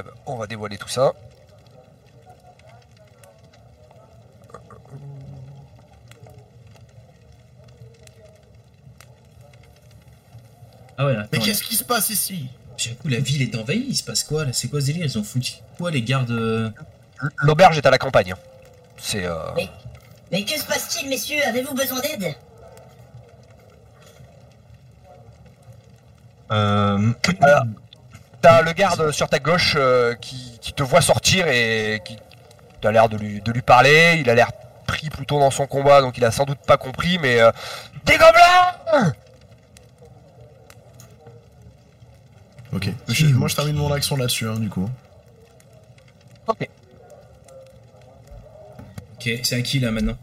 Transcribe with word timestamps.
Eh 0.00 0.02
ben, 0.02 0.12
on 0.24 0.36
va 0.36 0.46
dévoiler 0.46 0.78
tout 0.78 0.88
ça. 0.88 1.12
Ah 10.96 11.06
ouais, 11.06 11.16
attends, 11.16 11.28
Mais 11.32 11.38
qu'est-ce 11.38 11.62
qui 11.62 11.76
se 11.76 11.84
passe 11.84 12.10
ici? 12.10 12.46
J'ai 12.76 12.92
un 12.92 12.94
coup, 12.94 13.08
la 13.08 13.20
ville 13.20 13.42
est 13.42 13.54
envahie, 13.56 13.84
il 13.88 13.94
se 13.94 14.02
passe 14.02 14.24
quoi 14.24 14.44
là? 14.44 14.52
C'est 14.54 14.68
quoi 14.68 14.80
ce 14.80 14.86
délire? 14.86 15.04
Ils 15.04 15.18
ont 15.18 15.22
foutu 15.22 15.54
quoi 15.76 15.90
les 15.90 16.02
gardes 16.02 16.30
euh 16.30 16.70
L'auberge 17.42 17.76
est 17.76 17.84
à 17.84 17.90
la 17.90 17.98
campagne. 17.98 18.34
C'est. 18.96 19.26
euh, 19.26 19.50
Mais 20.32 20.44
que 20.44 20.58
se 20.58 20.64
passe-t-il, 20.64 21.08
messieurs? 21.10 21.42
Avez-vous 21.46 21.74
besoin 21.74 22.00
d'aide? 22.00 22.34
Euh, 26.50 27.12
T'as 28.42 28.62
le 28.62 28.72
garde 28.72 29.10
sur 29.10 29.28
ta 29.28 29.38
gauche 29.38 29.74
euh, 29.78 30.14
qui, 30.14 30.58
qui 30.60 30.72
te 30.72 30.82
voit 30.82 31.02
sortir 31.02 31.46
et 31.48 32.00
qui 32.04 32.16
a 32.86 32.90
l'air 32.90 33.08
de 33.08 33.16
lui, 33.18 33.40
de 33.42 33.52
lui 33.52 33.60
parler. 33.62 34.16
Il 34.20 34.30
a 34.30 34.34
l'air 34.34 34.50
pris 34.86 35.10
plutôt 35.10 35.38
dans 35.38 35.50
son 35.50 35.66
combat, 35.66 36.00
donc 36.00 36.16
il 36.16 36.24
a 36.24 36.30
sans 36.30 36.44
doute 36.44 36.58
pas 36.66 36.76
compris, 36.78 37.18
mais. 37.18 37.40
euh, 37.40 37.50
Des 38.06 38.16
gobelins 38.16 39.12
Ok. 42.72 42.88
Je- 43.08 43.26
moi 43.26 43.48
je 43.48 43.56
termine 43.56 43.74
mon 43.76 43.92
action 43.92 44.16
là-dessus, 44.16 44.48
hein, 44.48 44.56
du 44.58 44.68
coup. 44.70 44.88
Ok. 46.46 46.68
Ok, 49.16 49.30
c'est 49.42 49.56
à 49.56 49.60
qui 49.62 49.80
là 49.80 49.90
maintenant? 49.90 50.16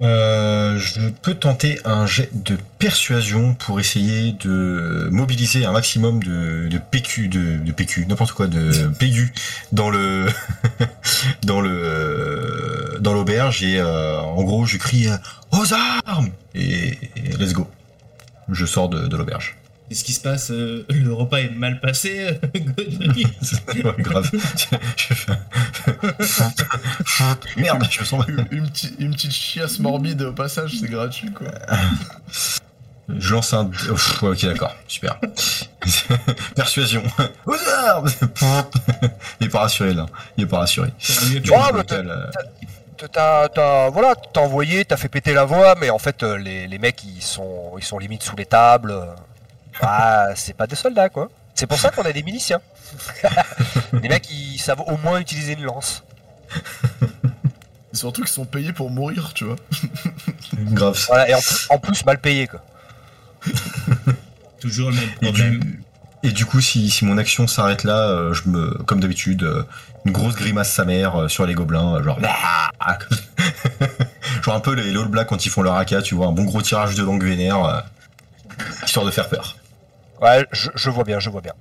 Euh, 0.00 0.78
je 0.78 1.08
peux 1.10 1.34
tenter 1.34 1.78
un 1.84 2.06
jet 2.06 2.30
de 2.32 2.56
persuasion 2.78 3.54
pour 3.54 3.78
essayer 3.78 4.32
de 4.32 5.08
mobiliser 5.10 5.64
un 5.64 5.72
maximum 5.72 6.22
de, 6.22 6.78
PQ, 6.90 7.28
de, 7.28 7.72
PQ, 7.72 8.06
n'importe 8.06 8.32
quoi, 8.32 8.46
de 8.46 8.88
PU 8.98 9.32
dans 9.72 9.90
le 9.90 10.26
dans 11.42 11.60
le 11.60 12.98
dans 13.00 13.12
l'auberge 13.12 13.62
et 13.62 13.78
euh, 13.78 14.20
en 14.20 14.42
gros 14.44 14.64
je 14.64 14.78
crie 14.78 15.08
euh, 15.08 15.16
aux 15.50 15.72
armes 15.72 16.30
et, 16.54 16.98
et 17.16 17.36
let's 17.38 17.52
go. 17.52 17.68
Je 18.50 18.66
sors 18.66 18.88
de 18.88 19.16
l'auberge. 19.16 19.56
Qu'est-ce 19.92 20.04
qui 20.04 20.14
se 20.14 20.20
passe 20.20 20.50
euh, 20.50 20.86
Le 20.88 21.12
repas 21.12 21.36
est 21.40 21.50
mal 21.50 21.78
passé 21.78 22.18
euh, 22.26 22.32
Ouais, 23.84 23.94
grave. 23.98 24.30
Merde, 27.58 27.86
je 27.90 28.00
me 28.00 28.04
sens 28.06 28.26
mal. 28.26 28.46
Une, 28.50 28.58
une 28.58 28.70
petite- 28.70 28.94
une 28.98 29.12
petite 29.12 29.32
chiasse 29.32 29.78
morbide 29.80 30.22
au 30.22 30.32
passage, 30.32 30.78
c'est 30.80 30.88
gratuit 30.88 31.30
quoi. 31.30 31.48
Je 33.14 33.34
lance 33.34 33.52
un. 33.52 33.66
Ouf, 33.90 34.22
ouais, 34.22 34.30
ok, 34.30 34.46
d'accord, 34.46 34.74
super. 34.88 35.20
Persuasion. 36.54 37.02
Aux 37.44 37.52
armes 37.84 38.08
Il 39.40 39.46
est 39.46 39.50
pas 39.50 39.60
rassuré 39.60 39.92
là. 39.92 40.06
Il 40.38 40.44
est 40.44 40.46
pas 40.46 40.60
rassuré. 40.60 40.88
Euh, 41.92 42.30
T'as, 43.12 43.48
t'as, 43.48 43.90
voilà, 43.90 44.14
t'as 44.32 44.40
envoyé, 44.40 44.84
t'as 44.86 44.96
fait 44.96 45.08
péter 45.10 45.34
la 45.34 45.44
voix, 45.44 45.74
mais 45.78 45.90
en 45.90 45.98
fait, 45.98 46.22
les, 46.22 46.66
les 46.68 46.78
mecs, 46.78 47.02
ils 47.04 47.20
sont, 47.20 47.72
ils 47.76 47.82
sont 47.84 47.98
limite 47.98 48.22
sous 48.22 48.36
les 48.36 48.46
tables. 48.46 48.94
Euh. 49.74 49.78
Ah, 49.86 50.28
c'est 50.34 50.54
pas 50.56 50.66
des 50.66 50.76
soldats, 50.76 51.08
quoi. 51.08 51.28
C'est 51.54 51.66
pour 51.66 51.78
ça 51.78 51.90
qu'on 51.90 52.02
a 52.02 52.12
des 52.12 52.22
miliciens. 52.22 52.60
les 54.02 54.08
mecs, 54.08 54.30
ils 54.30 54.58
savent 54.58 54.80
au 54.86 54.96
moins 54.98 55.18
utiliser 55.20 55.52
une 55.52 55.64
lance. 55.64 56.02
Et 57.92 57.96
surtout 57.96 58.22
qu'ils 58.22 58.30
sont 58.32 58.44
payés 58.46 58.72
pour 58.72 58.90
mourir, 58.90 59.32
tu 59.34 59.44
vois. 59.44 59.56
grave. 60.54 60.98
Voilà, 61.08 61.28
et 61.28 61.34
en, 61.34 61.40
plus- 61.40 61.66
en 61.70 61.78
plus, 61.78 62.04
mal 62.04 62.18
payés, 62.18 62.46
quoi. 62.46 62.62
Toujours 64.60 64.90
le 64.90 64.96
même 64.96 65.08
Et 65.22 65.26
problème. 65.26 65.58
du, 65.58 65.82
et 66.22 66.30
du 66.30 66.46
coup, 66.46 66.60
si, 66.60 66.88
si 66.90 67.04
mon 67.04 67.18
action 67.18 67.46
s'arrête 67.46 67.84
là, 67.84 67.98
euh, 68.08 68.32
je 68.32 68.48
me, 68.48 68.70
comme 68.84 69.00
d'habitude, 69.00 69.42
euh, 69.42 69.64
une 70.04 70.12
grosse 70.12 70.36
grimace 70.36 70.70
sa 70.72 70.84
mère 70.84 71.22
euh, 71.22 71.28
sur 71.28 71.44
les 71.46 71.54
gobelins, 71.54 71.96
euh, 71.96 72.02
genre, 72.02 72.18
Ah 72.80 72.98
genre 74.42 74.54
un 74.54 74.60
peu 74.60 74.74
les, 74.74 74.84
les 74.92 74.98
All 75.00 75.08
Blacks 75.08 75.28
quand 75.28 75.44
ils 75.44 75.50
font 75.50 75.62
leur 75.62 75.74
AK, 75.76 76.02
tu 76.04 76.14
vois, 76.14 76.26
un 76.28 76.32
bon 76.32 76.44
gros 76.44 76.62
tirage 76.62 76.94
de 76.94 77.02
langue 77.02 77.24
vénère, 77.24 77.64
euh, 77.64 77.80
histoire 78.84 79.04
de 79.04 79.10
faire 79.10 79.28
peur. 79.28 79.56
Ouais, 80.22 80.46
je, 80.52 80.70
je 80.74 80.88
vois 80.88 81.04
bien, 81.04 81.18
je 81.18 81.28
vois 81.28 81.40
bien. 81.40 81.54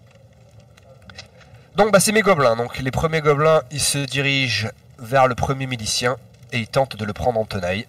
Donc, 1.75 1.91
bah, 1.91 1.99
c'est 1.99 2.11
mes 2.11 2.22
gobelins. 2.22 2.55
Donc, 2.55 2.77
les 2.77 2.91
premiers 2.91 3.22
gobelins, 3.22 3.63
ils 3.72 3.81
se 3.81 3.97
dirigent 3.97 4.69
vers 4.99 5.27
le 5.27 5.35
premier 5.35 5.66
milicien 5.66 6.16
et 6.51 6.59
ils 6.59 6.67
tentent 6.67 6.95
de 6.95 7.03
le 7.03 7.13
prendre 7.13 7.39
en 7.39 7.45
tenaille. 7.45 7.88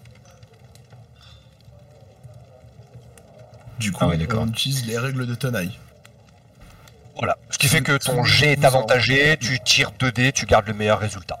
Du 3.77 3.91
coup, 3.91 3.99
Ah 4.01 4.07
ouais, 4.07 4.27
on 4.35 4.47
utilise 4.47 4.85
les 4.87 4.97
règles 4.97 5.27
de 5.27 5.35
tenaille. 5.35 5.77
Voilà. 7.17 7.37
Ce 7.49 7.57
qui 7.57 7.67
fait 7.67 7.81
que 7.81 7.97
ton 7.97 8.23
jet 8.23 8.53
est 8.53 8.65
avantagé, 8.65 9.37
tu 9.37 9.59
tires 9.59 9.91
2 9.91 10.11
dés, 10.11 10.31
tu 10.31 10.45
gardes 10.45 10.67
le 10.67 10.73
meilleur 10.73 10.99
résultat. 10.99 11.37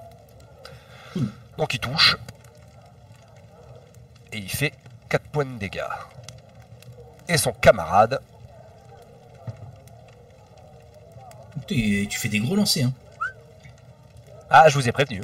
Cool. 1.13 1.31
Donc 1.57 1.73
il 1.73 1.79
touche. 1.79 2.17
Et 4.31 4.37
il 4.37 4.49
fait 4.49 4.73
4 5.09 5.23
points 5.29 5.45
de 5.45 5.57
dégâts. 5.57 5.81
Et 7.27 7.37
son 7.37 7.53
camarade, 7.53 8.19
Putain, 11.65 12.05
tu 12.09 12.19
fais 12.19 12.29
des 12.29 12.39
gros 12.39 12.55
lancers, 12.55 12.85
hein. 12.87 12.93
ah 14.49 14.69
je 14.69 14.75
vous 14.77 14.87
ai 14.87 14.91
prévenu. 14.91 15.21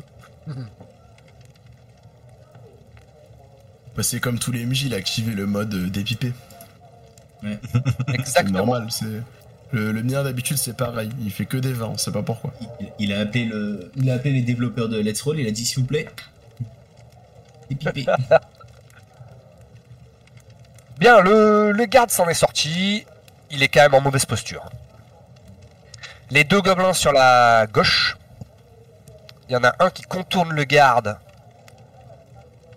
Bah, 3.95 4.03
c'est 4.03 4.19
comme 4.19 4.39
tous 4.39 4.51
les 4.51 4.65
MJ, 4.65 4.83
il 4.83 4.93
a 4.93 4.97
activé 4.97 5.33
le 5.33 5.45
mode 5.45 5.73
euh, 5.73 5.89
dépipé. 5.89 6.33
C'est 7.43 7.59
Exactement. 8.13 8.59
normal, 8.59 8.87
c'est. 8.89 9.05
Le, 9.71 9.91
le 9.91 10.03
mien 10.03 10.23
d'habitude 10.23 10.57
c'est 10.57 10.75
pareil, 10.75 11.09
il 11.21 11.31
fait 11.31 11.45
que 11.45 11.55
des 11.55 11.71
20, 11.73 11.85
on 11.87 11.97
sait 11.97 12.11
pas 12.11 12.23
pourquoi. 12.23 12.51
Il, 12.81 12.91
il 12.99 13.13
a 13.13 13.19
appelé 13.19 13.45
le, 13.45 13.91
il 13.95 14.09
a 14.09 14.15
appelé 14.15 14.33
les 14.33 14.41
développeurs 14.41 14.89
de 14.89 14.99
Let's 14.99 15.21
Roll, 15.21 15.39
il 15.39 15.47
a 15.47 15.51
dit 15.51 15.63
s'il 15.63 15.79
vous 15.81 15.85
plaît. 15.85 16.07
Et 17.69 17.75
pipé. 17.75 18.05
Bien, 20.99 21.21
le, 21.21 21.71
le 21.71 21.85
garde 21.85 22.09
s'en 22.09 22.27
est 22.27 22.33
sorti. 22.33 23.05
Il 23.51 23.61
est 23.63 23.67
quand 23.67 23.81
même 23.81 23.93
en 23.93 24.01
mauvaise 24.01 24.25
posture. 24.25 24.67
Les 26.31 26.43
deux 26.43 26.61
gobelins 26.61 26.93
sur 26.93 27.11
la 27.11 27.65
gauche. 27.67 28.17
Il 29.47 29.53
y 29.53 29.55
en 29.55 29.63
a 29.63 29.73
un 29.79 29.89
qui 29.89 30.03
contourne 30.03 30.53
le 30.53 30.63
garde 30.63 31.17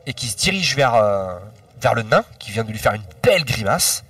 et 0.07 0.15
qui 0.15 0.27
se 0.29 0.37
dirige 0.37 0.75
vers, 0.75 0.95
euh, 0.95 1.39
vers 1.81 1.95
le 1.95 2.03
nain 2.03 2.25
qui 2.39 2.51
vient 2.51 2.65
de 2.65 2.73
lui 2.73 2.79
faire 2.79 2.95
une 2.95 3.05
belle 3.23 3.45
grimace. 3.45 4.05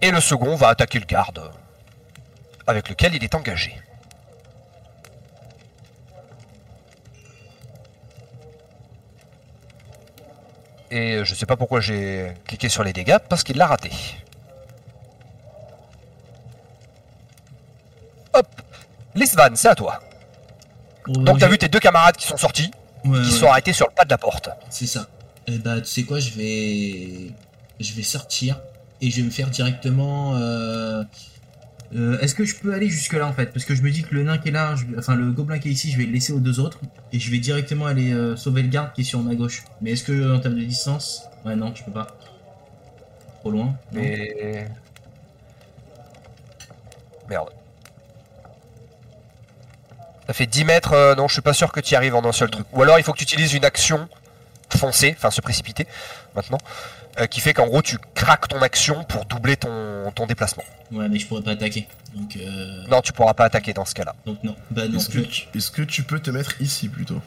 Et 0.00 0.10
le 0.10 0.20
second 0.20 0.54
va 0.54 0.68
attaquer 0.68 1.00
le 1.00 1.06
garde 1.06 1.50
avec 2.66 2.88
lequel 2.88 3.14
il 3.14 3.24
est 3.24 3.34
engagé. 3.34 3.76
Et 10.90 11.24
je 11.24 11.34
sais 11.34 11.46
pas 11.46 11.56
pourquoi 11.56 11.80
j'ai 11.80 12.32
cliqué 12.46 12.68
sur 12.68 12.84
les 12.84 12.92
dégâts, 12.92 13.18
parce 13.28 13.42
qu'il 13.42 13.56
l'a 13.56 13.66
raté. 13.66 13.90
Hop 18.34 18.46
Lisvan, 19.36 19.54
c'est 19.56 19.68
à 19.68 19.74
toi. 19.74 20.00
Donc 21.08 21.38
t'as 21.38 21.48
vu 21.48 21.58
tes 21.58 21.68
deux 21.68 21.78
camarades 21.78 22.16
qui 22.16 22.26
sont 22.26 22.36
sortis, 22.36 22.70
Ouais, 23.04 23.20
qui 23.22 23.26
ouais, 23.26 23.30
sont 23.38 23.46
arrêtés 23.46 23.72
sur 23.72 23.86
le 23.86 23.94
pas 23.94 24.04
de 24.04 24.10
la 24.10 24.18
porte. 24.18 24.48
C'est 24.70 24.86
ça. 24.86 25.06
Et 25.46 25.58
bah, 25.58 25.80
tu 25.80 25.86
sais 25.86 26.02
quoi, 26.02 26.18
je 26.18 26.30
vais. 26.30 27.30
Je 27.78 27.92
vais 27.94 28.02
sortir 28.02 28.60
et 29.00 29.10
je 29.10 29.16
vais 29.16 29.22
me 29.22 29.30
faire 29.30 29.48
directement. 29.50 30.34
euh, 30.36 31.04
euh, 31.94 32.18
Est-ce 32.20 32.34
que 32.34 32.44
je 32.44 32.56
peux 32.56 32.72
aller 32.74 32.88
jusque 32.88 33.12
là 33.12 33.26
en 33.28 33.32
fait? 33.32 33.52
Parce 33.52 33.64
que 33.64 33.74
je 33.76 33.82
me 33.82 33.90
dis 33.90 34.02
que 34.02 34.14
le 34.14 34.24
nain 34.24 34.38
qui 34.38 34.48
est 34.48 34.52
là, 34.52 34.74
je- 34.74 34.98
enfin 34.98 35.14
le 35.14 35.30
gobelin 35.30 35.58
qui 35.60 35.68
est 35.68 35.72
ici, 35.72 35.92
je 35.92 35.98
vais 35.98 36.04
le 36.06 36.12
laisser 36.12 36.32
aux 36.32 36.40
deux 36.40 36.58
autres 36.58 36.80
et 37.12 37.20
je 37.20 37.30
vais 37.30 37.38
directement 37.38 37.86
aller 37.86 38.12
euh, 38.12 38.34
sauver 38.34 38.62
le 38.62 38.68
garde 38.68 38.92
qui 38.94 39.02
est 39.02 39.04
sur 39.04 39.20
ma 39.20 39.34
gauche. 39.36 39.62
Mais 39.82 39.92
est-ce 39.92 40.02
que 40.04 40.34
en 40.36 40.40
termes 40.40 40.56
de 40.56 40.64
distance 40.64 41.22
Ouais, 41.44 41.54
non, 41.54 41.72
je 41.74 41.84
peux 41.84 41.92
pas. 41.92 42.06
Trop 43.40 43.50
loin. 43.52 43.76
Mais... 43.92 44.66
Merde. 47.28 47.50
Ça 50.26 50.32
fait 50.32 50.46
10 50.46 50.64
mètres, 50.64 50.92
euh, 50.92 51.14
non, 51.14 51.28
je 51.28 51.34
suis 51.34 51.42
pas 51.42 51.52
sûr 51.52 51.70
que 51.72 51.80
tu 51.80 51.92
y 51.94 51.96
arrives 51.96 52.14
en 52.14 52.24
un 52.24 52.32
seul 52.32 52.50
truc. 52.50 52.66
Ou 52.72 52.82
alors 52.82 52.98
il 52.98 53.04
faut 53.04 53.12
que 53.12 53.18
tu 53.18 53.24
utilises 53.24 53.52
une 53.54 53.64
action 53.64 54.08
foncer, 54.76 55.14
enfin 55.16 55.30
se 55.30 55.40
précipiter, 55.40 55.86
maintenant, 56.34 56.58
euh, 57.20 57.26
qui 57.26 57.40
fait 57.40 57.54
qu'en 57.54 57.66
gros 57.66 57.80
tu 57.82 57.98
craques 58.14 58.48
ton 58.48 58.60
action 58.60 59.04
pour 59.04 59.24
doubler 59.26 59.56
ton, 59.56 60.10
ton 60.14 60.26
déplacement. 60.26 60.64
Ouais, 60.90 61.08
mais 61.08 61.18
je 61.20 61.26
pourrais 61.28 61.42
pas 61.42 61.52
attaquer. 61.52 61.86
Donc, 62.14 62.36
euh... 62.36 62.84
Non, 62.88 63.00
tu 63.02 63.12
pourras 63.12 63.34
pas 63.34 63.44
attaquer 63.44 63.72
dans 63.72 63.84
ce 63.84 63.94
cas-là. 63.94 64.14
donc 64.26 64.42
non. 64.42 64.56
Bah 64.72 64.88
non. 64.88 64.98
Est-ce 64.98 65.08
que, 65.10 65.18
tu- 65.20 65.46
est-ce 65.54 65.70
que 65.70 65.82
tu 65.82 66.02
peux 66.02 66.18
te 66.18 66.30
mettre 66.30 66.60
ici 66.60 66.88
plutôt? 66.88 67.20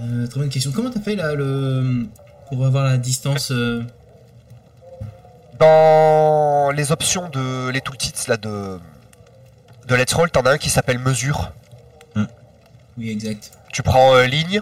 Euh, 0.00 0.26
très 0.26 0.40
bonne 0.40 0.48
question. 0.48 0.72
Comment 0.72 0.90
t'as 0.90 1.00
fait 1.00 1.16
là 1.16 1.34
le 1.34 2.06
pour 2.48 2.64
avoir 2.64 2.84
la 2.84 2.96
distance 2.98 3.50
euh, 3.50 3.82
Dans 5.58 6.70
les 6.70 6.92
options 6.92 7.28
de 7.28 7.68
les 7.70 7.80
tooltits 7.80 8.12
là 8.28 8.36
de 8.36 8.78
de 9.88 9.94
Let's 9.94 10.12
Roll, 10.12 10.30
t'en 10.30 10.42
as 10.42 10.52
un 10.52 10.58
qui 10.58 10.68
s'appelle 10.70 10.98
mesure. 10.98 11.52
Oui, 12.98 13.10
exact. 13.10 13.52
Tu 13.72 13.82
prends 13.82 14.14
euh, 14.16 14.26
ligne 14.26 14.60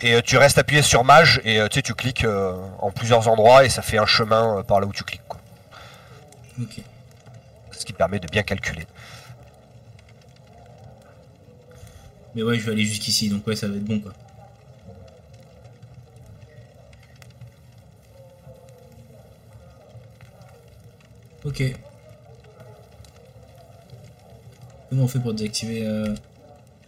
Et 0.00 0.14
euh, 0.14 0.20
tu 0.20 0.36
restes 0.36 0.58
appuyé 0.58 0.82
sur 0.82 1.04
mage 1.04 1.40
et 1.44 1.60
euh, 1.60 1.68
tu 1.68 1.76
sais, 1.76 1.82
tu 1.82 1.94
cliques 1.94 2.26
en 2.80 2.90
plusieurs 2.90 3.28
endroits 3.28 3.64
et 3.64 3.68
ça 3.68 3.82
fait 3.82 3.98
un 3.98 4.06
chemin 4.06 4.62
par 4.62 4.80
là 4.80 4.86
où 4.86 4.92
tu 4.92 5.04
cliques. 5.04 5.22
Quoi. 5.28 5.40
Ok. 6.60 6.80
Ce 7.70 7.84
qui 7.84 7.92
permet 7.92 8.18
de 8.18 8.26
bien 8.26 8.42
calculer. 8.42 8.86
Mais 12.34 12.42
ouais, 12.42 12.58
je 12.58 12.66
vais 12.66 12.72
aller 12.72 12.84
jusqu'ici, 12.84 13.28
donc 13.28 13.46
ouais, 13.46 13.56
ça 13.56 13.68
va 13.68 13.76
être 13.76 13.84
bon 13.84 14.00
quoi. 14.00 14.12
Ok. 21.44 21.62
Comment 24.92 25.04
on 25.04 25.08
fait 25.08 25.20
pour 25.20 25.32
désactiver 25.32 25.86
euh, 25.86 26.14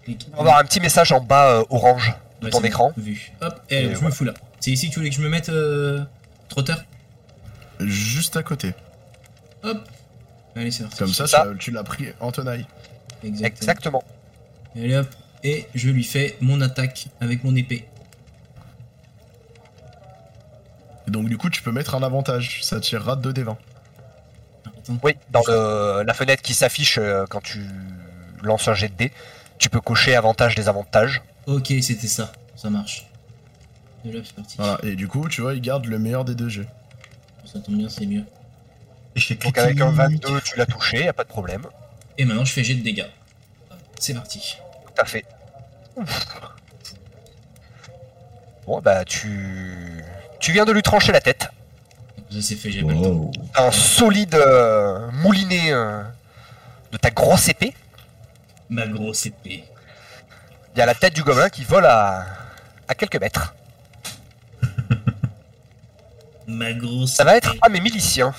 les- 0.06 0.18
On 0.34 0.36
va 0.36 0.40
avoir 0.50 0.58
un 0.58 0.64
petit 0.64 0.78
message 0.78 1.10
en 1.10 1.22
bas 1.22 1.60
euh, 1.60 1.64
orange 1.70 2.12
de 2.42 2.44
Ouais, 2.44 2.50
ton 2.50 2.60
écran. 2.62 2.92
Vu. 2.98 3.32
Hop, 3.40 3.62
et, 3.70 3.76
Et 3.86 3.94
je 3.94 4.04
me 4.04 4.10
fous 4.10 4.24
là. 4.24 4.34
C'est 4.60 4.72
ici 4.72 4.88
que 4.88 4.92
tu 4.92 4.98
voulais 4.98 5.08
que 5.08 5.16
je 5.16 5.22
me 5.22 5.30
mette 5.30 5.48
euh, 5.48 6.04
Trotter 6.50 6.74
Juste 7.80 8.36
à 8.36 8.42
côté. 8.42 8.74
Hop 9.62 9.88
Allez, 10.54 10.70
c'est 10.70 10.82
parti. 10.82 10.98
Comme 10.98 11.14
ça, 11.14 11.26
Ça. 11.26 11.44
ça, 11.44 11.50
tu 11.58 11.70
l'as 11.70 11.82
pris 11.82 12.08
en 12.20 12.30
tenaille. 12.30 12.66
Exactement. 13.22 13.56
Exactement. 14.02 14.04
Allez 14.76 14.96
hop. 14.98 15.08
Et 15.42 15.66
je 15.74 15.88
lui 15.88 16.04
fais 16.04 16.36
mon 16.42 16.60
attaque 16.60 17.06
avec 17.22 17.42
mon 17.42 17.56
épée. 17.56 17.88
Et 21.08 21.10
donc, 21.10 21.30
du 21.30 21.38
coup, 21.38 21.48
tu 21.48 21.62
peux 21.62 21.72
mettre 21.72 21.94
un 21.94 22.02
avantage. 22.02 22.62
Ça 22.64 22.80
tirera 22.80 23.16
2 23.16 23.32
des 23.32 23.44
20. 23.44 23.56
Attends. 24.84 24.98
Oui, 25.02 25.16
dans 25.30 25.42
le- 25.48 26.02
la 26.06 26.14
fenêtre 26.14 26.42
qui 26.42 26.54
s'affiche 26.54 26.98
euh, 26.98 27.24
quand 27.28 27.42
tu 27.42 27.60
lances 28.42 28.68
un 28.68 28.74
jet 28.74 28.88
de 28.88 28.94
dés, 28.94 29.12
tu 29.58 29.68
peux 29.70 29.80
cocher 29.80 30.14
avantage 30.14 30.54
des 30.54 30.68
avantages. 30.68 31.22
Ok, 31.46 31.72
c'était 31.82 32.06
ça. 32.08 32.32
Ça 32.56 32.70
marche. 32.70 33.06
Et 34.04 34.12
là, 34.12 34.20
c'est 34.24 34.34
parti. 34.34 34.56
Voilà. 34.58 34.78
Et 34.82 34.94
du 34.96 35.08
coup, 35.08 35.28
tu 35.28 35.40
vois, 35.40 35.54
il 35.54 35.60
garde 35.60 35.86
le 35.86 35.98
meilleur 35.98 36.24
des 36.24 36.34
deux 36.34 36.48
jeux. 36.48 36.66
Ça 37.50 37.58
tombe 37.60 37.76
bien, 37.76 37.88
c'est 37.88 38.06
mieux. 38.06 38.24
Échec 39.16 39.40
Donc 39.42 39.56
avec 39.58 39.80
un 39.80 39.92
critique. 39.94 40.24
22, 40.26 40.40
tu 40.42 40.58
l'as 40.58 40.66
touché, 40.66 41.04
y 41.04 41.08
a 41.08 41.12
pas 41.12 41.24
de 41.24 41.28
problème. 41.28 41.66
Et 42.18 42.24
maintenant, 42.24 42.44
je 42.44 42.52
fais 42.52 42.64
jet 42.64 42.74
de 42.74 42.82
dégâts. 42.82 43.06
C'est 43.98 44.12
parti. 44.14 44.56
Tout 44.86 45.02
à 45.02 45.04
fait. 45.04 45.24
Ouf. 45.96 46.26
Bon, 48.66 48.80
bah 48.80 49.04
tu. 49.04 50.02
Tu 50.40 50.52
viens 50.52 50.64
de 50.64 50.72
lui 50.72 50.82
trancher 50.82 51.12
la 51.12 51.20
tête. 51.20 51.48
Ça 52.34 52.42
c'est 52.42 52.56
fait, 52.56 52.72
j'ai 52.72 52.82
pas 52.82 52.92
le 52.92 53.00
temps. 53.00 53.10
Wow. 53.10 53.30
Un 53.54 53.70
solide 53.70 54.34
euh, 54.34 55.08
moulinet 55.22 55.72
euh, 55.72 56.02
de 56.90 56.96
ta 56.98 57.12
grosse 57.12 57.48
épée. 57.48 57.72
Ma 58.68 58.88
grosse 58.88 59.26
épée. 59.26 59.62
Il 60.74 60.80
y 60.80 60.82
a 60.82 60.86
la 60.86 60.96
tête 60.96 61.14
du 61.14 61.22
gobelin 61.22 61.48
qui 61.48 61.62
vole 61.62 61.86
à, 61.86 62.26
à 62.88 62.94
quelques 62.96 63.20
mètres. 63.20 63.54
Ma 66.48 66.72
grosse 66.72 67.12
Ça 67.12 67.22
va 67.22 67.36
être 67.36 67.54
à 67.62 67.68
mes 67.68 67.78
miliciens. 67.80 68.34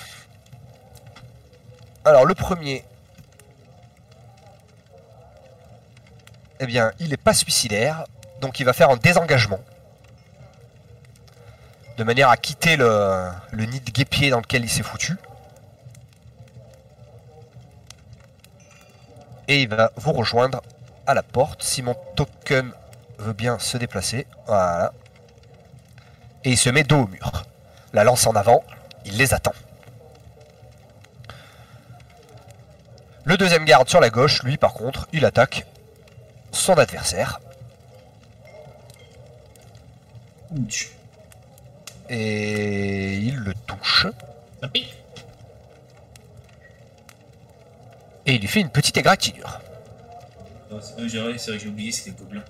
Alors 2.04 2.26
le 2.26 2.34
premier. 2.34 2.84
Eh 6.60 6.66
bien, 6.66 6.92
il 7.00 7.14
est 7.14 7.16
pas 7.16 7.32
suicidaire, 7.32 8.04
donc 8.42 8.60
il 8.60 8.64
va 8.66 8.74
faire 8.74 8.90
un 8.90 8.96
désengagement. 8.96 9.60
De 11.96 12.04
manière 12.04 12.28
à 12.28 12.36
quitter 12.36 12.76
le, 12.76 13.30
nid 13.52 13.80
de 13.80 13.90
guépier 13.90 14.30
dans 14.30 14.40
lequel 14.40 14.64
il 14.64 14.70
s'est 14.70 14.82
foutu. 14.82 15.16
Et 19.48 19.62
il 19.62 19.68
va 19.68 19.92
vous 19.96 20.12
rejoindre 20.12 20.60
à 21.06 21.14
la 21.14 21.22
porte 21.22 21.62
si 21.62 21.82
mon 21.82 21.94
token 22.14 22.72
veut 23.18 23.32
bien 23.32 23.58
se 23.58 23.78
déplacer. 23.78 24.26
Voilà. 24.46 24.92
Et 26.44 26.50
il 26.50 26.58
se 26.58 26.68
met 26.68 26.84
dos 26.84 27.02
au 27.02 27.06
mur. 27.06 27.44
La 27.92 28.04
lance 28.04 28.26
en 28.26 28.34
avant, 28.34 28.62
il 29.04 29.16
les 29.16 29.32
attend. 29.32 29.54
Le 33.24 33.36
deuxième 33.36 33.64
garde 33.64 33.88
sur 33.88 34.00
la 34.00 34.10
gauche, 34.10 34.42
lui 34.42 34.56
par 34.58 34.74
contre, 34.74 35.08
il 35.12 35.24
attaque 35.24 35.66
son 36.52 36.74
adversaire. 36.74 37.40
Et 42.08 43.16
il 43.16 43.36
le 43.36 43.52
touche. 43.66 44.06
Ça 44.60 44.68
pique. 44.68 44.94
Et 48.26 48.34
il 48.34 48.40
lui 48.40 48.48
fait 48.48 48.60
une 48.60 48.70
petite 48.70 48.96
égratignure. 48.96 49.60
Oh, 50.70 50.78
c'est 50.80 51.08
j'ai 51.08 51.20
vrai, 51.20 51.38
c'est 51.38 51.50
vrai 51.50 51.58
que 51.58 51.64
j'ai 51.64 51.70
oublié, 51.70 51.92
c'est 51.92 52.10
des 52.10 52.16
gobelins. 52.16 52.44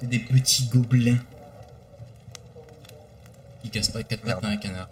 C'est 0.00 0.06
des 0.06 0.20
petits 0.20 0.66
gobelins. 0.66 1.18
Qui 3.62 3.70
cassent 3.70 3.88
pas 3.88 4.02
4 4.02 4.20
pattes 4.22 4.44
à 4.44 4.48
un 4.48 4.56
canard. 4.56 4.88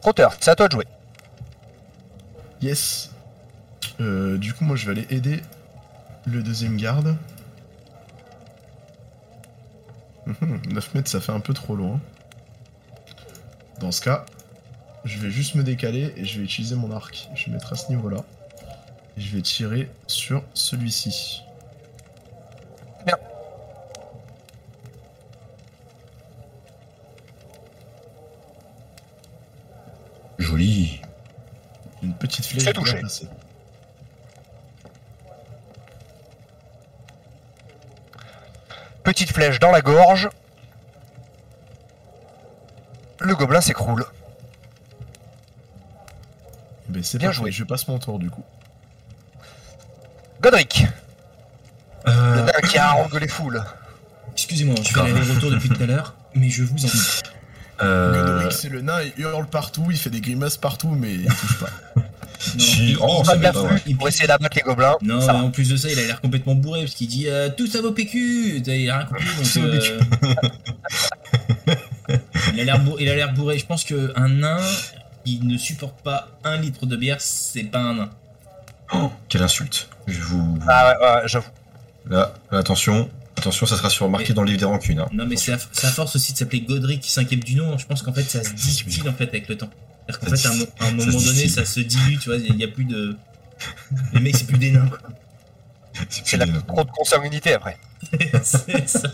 Trotter, 0.00 0.28
c'est 0.40 0.50
à 0.50 0.56
toi 0.56 0.68
de 0.68 0.72
jouer. 0.72 0.86
Yes. 2.60 3.10
Euh, 4.00 4.36
du 4.36 4.52
coup, 4.52 4.64
moi, 4.64 4.76
je 4.76 4.86
vais 4.86 4.92
aller 4.92 5.06
aider 5.14 5.40
le 6.26 6.42
deuxième 6.42 6.76
garde. 6.76 7.16
Mhm, 10.26 10.57
9 10.68 10.94
mètres, 10.94 11.10
ça 11.10 11.20
fait 11.20 11.32
un 11.32 11.40
peu 11.40 11.54
trop 11.54 11.74
loin. 11.74 12.00
Dans 13.80 13.92
ce 13.92 14.00
cas, 14.00 14.26
je 15.04 15.18
vais 15.18 15.30
juste 15.30 15.54
me 15.54 15.62
décaler 15.62 16.12
et 16.16 16.24
je 16.24 16.38
vais 16.38 16.44
utiliser 16.44 16.74
mon 16.74 16.90
arc. 16.90 17.28
Je 17.34 17.46
vais 17.46 17.52
mettre 17.52 17.72
à 17.72 17.76
ce 17.76 17.88
niveau-là. 17.88 18.24
Et 19.16 19.20
je 19.20 19.34
vais 19.34 19.42
tirer 19.42 19.90
sur 20.06 20.42
celui-ci. 20.54 21.42
Bien. 23.06 23.16
Joli. 30.38 31.00
Une 32.02 32.14
petite 32.14 32.44
flèche 32.44 32.64
bien 32.64 32.72
touché. 32.72 32.98
placée. 32.98 33.28
Petite 39.02 39.32
flèche 39.32 39.58
dans 39.58 39.70
la 39.70 39.80
gorge. 39.80 40.28
Le 43.28 43.34
gobelin 43.36 43.60
s'écroule. 43.60 44.06
Eh 46.88 46.92
Ben, 46.92 47.02
c'est 47.02 47.18
Bien 47.18 47.28
parfait, 47.28 47.42
joué. 47.42 47.52
je 47.52 47.62
passe 47.64 47.86
mon 47.86 47.98
tour 47.98 48.18
du 48.18 48.30
coup. 48.30 48.42
Godric, 50.40 50.86
le 52.06 52.10
Euh, 52.10 52.42
nain 52.42 52.52
qui 52.70 52.78
a 52.78 52.86
harangue 52.88 53.20
les 53.20 53.28
foules. 53.28 53.62
Excusez-moi, 54.32 54.76
je 54.82 54.88
fais 54.94 55.02
l'aller-retour 55.12 55.50
depuis 55.50 55.68
tout 55.68 55.82
à 55.82 55.86
l'heure, 55.86 56.14
mais 56.34 56.48
je 56.48 56.62
vous 56.62 56.86
en 56.86 56.88
prie. 56.88 56.98
euh, 57.82 58.14
Godoric, 58.14 58.52
c'est 58.52 58.70
le 58.70 58.80
nain, 58.80 59.00
il 59.02 59.20
hurle 59.22 59.46
partout, 59.46 59.86
il 59.90 59.98
fait 59.98 60.08
des 60.10 60.22
grimaces 60.22 60.56
partout, 60.56 60.88
mais 60.98 61.12
il 61.12 61.26
touche 61.26 61.58
pas. 61.60 61.68
Non, 62.54 62.60
Si, 62.60 62.96
oh, 63.00 63.20
Pas 63.26 63.34
de 63.36 63.42
pas 63.42 63.52
il- 63.84 63.96
pour 63.96 64.06
essayer 64.06 64.28
d'abattre 64.28 64.54
les 64.56 64.62
gobelins. 64.62 64.94
Non, 65.02 65.20
ça 65.20 65.34
en 65.34 65.50
plus 65.50 65.68
de 65.70 65.76
ça, 65.76 65.88
il 65.90 65.98
a 65.98 66.04
l'air 66.06 66.20
complètement 66.20 66.54
bourré 66.54 66.82
parce 66.82 66.94
qu'il 66.94 67.08
dit 67.08 67.28
euh, 67.28 67.48
tout 67.50 67.66
ça 67.66 67.80
vaut 67.82 67.90
PQ. 67.90 68.62
Il 68.64 68.88
a 68.90 68.98
rien 68.98 69.04
compris. 69.06 69.26
Donc, 69.26 69.56
euh, 69.56 69.98
il 72.58 72.62
a 72.62 72.64
l'air 72.64 72.80
bourré, 72.80 73.02
il 73.04 73.08
a 73.08 73.14
l'air 73.14 73.32
bourré. 73.32 73.58
Je 73.58 73.66
pense 73.66 73.84
que 73.84 74.12
un 74.16 74.28
nain 74.28 74.58
qui 75.24 75.40
ne 75.40 75.56
supporte 75.56 76.02
pas 76.02 76.28
un 76.44 76.56
litre 76.56 76.86
de 76.86 76.96
bière, 76.96 77.20
c'est 77.20 77.64
pas 77.64 77.78
un 77.78 77.94
nain. 77.94 78.10
oh, 78.94 79.12
quelle 79.28 79.42
insulte. 79.42 79.88
Je 80.06 80.20
vous. 80.20 80.58
Ah 80.66 80.88
ouais, 80.88 81.06
ouais, 81.06 81.28
j'avoue. 81.28 81.50
Là, 82.08 82.34
là, 82.50 82.58
attention. 82.58 83.10
Attention, 83.36 83.66
ça 83.66 83.76
sera 83.76 83.88
sur 83.88 84.08
marqué 84.08 84.32
dans 84.32 84.42
le 84.42 84.48
livre 84.48 84.58
des 84.58 84.64
rancunes. 84.64 84.98
hein. 84.98 85.08
Non, 85.12 85.24
mais 85.24 85.36
c'est 85.36 85.52
à 85.52 85.58
force 85.58 86.16
aussi 86.16 86.32
de 86.32 86.38
s'appeler 86.38 86.62
Godric 86.62 87.00
qui 87.00 87.12
s'inquiète 87.12 87.44
du 87.44 87.54
nom. 87.54 87.78
Je 87.78 87.86
pense 87.86 88.02
qu'en 88.02 88.12
fait, 88.12 88.24
ça 88.24 88.42
se 88.42 88.52
distille 88.52 89.08
en 89.08 89.12
fait 89.12 89.28
avec 89.28 89.48
le 89.48 89.56
temps. 89.56 89.70
C'est-à-dire 90.08 90.20
qu'en 90.20 90.36
fait, 90.36 90.48
à 90.80 90.88
un, 90.88 90.90
moment 90.92 91.12
donné, 91.12 91.48
ça 91.48 91.64
se 91.64 91.78
dilue. 91.78 92.18
Tu 92.18 92.30
vois, 92.30 92.38
il 92.38 92.56
n'y 92.56 92.64
a 92.64 92.68
plus 92.68 92.84
de. 92.84 93.16
Les 94.12 94.20
mecs, 94.20 94.36
c'est 94.36 94.46
plus 94.46 94.58
des 94.58 94.72
nains. 94.72 94.88
quoi. 94.88 94.98
C'est 96.24 96.36
la 96.36 96.46
trop 96.46 96.84
de 96.84 96.90
consanguinité 96.90 97.54
après. 97.54 97.78
c'est 98.42 98.88
ça. 98.88 99.08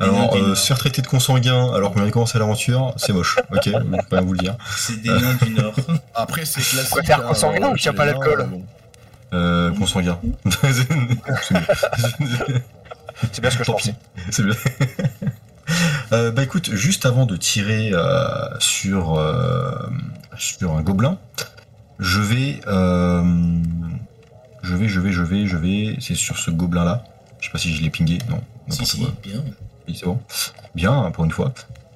Alors, 0.00 0.36
euh, 0.36 0.54
se 0.54 0.66
faire 0.66 0.78
traiter 0.78 1.02
de 1.02 1.06
consanguin 1.06 1.72
alors 1.74 1.92
qu'on 1.92 1.98
vient 2.00 2.06
de 2.06 2.12
commencer 2.12 2.38
l'aventure, 2.38 2.94
c'est 2.96 3.12
moche. 3.12 3.36
Ok, 3.50 3.62
je 3.64 3.70
peux 3.72 3.96
pas 4.08 4.20
vous 4.20 4.32
le 4.34 4.38
dire. 4.38 4.56
C'est 4.76 5.00
des 5.00 5.08
nains 5.08 5.38
du 5.42 5.50
Nord. 5.50 5.74
Après, 6.14 6.44
c'est 6.44 6.60
classique. 6.60 6.90
préfères 6.90 7.20
hein, 7.20 7.28
consanguin 7.28 7.68
euh, 7.68 7.72
ou 7.72 7.76
tu 7.76 7.88
as 7.88 7.92
chez 7.92 7.96
pas 7.96 8.04
l'alcool 8.04 8.46
bon. 8.50 8.62
Euh, 9.32 9.70
consanguin. 9.72 10.18
c'est 13.32 13.40
bien 13.40 13.50
ce 13.50 13.58
que 13.58 13.64
je 13.64 13.70
pensais. 13.70 13.94
C'est 14.30 14.42
bien. 14.44 14.54
Euh, 16.12 16.30
bah 16.30 16.42
écoute, 16.42 16.74
juste 16.74 17.04
avant 17.04 17.26
de 17.26 17.36
tirer 17.36 17.90
euh, 17.92 18.58
sur, 18.58 19.18
euh, 19.18 19.74
sur 20.36 20.72
un 20.72 20.82
gobelin, 20.82 21.18
je 21.98 22.20
vais, 22.20 22.60
euh, 22.66 23.22
je 24.62 24.74
vais, 24.74 24.88
je 24.88 25.00
vais, 25.00 25.12
je 25.12 25.22
vais, 25.22 25.46
je 25.46 25.56
vais, 25.56 25.96
c'est 26.00 26.14
sur 26.14 26.38
ce 26.38 26.50
gobelin 26.50 26.84
là. 26.84 27.04
Je 27.40 27.46
sais 27.46 27.52
pas 27.52 27.58
si 27.58 27.74
je 27.74 27.82
l'ai 27.82 27.90
pingé, 27.90 28.18
non. 28.30 28.40
si, 28.70 28.86
si, 28.86 29.06
bien. 29.22 29.44
Oui, 29.88 29.96
c'est 29.98 30.04
bon. 30.06 30.20
Bien, 30.74 30.92
hein, 30.92 31.10
pour 31.10 31.24
une 31.24 31.30
fois. 31.30 31.52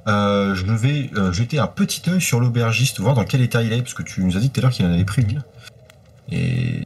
Euh, 0.08 0.54
je 0.54 0.64
vais 0.64 1.10
euh, 1.14 1.32
jeter 1.32 1.58
un 1.58 1.66
petit 1.68 2.02
œil 2.10 2.20
sur 2.20 2.40
l'aubergiste, 2.40 2.98
voir 2.98 3.14
dans 3.14 3.24
quel 3.24 3.40
état 3.42 3.62
il 3.62 3.72
est, 3.72 3.82
parce 3.82 3.94
que 3.94 4.02
tu 4.02 4.22
nous 4.24 4.36
as 4.36 4.40
dit 4.40 4.50
tout 4.50 4.60
à 4.60 4.62
l'heure 4.62 4.72
qu'il 4.72 4.84
en 4.86 4.92
avait 4.92 5.04
pris 5.04 5.22
une. 5.22 5.44
Et 6.30 6.82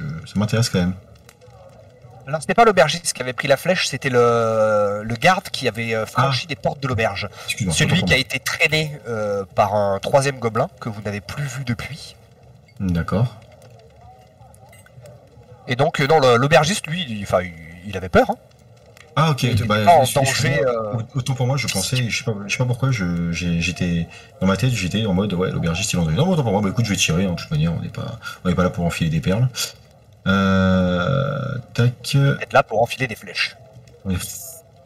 euh, 0.00 0.04
ça 0.26 0.38
m'intéresse 0.38 0.68
quand 0.68 0.80
même. 0.80 0.94
Alors 2.26 2.40
c'était 2.40 2.54
pas 2.54 2.64
l'aubergiste 2.64 3.12
qui 3.12 3.22
avait 3.22 3.32
pris 3.32 3.48
la 3.48 3.56
flèche, 3.56 3.88
c'était 3.88 4.08
le, 4.08 5.02
le 5.04 5.14
garde 5.16 5.48
qui 5.48 5.66
avait 5.66 5.94
euh, 5.94 6.06
franchi 6.06 6.46
des 6.46 6.54
portes 6.54 6.80
de 6.80 6.86
l'auberge. 6.88 7.28
Celui 7.70 8.02
qui 8.04 8.14
a 8.14 8.16
été 8.16 8.38
traîné 8.38 8.98
par 9.54 9.74
un 9.74 9.98
troisième 9.98 10.38
gobelin 10.38 10.68
que 10.80 10.88
vous 10.88 11.02
n'avez 11.02 11.20
plus 11.20 11.44
vu 11.44 11.64
depuis. 11.64 12.16
D'accord. 12.80 13.36
Et 15.68 15.76
donc 15.76 16.00
non, 16.00 16.18
l'aubergiste 16.36 16.86
lui, 16.86 17.04
il, 17.08 17.26
il 17.86 17.96
avait 17.96 18.08
peur. 18.08 18.30
hein. 18.30 18.36
Ah 19.14 19.30
ok. 19.30 19.66
Bah, 19.66 19.84
pas 19.84 19.90
en 19.96 20.00
excuse- 20.02 20.14
danger, 20.14 20.30
excuse-moi. 20.30 20.72
euh. 20.96 21.02
Autant 21.14 21.34
pour 21.34 21.46
moi, 21.46 21.56
je 21.58 21.66
pensais, 21.68 22.08
je 22.08 22.16
sais 22.18 22.24
pas, 22.24 22.34
je 22.46 22.52
sais 22.52 22.58
pas 22.58 22.64
pourquoi, 22.64 22.90
je, 22.90 23.30
j'ai- 23.32 23.60
j'étais 23.60 24.08
dans 24.40 24.46
ma 24.46 24.56
tête, 24.56 24.70
j'étais 24.70 25.04
en 25.04 25.12
mode 25.12 25.34
ouais, 25.34 25.50
l'aubergiste 25.50 25.92
il 25.92 25.98
en 25.98 26.04
donne. 26.04 26.14
Non, 26.14 26.28
autant 26.28 26.42
pour 26.42 26.52
moi, 26.52 26.62
bah 26.62 26.70
écoute, 26.70 26.84
je 26.86 26.90
vais 26.90 26.96
tirer. 26.96 27.26
hein, 27.26 27.32
de 27.32 27.36
toute 27.36 27.50
manière, 27.50 27.74
on 27.74 27.80
n'est 27.80 27.88
pas, 27.90 28.18
on 28.44 28.48
n'est 28.48 28.54
pas 28.54 28.62
là 28.62 28.70
pour 28.70 28.84
enfiler 28.86 29.10
des 29.10 29.20
perles. 29.20 29.48
Euh, 30.26 31.58
tac. 31.74 32.14
Être 32.14 32.52
là 32.52 32.62
pour 32.62 32.80
enfiler 32.82 33.06
des 33.06 33.16
flèches. 33.16 33.56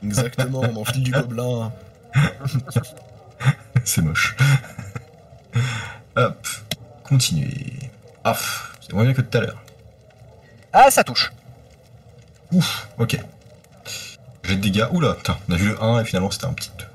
Exactement, 0.02 0.60
on 0.62 0.76
enfile 0.80 1.02
du 1.02 1.10
gobelin. 1.12 1.72
C'est 3.84 4.02
moche. 4.02 4.36
Hop, 6.16 6.46
continuer. 7.04 7.74
Ah, 8.24 8.34
c'est 8.80 8.92
moins 8.92 9.04
bien 9.04 9.12
que 9.14 9.20
tout 9.20 9.38
à 9.38 9.40
l'heure. 9.42 9.62
Ah, 10.72 10.90
ça 10.90 11.04
touche. 11.04 11.30
Ouf, 12.52 12.88
ok. 12.98 13.18
J'ai 14.46 14.56
de 14.56 14.60
dégâts. 14.60 14.86
Oula, 14.92 15.14
putain, 15.14 15.36
on 15.48 15.52
a 15.52 15.56
vu 15.56 15.68
le 15.68 15.82
1 15.82 16.00
et 16.00 16.04
finalement 16.04 16.30
c'était 16.30 16.46
un 16.46 16.52
petit 16.52 16.70
2. 16.78 16.86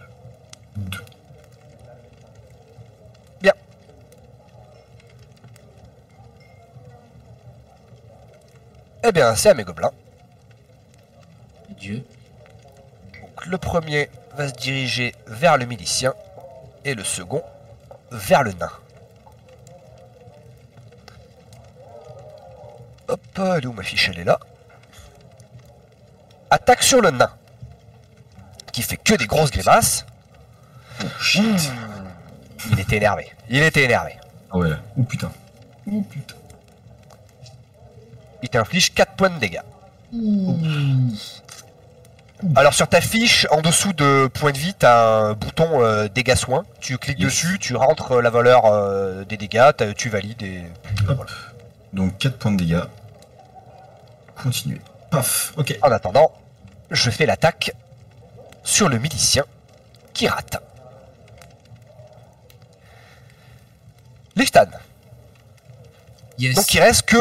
Eh 9.04 9.12
bien, 9.12 9.34
c'est 9.36 9.50
à 9.50 9.54
mes 9.56 9.64
gobelins. 9.64 9.92
Dieu. 11.70 12.06
Donc, 13.20 13.46
le 13.48 13.58
premier 13.58 14.12
va 14.36 14.48
se 14.48 14.54
diriger 14.54 15.16
vers 15.26 15.58
le 15.58 15.66
milicien 15.66 16.14
et 16.86 16.94
le 16.94 17.04
second 17.04 17.42
vers 18.12 18.44
le 18.44 18.54
nain. 18.54 18.70
Hop, 23.08 23.22
elle 23.38 23.64
est 23.64 23.66
où 23.66 23.74
ma 23.74 23.82
fiche? 23.82 24.10
Elle 24.10 24.20
est 24.20 24.24
là. 24.24 24.40
Attaque 26.52 26.84
sur 26.84 27.02
le 27.02 27.10
nain. 27.10 27.32
Qui 28.82 28.88
fait 28.88 28.98
que 28.98 29.14
des 29.14 29.28
grosses 29.28 29.52
grimaces. 29.52 30.06
Oh 31.04 31.08
shit. 31.20 31.72
Il 32.72 32.80
était 32.80 32.98
énervé. 32.98 33.28
Il 33.48 33.62
était 33.62 33.84
énervé. 33.84 34.14
Ah 34.52 34.58
ouais. 34.58 34.72
Ouh 34.98 35.04
putain. 35.04 35.32
Ouh 35.86 36.02
putain. 36.02 36.34
Il 38.42 38.50
t'inflige 38.50 38.92
4 38.96 39.14
points 39.14 39.30
de 39.30 39.38
dégâts. 39.38 39.62
Alors 42.56 42.74
sur 42.74 42.88
ta 42.88 43.02
fiche, 43.02 43.46
en 43.52 43.62
dessous 43.62 43.94
de 43.94 44.28
points 44.34 44.52
de 44.52 44.58
vie, 44.58 44.74
t'as 44.74 45.20
un 45.28 45.34
bouton 45.34 45.84
euh, 45.84 46.08
dégâts 46.08 46.34
soins. 46.36 46.64
Tu 46.80 46.98
cliques 46.98 47.20
Yes. 47.20 47.28
dessus, 47.28 47.60
tu 47.60 47.76
rentres 47.76 48.20
la 48.20 48.32
valeur 48.32 48.66
euh, 48.66 49.24
des 49.26 49.38
dégâts, 49.38 49.70
tu 49.96 50.10
valides 50.10 50.42
et 50.42 50.64
voilà. 51.06 51.30
Donc 51.94 52.18
4 52.18 52.38
points 52.40 52.52
de 52.54 52.58
dégâts. 52.58 52.82
Continuez. 54.42 54.82
Paf, 55.12 55.54
ok. 55.56 55.78
En 55.84 55.92
attendant, 55.92 56.32
je 56.90 57.12
fais 57.12 57.28
l'attaque 57.28 57.74
sur 58.64 58.90
le 58.90 59.00
milicien 59.00 59.46
qui 60.14 60.28
rate. 60.28 60.62
Liftan. 64.36 64.66
Yes. 66.38 66.56
Donc 66.56 66.74
il 66.74 66.80
reste 66.80 67.04
que 67.04 67.18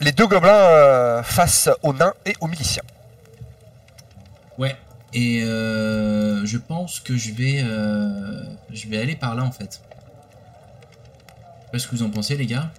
les 0.00 0.12
deux 0.12 0.26
gobelins 0.26 0.52
euh, 0.52 1.22
face 1.22 1.68
au 1.82 1.92
nain 1.92 2.12
et 2.26 2.34
au 2.40 2.46
milicien. 2.46 2.82
Ouais. 4.58 4.76
Et 5.12 5.42
euh, 5.42 6.44
je 6.44 6.58
pense 6.58 7.00
que 7.00 7.16
je 7.16 7.32
vais, 7.32 7.62
euh, 7.62 8.44
je 8.70 8.88
vais 8.88 8.98
aller 8.98 9.16
par 9.16 9.34
là 9.34 9.42
en 9.44 9.52
fait. 9.52 9.80
Je 9.80 11.66
sais 11.66 11.72
pas 11.72 11.78
ce 11.78 11.88
que 11.88 11.96
vous 11.96 12.02
en 12.02 12.10
pensez 12.10 12.36
les 12.36 12.46
gars? 12.46 12.70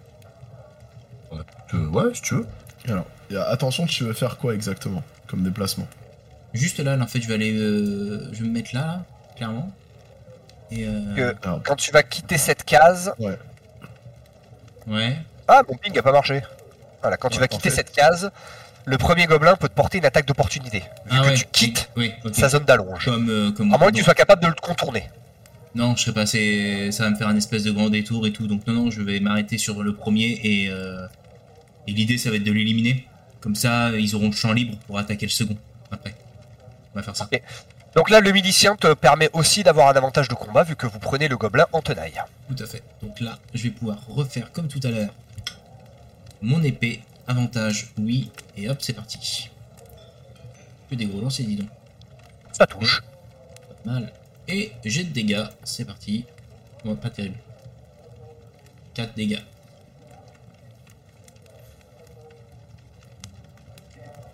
Euh, 1.74 1.88
ouais, 1.88 2.13
si 2.13 2.22
tu 2.22 2.36
veux. 2.36 2.48
Alors, 2.88 3.05
attention, 3.48 3.86
tu 3.86 4.03
veux 4.03 4.13
faire 4.13 4.38
quoi 4.38 4.53
exactement 4.53 5.03
comme 5.27 5.43
déplacement? 5.43 5.88
Juste 6.53 6.79
là, 6.79 6.96
là, 6.98 7.03
en 7.03 7.08
fait, 7.08 7.22
je 7.22 7.27
vais 7.27 7.34
aller, 7.36 7.53
euh, 7.53 8.29
je 8.34 8.41
vais 8.43 8.48
me 8.50 8.53
mettre 8.53 8.72
là, 8.75 8.81
là, 8.81 9.05
clairement. 9.36 9.72
Et 10.72 10.86
euh, 10.86 11.15
Que 11.15 11.36
Alors, 11.48 11.62
quand 11.63 11.75
tu 11.75 11.91
vas 11.91 12.03
quitter 12.03 12.38
cette 12.38 12.63
case, 12.63 13.13
ouais. 13.20 13.38
Ah, 15.48 15.62
mon 15.67 15.75
ping 15.77 15.98
a 15.98 16.01
pas 16.01 16.12
marché. 16.12 16.41
Voilà, 17.01 17.17
quand 17.17 17.29
tu 17.29 17.36
Ouais, 17.36 17.41
vas 17.41 17.48
quitter 17.48 17.70
cette 17.70 17.91
case, 17.91 18.31
le 18.86 18.98
premier 18.98 19.25
gobelin 19.25 19.55
peut 19.55 19.67
te 19.70 19.74
porter 19.74 19.98
une 20.00 20.05
attaque 20.05 20.25
d'opportunité. 20.25 20.79
Vu 20.79 20.86
Ah 21.12 21.22
que 21.22 21.27
ouais. 21.27 21.34
tu 21.36 21.46
quittes 21.51 21.89
Oui, 21.98 22.13
sa 22.34 22.50
zone 22.50 22.63
d'allonge. 22.65 23.05
Comme, 23.05 23.29
euh, 23.29 23.51
comme 23.51 23.74
À 23.74 23.77
moins 23.77 23.91
que 23.91 23.96
tu 23.98 24.03
sois 24.03 24.13
capable 24.13 24.41
de 24.43 24.48
le 24.48 24.53
contourner. 24.62 25.10
Non, 25.74 25.96
je 25.96 26.03
serais 26.03 26.13
pas. 26.13 26.25
c'est- 26.25 26.91
Ça 26.91 27.03
va 27.05 27.12
me 27.12 27.15
faire 27.15 27.27
un 27.27 27.36
espèce 27.38 27.63
de 27.63 27.72
grand 27.72 27.89
détour 27.89 28.27
et 28.27 28.34
tout. 28.34 28.48
Donc 28.48 28.67
non, 28.67 28.74
non, 28.74 28.91
je 28.91 29.01
vais 29.01 29.20
m'arrêter 29.20 29.58
sur 29.58 29.81
le 29.84 29.96
premier 29.96 30.39
et 30.43 30.70
euh, 30.70 31.05
et 31.88 31.91
l'idée, 31.93 32.17
ça 32.17 32.29
va 32.29 32.36
être 32.36 32.43
de 32.43 32.51
l'éliminer. 32.51 33.08
Comme 33.39 33.55
ça, 33.55 33.89
ils 33.91 34.13
auront 34.15 34.27
le 34.27 34.36
champ 34.36 34.51
libre 34.53 34.77
pour 34.86 35.00
attaquer 35.00 35.25
le 35.25 35.31
second. 35.31 35.58
Après, 35.91 36.13
on 36.93 37.00
va 37.00 37.03
faire 37.03 37.15
ça. 37.15 37.29
Donc 37.95 38.10
là, 38.10 38.21
le 38.21 38.31
milicien 38.31 38.75
te 38.75 38.93
permet 38.93 39.29
aussi 39.33 39.63
d'avoir 39.63 39.89
un 39.89 39.93
avantage 39.93 40.27
de 40.27 40.33
combat 40.33 40.63
vu 40.63 40.75
que 40.75 40.88
vous 40.88 41.00
prenez 41.00 41.27
le 41.27 41.38
gobelin 41.38 41.65
en 41.74 41.81
tenaille. 41.81 42.21
Tout 42.48 42.63
à 42.63 42.67
fait. 42.67 42.83
Donc 43.01 43.19
là, 43.19 43.38
je 43.53 43.63
vais 43.63 43.69
pouvoir 43.71 43.98
refaire 44.07 44.51
comme 44.51 44.67
tout 44.67 44.79
à 44.83 44.89
l'heure. 44.89 45.13
Mon 46.41 46.63
épée, 46.63 47.03
avantage, 47.27 47.93
oui. 47.98 48.31
Et 48.57 48.69
hop, 48.69 48.77
c'est 48.81 48.93
parti. 48.93 49.50
Que 50.89 50.95
des 50.95 51.05
gros 51.05 51.21
lancers, 51.21 51.45
dis 51.45 51.57
donc. 51.57 51.69
Ça 52.53 52.65
touche. 52.65 53.03
Pas 53.83 53.91
mal. 53.91 54.13
Et 54.48 54.71
jet 54.83 55.03
de 55.03 55.13
dégâts, 55.13 55.45
c'est 55.63 55.86
parti. 55.86 56.25
Bon, 56.83 56.95
pas 56.95 57.10
terrible. 57.10 57.38
4 58.93 59.13
dégâts. 59.15 59.39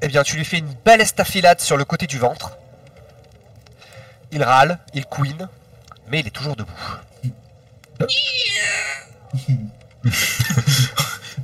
Eh 0.01 0.08
bien, 0.08 0.24
tu 0.24 0.36
lui 0.38 0.46
fais 0.46 0.58
une 0.60 0.74
belle 0.86 1.01
estafilade 1.01 1.60
sur 1.60 1.75
le 1.77 1.86
côté 1.86 2.06
du 2.08 2.18
ventre. 2.20 2.58
Il 4.32 4.44
râle, 4.44 4.80
il 4.94 5.06
couine, 5.06 5.48
mais 6.10 6.20
il 6.20 6.27
est 6.27 6.32
toujours 6.32 6.56
debout. 6.56 6.72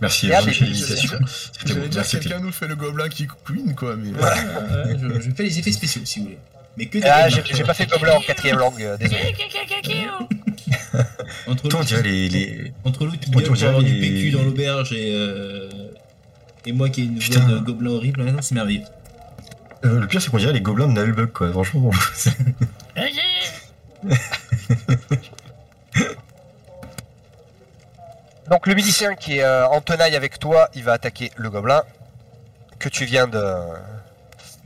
Merci, 0.02 0.32
ah, 0.34 0.42
mais- 0.46 0.52
félicitations. 0.54 1.18
C'était 1.28 1.74
J'allais 1.74 1.88
dire 1.88 2.00
merci, 2.02 2.20
quelqu'un 2.20 2.40
nous 2.40 2.52
fait 2.52 2.68
le 2.68 2.76
gobelin 2.76 3.08
qui 3.08 3.26
queen 3.46 3.74
quoi, 3.74 3.96
mais. 3.96 4.10
Euh, 4.22 4.98
je, 5.00 5.22
je 5.22 5.32
fais 5.32 5.44
les 5.44 5.60
effets 5.60 5.72
spéciaux 5.72 6.02
si 6.04 6.20
vous 6.20 6.26
voulez. 6.26 6.40
Mais 6.76 6.88
que 6.88 6.98
des 6.98 7.06
Ah, 7.08 7.30
j'ai 7.30 7.42
j'ai 7.54 7.64
pas 7.64 7.74
fait 7.74 7.86
gobelin 7.90 8.16
en 8.16 8.20
quatrième 8.22 8.58
langue, 8.58 8.82
euh, 8.82 8.98
désolé. 8.98 9.34
Entre 11.48 11.70
Toi, 11.70 11.80
on 11.80 11.84
l'autre 11.84 12.02
les, 12.04 12.28
les... 12.30 12.74
entre 12.84 13.06
l'autre 13.06 13.18
on 13.50 13.54
dirait 13.54 13.84
du 13.84 13.94
les- 13.94 14.10
PQ 14.10 14.32
dans 14.32 14.44
l'auberge 14.44 14.92
et, 14.94 15.14
euh, 15.16 15.70
et 16.66 16.72
moi 16.72 16.90
qui 16.90 17.02
ai 17.02 17.04
une 17.06 17.20
voix 17.20 17.24
Putain. 17.24 17.48
de 17.48 17.60
gobelin 17.60 17.92
horrible, 17.92 18.24
non, 18.24 18.42
c'est 18.42 18.56
merveilleux. 18.56 18.84
Euh, 19.86 20.00
le 20.00 20.08
pire, 20.08 20.22
c'est 20.22 20.30
qu'on 20.30 20.38
dirait 20.38 20.54
les 20.54 20.62
gobelins 20.62 20.88
de 20.88 20.94
Nullbug, 20.94 21.32
quoi. 21.32 21.52
Franchement, 21.52 21.82
bon. 21.82 21.92
Donc 28.50 28.68
le 28.68 28.76
milicien 28.76 29.16
qui 29.16 29.38
est 29.38 29.44
euh, 29.44 29.68
en 29.68 29.82
tenaille 29.82 30.16
avec 30.16 30.38
toi, 30.40 30.70
il 30.76 30.84
va 30.84 30.94
attaquer 30.94 31.32
le 31.38 31.50
gobelin 31.50 31.84
que 32.80 32.90
tu 32.90 33.06
viens 33.06 33.28
de... 33.28 33.44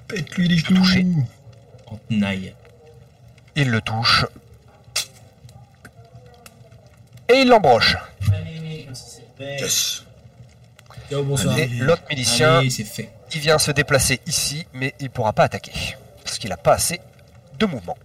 Pète-lui 0.08 0.48
les 0.48 0.62
toucher. 0.62 1.01
genoux. 1.01 1.27
En 1.88 1.98
tenaille. 2.10 2.54
Il 3.56 3.70
le 3.70 3.82
touche. 3.82 4.25
Et 7.30 7.42
il 7.42 7.48
l'embroche. 7.50 7.98
Yes. 9.39 10.04
Ciao, 11.10 11.24
bonsoir. 11.24 11.58
Et 11.58 11.68
l'autre 11.68 12.04
milicien, 12.10 12.60
Allez, 12.60 12.70
c'est 12.70 12.84
fait. 12.84 13.10
il 13.34 13.40
vient 13.40 13.58
se 13.58 13.72
déplacer 13.72 14.20
ici, 14.26 14.66
mais 14.74 14.94
il 15.00 15.10
pourra 15.10 15.34
pas 15.34 15.44
attaquer. 15.44 15.72
Parce 16.24 16.38
qu'il 16.38 16.52
a 16.52 16.58
pas 16.58 16.74
assez 16.74 17.00
de 17.60 17.66
mouvement. 17.66 17.98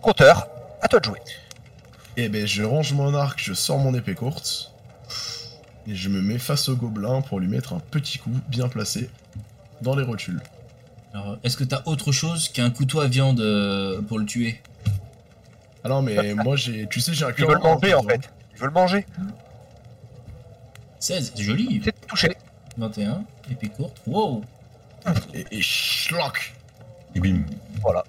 Compteur, 0.00 0.48
à 0.80 0.88
toi 0.88 1.00
de 1.00 1.04
jouer. 1.04 1.20
Eh 2.16 2.28
ben, 2.28 2.46
je 2.46 2.62
range 2.62 2.92
mon 2.94 3.14
arc, 3.14 3.40
je 3.42 3.52
sors 3.52 3.78
mon 3.78 3.94
épée 3.94 4.14
courte. 4.14 4.72
Et 5.86 5.94
je 5.94 6.08
me 6.08 6.20
mets 6.22 6.38
face 6.38 6.68
au 6.68 6.76
gobelin 6.76 7.20
pour 7.20 7.38
lui 7.38 7.48
mettre 7.48 7.74
un 7.74 7.78
petit 7.78 8.18
coup 8.18 8.30
bien 8.48 8.68
placé 8.68 9.10
dans 9.82 9.94
les 9.94 10.02
rotules. 10.04 10.40
Alors, 11.12 11.38
est-ce 11.44 11.56
que 11.56 11.64
t'as 11.64 11.82
autre 11.84 12.10
chose 12.12 12.48
qu'un 12.48 12.70
couteau 12.70 13.00
à 13.00 13.06
viande 13.06 13.40
euh, 13.40 14.00
pour 14.02 14.18
le 14.18 14.24
tuer? 14.24 14.60
Ah 15.84 15.88
non, 15.88 16.02
mais 16.02 16.34
moi 16.34 16.56
j'ai. 16.56 16.86
Tu 16.88 17.00
sais, 17.00 17.12
j'ai 17.12 17.24
un 17.24 17.28
Il 17.30 17.34
cœur. 17.34 17.48
veut 17.48 17.54
le 17.54 17.60
manger 17.60 17.94
en 17.94 18.02
fait. 18.02 18.30
Il 18.54 18.60
veut 18.60 18.66
le 18.66 18.72
manger. 18.72 19.06
16, 21.00 21.32
c'est 21.34 21.42
joli. 21.42 21.80
C'est 21.84 22.06
touché. 22.06 22.36
21, 22.78 23.24
épée 23.50 23.68
courte. 23.68 23.96
Wow. 24.06 24.44
Et, 25.34 25.44
et 25.50 25.62
schlock 25.62 26.52
Et 27.14 27.20
bim. 27.20 27.42
Voilà. 27.80 28.04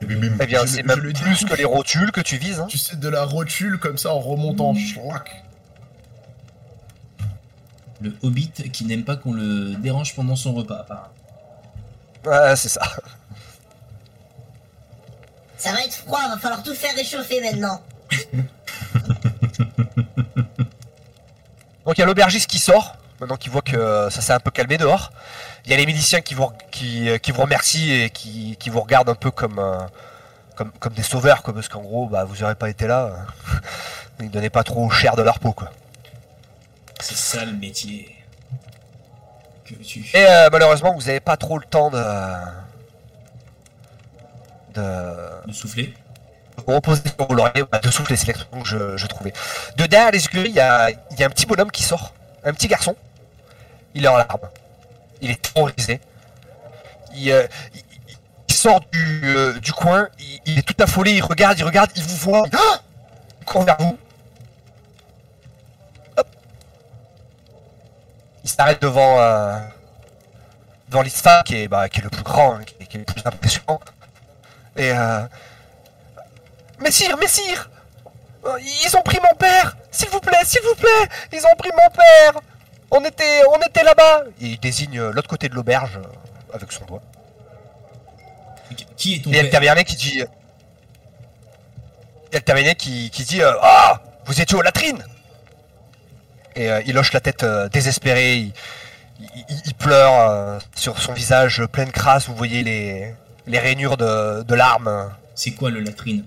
Et 0.00 0.06
bim, 0.06 0.16
bim. 0.20 0.36
Eh 0.40 0.46
bien, 0.46 0.66
c'est 0.66 0.82
même 0.84 1.00
plus 1.00 1.44
que 1.44 1.54
les 1.54 1.64
rotules 1.64 2.12
que 2.12 2.20
tu 2.20 2.36
vises. 2.38 2.60
hein. 2.60 2.66
Tu 2.68 2.78
sais, 2.78 2.96
de 2.96 3.08
la 3.08 3.24
rotule 3.24 3.78
comme 3.78 3.98
ça 3.98 4.12
en 4.14 4.20
remontant. 4.20 4.74
Schlock 4.74 5.30
Le 8.00 8.14
hobbit 8.22 8.50
qui 8.72 8.84
n'aime 8.84 9.04
pas 9.04 9.16
qu'on 9.16 9.32
le 9.32 9.74
dérange 9.76 10.14
pendant 10.14 10.36
son 10.36 10.54
repas. 10.54 10.80
apparemment. 10.80 11.08
Ouais, 12.24 12.56
c'est 12.56 12.68
ça. 12.68 12.82
Ça 15.56 15.72
va 15.72 15.82
être 15.84 15.94
froid, 15.94 16.20
va 16.28 16.38
falloir 16.38 16.62
tout 16.62 16.74
faire 16.74 16.94
réchauffer 16.94 17.40
maintenant. 17.40 17.82
Donc 21.88 21.96
il 21.96 22.02
y 22.02 22.04
a 22.04 22.06
l'aubergiste 22.06 22.50
qui 22.50 22.58
sort, 22.58 22.98
maintenant 23.18 23.38
qu'il 23.38 23.50
voit 23.50 23.62
que 23.62 24.08
ça 24.10 24.20
s'est 24.20 24.34
un 24.34 24.40
peu 24.40 24.50
calmé 24.50 24.76
dehors. 24.76 25.10
Il 25.64 25.70
y 25.70 25.74
a 25.74 25.78
les 25.78 25.86
miliciens 25.86 26.20
qui 26.20 26.34
vous, 26.34 26.50
qui, 26.70 27.08
qui 27.22 27.32
vous 27.32 27.40
remercient 27.40 27.90
et 27.90 28.10
qui, 28.10 28.58
qui 28.60 28.68
vous 28.68 28.82
regardent 28.82 29.08
un 29.08 29.14
peu 29.14 29.30
comme, 29.30 29.58
euh, 29.58 29.78
comme, 30.54 30.70
comme 30.80 30.92
des 30.92 31.02
sauveurs, 31.02 31.42
quoi, 31.42 31.54
parce 31.54 31.66
qu'en 31.70 31.80
gros, 31.80 32.06
bah, 32.06 32.24
vous 32.24 32.36
n'aurez 32.42 32.56
pas 32.56 32.68
été 32.68 32.86
là. 32.86 33.14
Ils 34.20 34.30
donnaient 34.30 34.50
pas 34.50 34.64
trop 34.64 34.90
cher 34.90 35.16
de 35.16 35.22
leur 35.22 35.38
peau. 35.38 35.52
Quoi. 35.54 35.70
C'est 37.00 37.16
ça 37.16 37.46
le 37.46 37.52
métier. 37.52 38.14
Que 39.64 39.76
tu 39.76 40.00
Et 40.12 40.26
euh, 40.26 40.50
malheureusement, 40.52 40.92
vous 40.92 41.06
n'avez 41.06 41.20
pas 41.20 41.38
trop 41.38 41.56
le 41.58 41.64
temps 41.64 41.88
de... 41.88 42.04
de 44.74 45.46
de 45.46 45.52
souffler. 45.52 45.94
Reposer 46.66 47.02
sur 47.16 47.26
vos 47.26 47.34
lauriers, 47.34 47.64
bah, 47.70 47.78
de 47.78 47.88
l'expression 47.88 48.04
que 48.62 48.68
je, 48.68 48.96
je 48.96 49.06
trouvais. 49.06 49.32
De 49.76 49.86
derrière 49.86 50.10
les 50.10 50.24
écuries, 50.24 50.50
il 50.50 50.54
y 50.54 50.60
a, 50.60 50.90
y 50.90 51.22
a 51.22 51.26
un 51.26 51.30
petit 51.30 51.46
bonhomme 51.46 51.70
qui 51.70 51.82
sort, 51.82 52.12
un 52.44 52.52
petit 52.52 52.68
garçon. 52.68 52.94
Il 53.94 54.04
est 54.04 54.08
en 54.08 54.16
larmes. 54.16 54.48
Il 55.20 55.30
est 55.30 55.42
terrorisé. 55.42 56.00
Il, 57.14 57.30
euh, 57.32 57.46
sort 58.58 58.80
du, 58.92 59.20
euh, 59.24 59.58
du 59.60 59.72
coin, 59.72 60.08
il, 60.46 60.58
est 60.58 60.62
tout 60.62 60.74
affolé, 60.82 61.12
il 61.12 61.22
regarde, 61.22 61.58
il 61.58 61.64
regarde, 61.64 61.90
il 61.94 62.02
vous 62.02 62.16
voit, 62.16 62.42
il, 62.46 62.58
Ah 62.58 62.80
il 63.40 63.44
court 63.44 63.62
vers 63.62 63.76
vous. 63.78 63.96
Hop. 66.16 66.26
Il 68.42 68.50
s'arrête 68.50 68.82
devant, 68.82 69.20
euh, 69.20 69.58
devant 70.88 71.02
l'Isfa, 71.02 71.42
qui 71.44 71.56
est, 71.56 71.68
bah, 71.68 71.88
qui 71.88 72.00
est 72.00 72.02
le 72.02 72.10
plus 72.10 72.24
grand, 72.24 72.56
hein, 72.56 72.64
qui, 72.64 72.74
est, 72.80 72.86
qui 72.86 72.96
est 72.96 73.00
le 73.00 73.06
plus 73.06 73.22
impressionnant. 73.24 73.80
Et 74.76 74.90
euh, 74.92 75.22
Messire, 76.80 77.16
Messire 77.18 77.70
Euh, 78.46 78.58
Ils 78.60 78.96
ont 78.96 79.02
pris 79.02 79.18
mon 79.22 79.34
père! 79.36 79.76
S'il 79.90 80.08
vous 80.10 80.20
plaît, 80.20 80.44
s'il 80.44 80.60
vous 80.62 80.74
plaît! 80.76 81.08
Ils 81.32 81.44
ont 81.44 81.56
pris 81.58 81.70
mon 81.70 81.90
père! 81.90 82.40
On 82.90 83.04
était, 83.04 83.42
on 83.52 83.60
était 83.66 83.82
là-bas! 83.82 84.24
Et 84.40 84.46
il 84.46 84.60
désigne 84.60 85.00
l'autre 85.10 85.28
côté 85.28 85.48
de 85.48 85.54
l'auberge 85.54 85.96
euh, 85.98 86.54
avec 86.54 86.70
son 86.72 86.84
doigt. 86.84 87.02
Qui 88.96 89.14
est 89.14 89.24
ton 89.24 89.30
Et 89.30 89.32
il 89.32 89.36
y 89.36 89.38
a 89.40 89.42
le 89.42 89.48
père? 89.50 89.60
Tavernier 89.60 89.84
qui 89.84 89.96
dit... 89.96 90.22
Il 92.30 92.34
y 92.34 92.36
a 92.36 92.38
le 92.38 92.44
tavernier 92.44 92.74
qui, 92.74 93.10
qui 93.10 93.24
dit 93.24 93.42
euh, 93.42 93.52
Ah! 93.62 94.00
Vous 94.26 94.40
étiez 94.40 94.56
aux 94.56 94.62
latrines! 94.62 95.04
Et 96.54 96.70
euh, 96.70 96.82
il 96.86 96.96
hoche 96.98 97.12
la 97.12 97.20
tête 97.20 97.42
euh, 97.44 97.68
désespéré, 97.68 98.34
il, 98.36 98.52
il- 99.20 99.44
il- 99.48 99.62
il 99.66 99.74
pleure 99.74 100.30
euh, 100.30 100.58
sur 100.74 101.00
son 101.00 101.12
visage 101.12 101.64
plein 101.66 101.84
de 101.84 101.90
crasse, 101.90 102.26
vous 102.26 102.34
voyez 102.34 102.62
les, 102.64 103.14
les 103.46 103.58
rainures 103.58 103.96
de, 103.96 104.42
de 104.42 104.54
larmes. 104.54 105.12
C'est 105.34 105.52
quoi 105.52 105.70
le 105.70 105.80
latrine? 105.80 106.24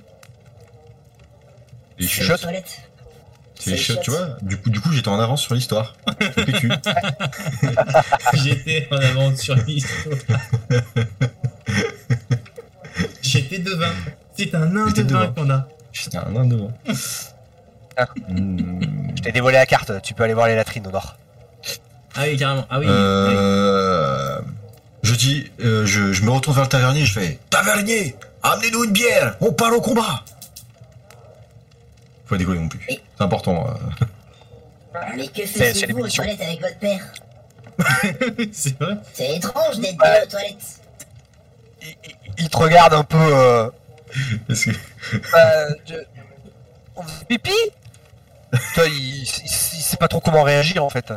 Les 2.01 2.07
C'est 2.07 2.23
chiottes. 2.23 2.37
les 2.39 2.43
toilettes. 2.43 2.81
C'est 3.59 3.71
les 3.71 3.77
chiottes, 3.77 4.01
tu 4.01 4.11
vois. 4.11 4.37
Du 4.41 4.57
coup, 4.57 4.69
du 4.69 4.79
coup 4.79 4.91
j'étais 4.91 5.09
en 5.09 5.19
avance 5.19 5.41
sur 5.43 5.53
l'histoire. 5.53 5.93
J'étais 8.33 8.87
en 8.91 8.97
avance 8.97 9.39
sur 9.39 9.55
l'histoire. 9.55 10.17
J'étais 13.21 13.59
devin. 13.59 13.91
C'est 14.37 14.53
un 14.55 14.65
nain 14.65 14.85
devin 14.87 15.03
devin. 15.03 15.27
qu'on 15.27 15.49
a. 15.49 15.67
J'étais 15.93 16.17
un 16.17 16.29
nain 16.31 16.45
devant. 16.45 16.71
Ah. 17.97 18.07
Hmm. 18.29 19.11
Je 19.15 19.21
t'ai 19.21 19.31
dévoilé 19.31 19.57
la 19.57 19.65
carte, 19.65 19.91
tu 20.01 20.13
peux 20.13 20.23
aller 20.23 20.33
voir 20.33 20.47
les 20.47 20.55
latrines 20.55 20.87
au 20.87 20.91
nord. 20.91 21.17
Ah 22.15 22.21
oui, 22.25 22.37
carrément. 22.37 22.65
Ah 22.69 22.79
oui. 22.79 22.85
oui. 22.87 22.91
Euh, 22.93 24.39
je 25.03 25.15
dis, 25.15 25.51
euh, 25.63 25.85
je, 25.85 26.13
je 26.13 26.23
me 26.23 26.31
retourne 26.31 26.55
vers 26.55 26.65
le 26.65 26.69
tavernier, 26.69 27.05
je 27.05 27.19
fais 27.19 27.39
Tavernier, 27.49 28.15
amenez-nous 28.43 28.85
une 28.85 28.91
bière, 28.91 29.35
on 29.41 29.51
part 29.53 29.73
au 29.73 29.81
combat. 29.81 30.23
Faut 32.31 32.35
pas 32.35 32.37
décoller 32.37 32.59
non 32.61 32.69
plus. 32.69 32.79
Oui. 32.89 33.01
C'est 33.17 33.23
important. 33.25 33.67
euh. 33.67 34.05
Mais 35.17 35.27
que 35.27 35.45
faisiez-vous 35.45 35.99
aux 35.99 36.07
toilettes 36.07 36.39
avec 36.41 36.61
votre 36.61 36.77
père? 36.77 37.11
C'est 38.53 38.79
vrai. 38.79 38.95
C'est 39.13 39.35
étrange 39.35 39.79
d'être 39.79 39.97
bien 39.97 40.23
aux 40.23 40.27
toilettes. 40.27 40.79
Il, 41.81 41.87
il- 42.05 42.15
il 42.37 42.49
te 42.49 42.55
regarde 42.57 42.93
un 42.93 43.03
peu. 43.03 43.17
Euh, 43.19 43.69
Parce 44.47 44.63
que- 44.63 44.69
euh, 44.71 45.75
je- 45.85 45.95
On 46.95 47.03
faisait 47.03 47.25
pipi? 47.27 47.51
Toi, 48.75 48.85
il, 48.87 49.23
il- 49.23 49.23
il 49.23 49.49
sait 49.49 49.97
pas 49.97 50.07
trop 50.07 50.21
comment 50.21 50.43
réagir 50.43 50.85
en 50.85 50.89
fait. 50.89 51.11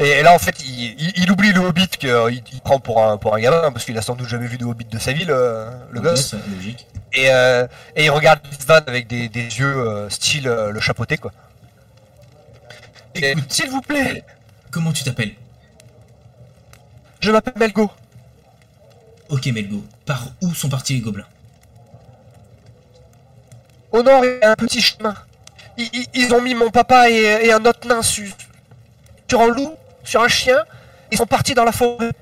Et 0.00 0.22
là, 0.22 0.34
en 0.34 0.38
fait, 0.38 0.56
il, 0.64 1.00
il- 1.00 1.12
il 1.16 1.30
oublie 1.30 1.52
le 1.52 1.60
hobbit 1.60 1.88
qu'il 1.88 2.10
il 2.52 2.60
prend 2.60 2.78
pour 2.80 3.04
un, 3.04 3.16
pour 3.16 3.34
un 3.34 3.40
gamin, 3.40 3.70
parce 3.72 3.84
qu'il 3.84 3.96
a 3.96 4.02
sans 4.02 4.16
doute 4.16 4.28
jamais 4.28 4.46
vu 4.46 4.58
de 4.58 4.64
hobbit 4.64 4.84
de 4.86 4.98
sa 4.98 5.12
vie, 5.12 5.24
le, 5.24 5.68
gosse. 5.94 6.34
logique. 6.54 6.86
Et, 7.12 7.30
euh, 7.30 7.66
et 7.94 8.04
il 8.06 8.10
regarde 8.10 8.40
Van 8.66 8.80
avec 8.86 9.06
des, 9.06 9.28
des 9.28 9.42
yeux 9.44 9.66
euh, 9.76 10.10
style 10.10 10.48
euh, 10.48 10.70
le 10.72 10.80
chapeauté, 10.80 11.16
quoi. 11.16 11.32
S'il 13.48 13.70
vous 13.70 13.80
plaît, 13.80 14.24
Comment 14.72 14.92
tu 14.92 15.04
t'appelles? 15.04 15.34
Je 17.20 17.30
m'appelle 17.30 17.54
Melgo. 17.56 17.88
Ok, 19.28 19.46
Melgo. 19.46 19.84
Par 20.04 20.26
où 20.42 20.52
sont 20.52 20.68
partis 20.68 20.94
les 20.94 21.00
gobelins? 21.00 21.26
Au 23.92 24.02
nord, 24.02 24.24
il 24.24 24.38
y 24.42 24.44
a 24.44 24.50
un 24.50 24.54
petit 24.56 24.80
chemin. 24.80 25.14
Ils, 25.78 25.88
ils- 25.92 26.06
ils 26.14 26.34
ont 26.34 26.42
mis 26.42 26.54
mon 26.54 26.70
papa 26.70 27.08
et, 27.08 27.14
et 27.46 27.52
un 27.52 27.64
autre 27.64 27.86
nain 27.86 28.02
su- 28.02 28.34
sur 29.30 29.40
un 29.40 29.46
loup, 29.48 29.74
sur 30.04 30.22
un 30.22 30.28
chien. 30.28 30.58
Ils 31.10 31.18
sont 31.18 31.26
partis 31.26 31.54
dans 31.54 31.64
la 31.64 31.72
forêt. 31.72 32.12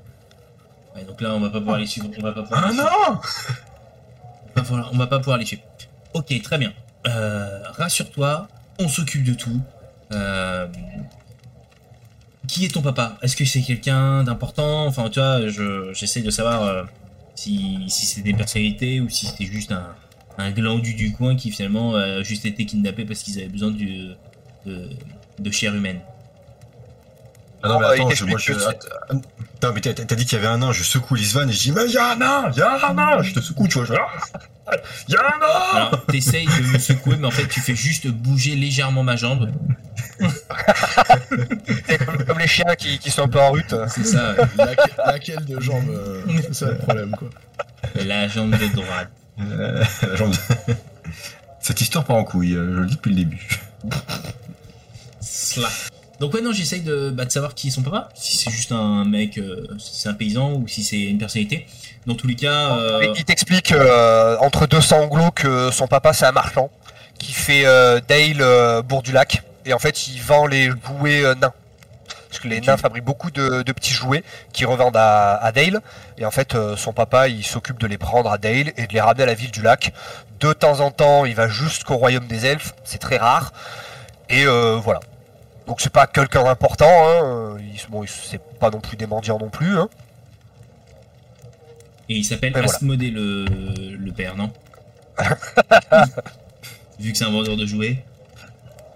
Ouais, 0.95 1.03
donc 1.05 1.19
là, 1.21 1.33
on 1.33 1.39
va 1.39 1.49
pas 1.49 1.59
pouvoir 1.59 1.77
les 1.77 1.85
suivre. 1.87 2.07
On 2.17 2.21
va 2.21 2.31
pas 2.31 2.43
pouvoir 2.43 2.63
Ah 2.65 2.71
les 2.71 2.77
non 2.77 2.83
On 3.07 3.13
va 3.13 3.21
pas 4.55 4.61
pouvoir- 4.61 4.89
on 4.93 4.97
va 4.97 5.07
pas 5.07 5.19
pouvoir 5.19 5.37
les 5.37 5.45
suivre. 5.45 5.63
Ok, 6.13 6.41
très 6.43 6.57
bien. 6.57 6.73
Euh, 7.07 7.59
Rassure-toi, 7.77 8.47
on 8.79 8.87
s'occupe 8.87 9.23
de 9.23 9.33
tout. 9.33 9.59
Euh, 10.13 10.67
Qui 12.47 12.65
est 12.65 12.67
ton 12.69 12.81
papa? 12.81 13.17
Est-ce 13.21 13.35
que 13.37 13.45
c'est 13.45 13.61
quelqu'un 13.61 14.23
d'important? 14.23 14.85
Enfin, 14.85 15.09
tu 15.09 15.19
vois, 15.19 15.47
je- 15.47 15.91
j'essaie 15.93 16.21
de 16.21 16.29
savoir 16.29 16.61
euh, 16.63 16.83
si, 17.35 17.85
si 17.87 18.05
c'est 18.05 18.21
des 18.21 18.33
personnalités 18.33 18.99
ou 18.99 19.09
si 19.09 19.25
c'était 19.25 19.45
juste 19.45 19.71
un, 19.71 19.87
un 20.37 20.51
glandu 20.51 20.93
du 20.93 21.13
coin 21.13 21.35
qui 21.35 21.51
finalement 21.51 21.95
a 21.95 22.21
juste 22.21 22.45
été 22.45 22.65
kidnappé 22.65 23.05
parce 23.05 23.23
qu'ils 23.23 23.39
avaient 23.39 23.47
besoin 23.47 23.71
du, 23.71 24.09
de, 24.65 24.89
de 25.39 25.51
chair 25.51 25.73
humaine. 25.73 25.99
Ah 27.63 27.69
non, 27.69 27.79
mais 27.79 27.85
attends, 27.85 28.09
je, 28.09 28.25
moi 28.25 28.37
je. 28.39 28.53
Attends, 29.63 29.73
mais 29.73 29.79
t'as 29.79 30.15
dit 30.15 30.25
qu'il 30.25 30.37
y 30.37 30.41
avait 30.41 30.49
un 30.49 30.57
nain, 30.57 30.73
je 30.73 30.83
secoue 30.83 31.15
l'Isvan 31.15 31.47
et 31.47 31.53
je 31.53 31.59
dis, 31.61 31.71
mais 31.71 31.85
il 31.85 31.91
y 31.93 31.97
a 31.97 32.11
un 32.11 32.15
nain, 32.17 32.51
il 32.51 32.59
y 32.59 32.61
a 32.61 32.85
un 32.89 32.93
nain, 32.93 33.21
je 33.21 33.31
te 33.33 33.39
secoue, 33.39 33.65
tu 33.69 33.77
vois, 33.79 33.85
je 33.85 33.93
Il 35.07 35.13
y 35.13 35.15
a 35.17 35.21
un 35.21 35.39
nain 35.39 35.85
Alors, 35.87 36.05
t'essayes 36.05 36.45
de 36.47 36.73
me 36.73 36.77
secouer, 36.79 37.15
mais 37.15 37.27
en 37.27 37.31
fait, 37.31 37.47
tu 37.47 37.61
fais 37.61 37.73
juste 37.75 38.07
bouger 38.09 38.55
légèrement 38.57 39.03
ma 39.03 39.15
jambe. 39.15 39.49
C'est 41.87 42.05
comme, 42.05 42.23
comme 42.25 42.39
les 42.39 42.47
chiens 42.47 42.75
qui, 42.77 42.99
qui 42.99 43.09
sont 43.09 43.23
un 43.23 43.27
peu 43.29 43.39
en 43.39 43.51
rute. 43.51 43.73
C'est 43.87 44.05
ça, 44.05 44.35
Laque- 44.57 44.97
laquelle 45.05 45.45
de 45.45 45.59
jambe 45.61 45.89
euh, 45.89 46.21
C'est 46.41 46.53
ça 46.55 46.65
le 46.71 46.77
problème, 46.79 47.11
quoi. 47.11 47.29
la 47.95 48.27
jambe 48.27 48.51
de 48.57 48.67
droite. 48.67 49.11
Euh, 49.39 49.83
la 50.01 50.15
jambe 50.17 50.31
de- 50.31 50.73
Cette 51.61 51.79
histoire 51.79 52.03
part 52.03 52.17
en 52.17 52.25
couille, 52.25 52.53
euh, 52.55 52.75
je 52.75 52.79
le 52.81 52.85
dis 52.87 52.95
depuis 52.95 53.09
le 53.11 53.15
début. 53.15 53.47
Cela. 55.21 55.69
Donc 56.19 56.33
ouais 56.33 56.41
non 56.41 56.51
j'essaye 56.53 56.81
de, 56.81 57.09
bah, 57.09 57.25
de 57.25 57.31
savoir 57.31 57.53
qui 57.55 57.67
est 57.67 57.71
son 57.71 57.81
papa, 57.81 58.09
si 58.13 58.37
c'est 58.37 58.51
juste 58.51 58.71
un 58.71 59.03
mec, 59.03 59.37
euh, 59.37 59.65
si 59.79 59.95
c'est 59.99 60.09
un 60.09 60.13
paysan 60.13 60.53
ou 60.53 60.67
si 60.67 60.83
c'est 60.83 60.99
une 60.99 61.17
personnalité. 61.17 61.65
Dans 62.05 62.15
tous 62.15 62.27
les 62.27 62.35
cas, 62.35 62.77
euh, 62.77 63.13
Il 63.15 63.25
t'explique 63.25 63.71
euh, 63.71 64.37
entre 64.39 64.67
deux 64.67 64.81
sanglots 64.81 65.31
que 65.31 65.71
son 65.71 65.87
papa 65.87 66.13
c'est 66.13 66.25
un 66.25 66.31
marchand 66.31 66.69
qui 67.17 67.33
fait 67.33 67.65
euh, 67.65 67.99
Dale 68.07 68.41
euh, 68.41 68.81
Bourg 68.81 69.01
du 69.01 69.11
Lac 69.11 69.41
et 69.65 69.73
en 69.73 69.79
fait 69.79 70.07
il 70.07 70.21
vend 70.21 70.45
les 70.45 70.69
jouets 70.69 71.23
nains. 71.35 71.53
Parce 72.29 72.41
que 72.41 72.47
les 72.47 72.61
nains 72.61 72.77
fabriquent 72.77 73.05
beaucoup 73.05 73.29
de, 73.29 73.61
de 73.61 73.71
petits 73.71 73.93
jouets 73.93 74.23
qui 74.53 74.65
revendent 74.65 74.97
à, 74.97 75.35
à 75.35 75.51
Dale 75.51 75.81
et 76.17 76.25
en 76.25 76.31
fait 76.31 76.55
euh, 76.55 76.75
son 76.75 76.93
papa 76.93 77.27
il 77.27 77.43
s'occupe 77.43 77.79
de 77.79 77.87
les 77.87 77.97
prendre 77.97 78.31
à 78.31 78.37
Dale 78.37 78.71
et 78.77 78.87
de 78.87 78.93
les 78.93 79.01
ramener 79.01 79.23
à 79.23 79.27
la 79.27 79.33
ville 79.35 79.51
du 79.51 79.61
lac. 79.61 79.93
De 80.39 80.53
temps 80.53 80.79
en 80.79 80.91
temps 80.91 81.25
il 81.25 81.35
va 81.35 81.47
jusqu'au 81.47 81.95
royaume 81.95 82.27
des 82.27 82.45
elfes, 82.45 82.73
c'est 82.83 82.99
très 82.99 83.17
rare 83.17 83.51
et 84.29 84.45
euh, 84.45 84.79
voilà. 84.83 84.99
Donc 85.67 85.79
c'est 85.81 85.91
pas 85.91 86.07
quelqu'un 86.07 86.43
d'important, 86.43 86.85
hein. 86.89 87.21
euh, 87.23 87.57
il- 87.61 87.89
bon, 87.89 88.03
c'est 88.07 88.41
pas 88.59 88.69
non 88.69 88.81
plus 88.81 88.97
des 88.97 89.07
mendiants 89.07 89.39
non 89.39 89.49
plus. 89.49 89.77
Hein. 89.77 89.87
et 92.09 92.15
il 92.17 92.23
s'appelle 92.25 92.51
voilà. 92.51 92.67
Asmodée 92.67 93.11
le, 93.11 93.45
le 93.45 94.11
père, 94.11 94.35
non? 94.35 94.51
Vu 96.99 97.11
que 97.11 97.17
c'est 97.17 97.25
un 97.25 97.31
vendeur 97.31 97.55
de 97.57 97.65
jouets? 97.65 98.03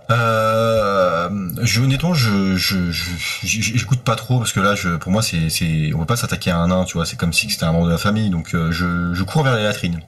Euh, 0.10 1.30
je, 1.64 1.82
honnêtement, 1.82 2.14
je, 2.14 2.56
je, 2.56 2.92
je, 2.92 3.12
je- 3.44 3.78
j'écoute 3.78 4.02
pas 4.02 4.16
trop 4.16 4.38
parce 4.40 4.54
que 4.54 4.60
là, 4.62 4.74
je, 4.76 4.90
pour 4.96 5.12
moi, 5.12 5.22
c'est, 5.22 5.50
c'est, 5.50 5.92
on 5.94 6.00
peut 6.00 6.06
pas 6.06 6.16
s'attaquer 6.16 6.52
à 6.52 6.58
un 6.58 6.68
nain, 6.68 6.86
tu 6.86 6.94
vois. 6.94 7.06
C'est 7.06 7.18
comme 7.18 7.34
si 7.34 7.50
c'était 7.50 7.66
un 7.66 7.72
membre 7.74 7.88
de 7.88 7.92
la 7.92 7.98
famille, 7.98 8.30
donc 8.30 8.54
euh, 8.54 8.72
je, 8.72 9.14
je 9.14 9.24
cours 9.24 9.44
vers 9.44 9.56
les 9.56 9.64
latrines. 9.64 10.00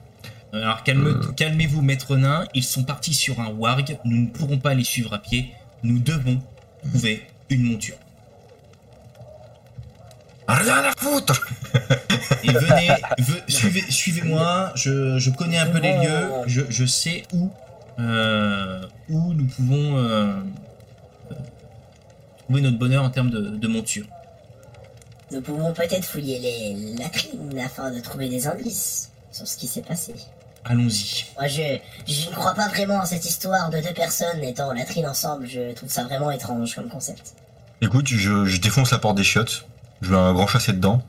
Alors 0.52 0.82
calme, 0.82 1.06
Euh. 1.06 1.32
calmez-vous 1.36 1.82
maître 1.82 2.16
nain, 2.16 2.44
ils 2.54 2.64
sont 2.64 2.82
partis 2.84 3.14
sur 3.14 3.40
un 3.40 3.48
warg, 3.50 3.98
nous 4.04 4.16
ne 4.22 4.26
pourrons 4.26 4.58
pas 4.58 4.74
les 4.74 4.84
suivre 4.84 5.12
à 5.14 5.18
pied, 5.18 5.52
nous 5.82 5.98
devons 5.98 6.40
trouver 6.90 7.26
une 7.50 7.62
monture. 7.64 7.96
Rien 10.48 10.78
à 10.84 10.92
foutre 10.98 11.46
Et 12.42 12.50
venez, 12.52 12.88
ve- 13.18 13.42
suivez, 13.48 13.84
suivez-moi. 13.88 14.72
Je, 14.74 15.18
je 15.18 15.30
connais 15.30 15.58
un 15.58 15.66
peu 15.66 15.78
les 15.78 15.92
lieux. 15.98 16.28
Je, 16.46 16.62
je 16.68 16.84
sais 16.84 17.22
où, 17.32 17.50
euh, 18.00 18.84
où 19.08 19.32
nous 19.32 19.44
pouvons 19.46 19.96
euh, 19.96 20.32
euh, 21.30 21.34
trouver 22.44 22.62
notre 22.62 22.78
bonheur 22.78 23.04
en 23.04 23.10
termes 23.10 23.30
de, 23.30 23.40
de 23.40 23.68
monture. 23.68 24.06
Nous 25.30 25.40
pouvons 25.40 25.72
peut-être 25.72 26.04
fouiller 26.04 26.40
les 26.40 26.96
latrines 26.96 27.56
afin 27.64 27.92
de 27.92 28.00
trouver 28.00 28.28
des 28.28 28.48
indices 28.48 29.12
sur 29.30 29.46
ce 29.46 29.56
qui 29.56 29.68
s'est 29.68 29.82
passé. 29.82 30.14
Allons-y. 30.64 31.24
Moi, 31.38 31.48
je, 31.48 31.78
je 32.06 32.28
ne 32.28 32.34
crois 32.34 32.54
pas 32.54 32.68
vraiment 32.68 33.00
à 33.00 33.06
cette 33.06 33.24
histoire 33.24 33.70
de 33.70 33.80
deux 33.80 33.94
personnes 33.94 34.42
étant 34.44 34.72
latrines 34.72 35.06
ensemble. 35.06 35.46
Je 35.48 35.72
trouve 35.74 35.88
ça 35.90 36.04
vraiment 36.04 36.30
étrange 36.30 36.74
comme 36.74 36.88
concept. 36.88 37.34
Écoute, 37.80 38.06
je, 38.08 38.44
je 38.44 38.60
défonce 38.60 38.90
la 38.92 38.98
porte 38.98 39.16
des 39.16 39.24
chiottes, 39.24 39.64
je 40.02 40.10
mets 40.10 40.18
un 40.18 40.32
grand 40.34 40.46
chassé 40.46 40.72
dedans. 40.72 41.02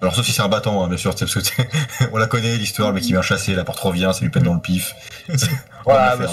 Alors 0.00 0.14
sauf 0.14 0.24
si 0.26 0.32
c'est 0.32 0.42
un 0.42 0.48
battant, 0.48 0.84
hein, 0.84 0.88
bien 0.88 0.98
sûr, 0.98 1.14
parce 1.16 1.34
que 1.34 1.40
on 2.12 2.18
la 2.18 2.26
connaît 2.26 2.54
l'histoire, 2.56 2.88
le 2.90 2.94
mec 2.94 3.02
qui 3.02 3.12
vient 3.12 3.22
chasser, 3.22 3.54
la 3.54 3.64
porte 3.64 3.80
revient, 3.80 4.10
ça 4.12 4.20
lui 4.20 4.28
pète 4.30 4.42
dans 4.42 4.54
le 4.54 4.60
pif. 4.60 4.94
Voilà, 5.84 6.16
mais 6.16 6.26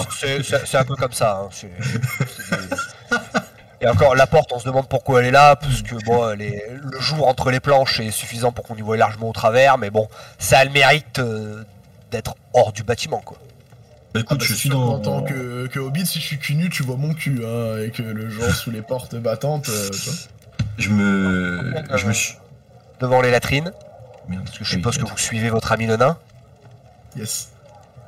c'est- 0.43 0.75
un 0.77 0.83
peu 0.83 0.95
comme 0.95 1.13
ça. 1.13 1.43
hein, 1.45 1.49
des- 1.61 3.15
Et 3.81 3.87
encore, 3.87 4.15
la 4.15 4.25
porte, 4.27 4.51
on 4.51 4.59
se 4.59 4.65
demande 4.65 4.87
pourquoi 4.89 5.19
elle 5.21 5.27
est 5.27 5.31
là, 5.31 5.55
parce 5.55 5.81
que 5.81 5.95
bon, 6.05 6.29
elle 6.31 6.41
est- 6.41 6.71
le 6.81 6.99
jour 6.99 7.27
entre 7.27 7.51
les 7.51 7.59
planches 7.59 7.99
est 7.99 8.11
suffisant 8.11 8.51
pour 8.51 8.65
qu'on 8.65 8.75
y 8.75 8.81
voit 8.81 8.97
largement 8.97 9.29
au 9.29 9.33
travers, 9.33 9.77
mais 9.77 9.89
bon, 9.91 10.07
ça 10.39 10.59
a 10.59 10.65
le 10.65 10.71
mérite 10.71 11.19
euh, 11.19 11.63
d'être 12.13 12.35
hors 12.53 12.71
du 12.71 12.83
bâtiment, 12.83 13.19
quoi. 13.19 13.37
Bah, 14.13 14.21
écoute, 14.21 14.27
Ah 14.31 14.35
bah, 14.39 14.45
je 14.47 14.53
suis 14.53 14.69
dans... 14.69 14.85
qu'en 14.93 14.99
tant 14.99 15.23
que, 15.23 15.67
que 15.67 15.79
Hobbit, 15.79 16.05
si 16.05 16.19
je 16.21 16.25
suis 16.25 16.37
cul 16.39 16.55
nu, 16.55 16.69
tu 16.69 16.83
vois 16.83 16.95
mon 16.97 17.13
cul, 17.13 17.41
hein, 17.45 17.77
et 17.83 17.89
que 17.91 18.01
le 18.03 18.29
genre 18.29 18.49
sous 18.51 18.71
les 18.71 18.81
portes 18.81 19.15
battantes, 19.15 19.67
euh, 19.69 19.89
tu 19.89 19.99
vois. 20.09 20.13
Je 20.77 20.89
me... 20.89 21.73
Je 21.95 22.05
me 22.07 22.13
suis... 22.13 22.35
Devant 22.99 23.21
les 23.21 23.31
latrines, 23.31 23.71
Merde, 24.29 24.45
parce 24.45 24.57
que 24.57 24.63
je 24.63 24.69
suppose 24.69 24.97
que 24.97 25.05
vous 25.05 25.17
suivez 25.17 25.49
votre 25.49 25.71
ami 25.73 25.85
le 25.87 25.97
nain. 25.97 26.17
Yes. 27.17 27.49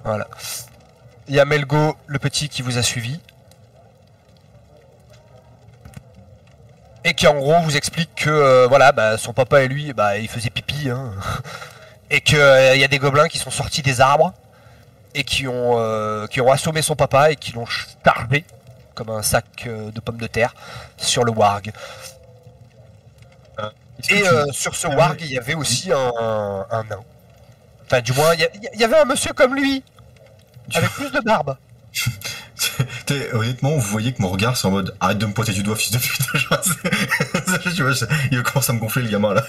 Voilà. 0.05 0.27
Il 1.27 1.35
y 1.35 1.39
a 1.39 1.45
Melgo, 1.45 1.95
le 2.07 2.19
petit, 2.19 2.47
qui 2.49 2.61
vous 2.61 2.77
a 2.77 2.83
suivi. 2.83 3.19
Et 7.03 7.13
qui 7.13 7.27
en 7.27 7.35
gros 7.35 7.59
vous 7.61 7.75
explique 7.77 8.09
que 8.15 8.29
euh, 8.29 8.67
voilà, 8.67 8.91
bah, 8.91 9.17
son 9.17 9.33
papa 9.33 9.63
et 9.63 9.67
lui, 9.67 9.93
bah, 9.93 10.17
ils 10.17 10.27
faisaient 10.29 10.49
pipi. 10.49 10.89
hein. 10.89 11.11
Et 12.09 12.21
qu'il 12.21 12.37
y 12.37 12.83
a 12.83 12.87
des 12.87 12.99
gobelins 12.99 13.27
qui 13.27 13.37
sont 13.39 13.51
sortis 13.51 13.81
des 13.81 13.99
arbres 13.99 14.33
et 15.15 15.23
qui 15.23 15.47
ont, 15.47 15.79
euh, 15.79 16.27
qui 16.27 16.41
ont 16.41 16.51
assommé 16.51 16.81
son 16.81 16.95
papa 16.95 17.31
et 17.31 17.35
qui 17.35 17.51
l'ont 17.53 17.65
chargé 17.65 18.45
comme 18.93 19.09
un 19.09 19.21
sac 19.23 19.45
euh, 19.65 19.91
de 19.91 19.99
pommes 19.99 20.17
de 20.17 20.27
terre 20.27 20.53
sur 20.97 21.23
le 21.23 21.31
warg. 21.31 21.71
Et 24.09 24.27
euh, 24.27 24.51
sur 24.51 24.75
ce 24.75 24.87
Ah 24.91 24.95
warg, 24.95 25.21
il 25.21 25.31
y 25.31 25.37
avait 25.37 25.55
aussi 25.55 25.91
un, 25.91 26.65
un 26.69 26.83
nain. 26.83 27.01
Enfin, 27.85 28.01
du 28.01 28.11
moins, 28.13 28.33
il 28.33 28.41
y, 28.73 28.79
y 28.79 28.83
avait 28.83 28.97
un 28.97 29.05
monsieur 29.05 29.33
comme 29.33 29.55
lui, 29.55 29.83
avec 30.73 30.89
plus 30.91 31.11
de 31.11 31.19
barbe. 31.21 31.55
Honnêtement, 33.33 33.71
vous 33.71 33.79
voyez 33.79 34.13
que 34.13 34.21
mon 34.21 34.29
regard, 34.29 34.57
c'est 34.57 34.67
en 34.67 34.71
mode 34.71 34.95
arrête 34.99 35.17
de 35.17 35.25
me 35.25 35.33
pointer 35.33 35.53
du 35.53 35.63
doigt, 35.63 35.75
fils 35.75 35.91
de 35.91 35.97
pute. 35.97 36.21
Tu 37.75 37.81
vois, 37.83 37.91
je- 37.91 38.05
il 38.31 38.41
commence 38.43 38.69
à 38.69 38.73
me 38.73 38.79
gonfler 38.79 39.03
le 39.03 39.09
gamin 39.09 39.33
là. 39.33 39.45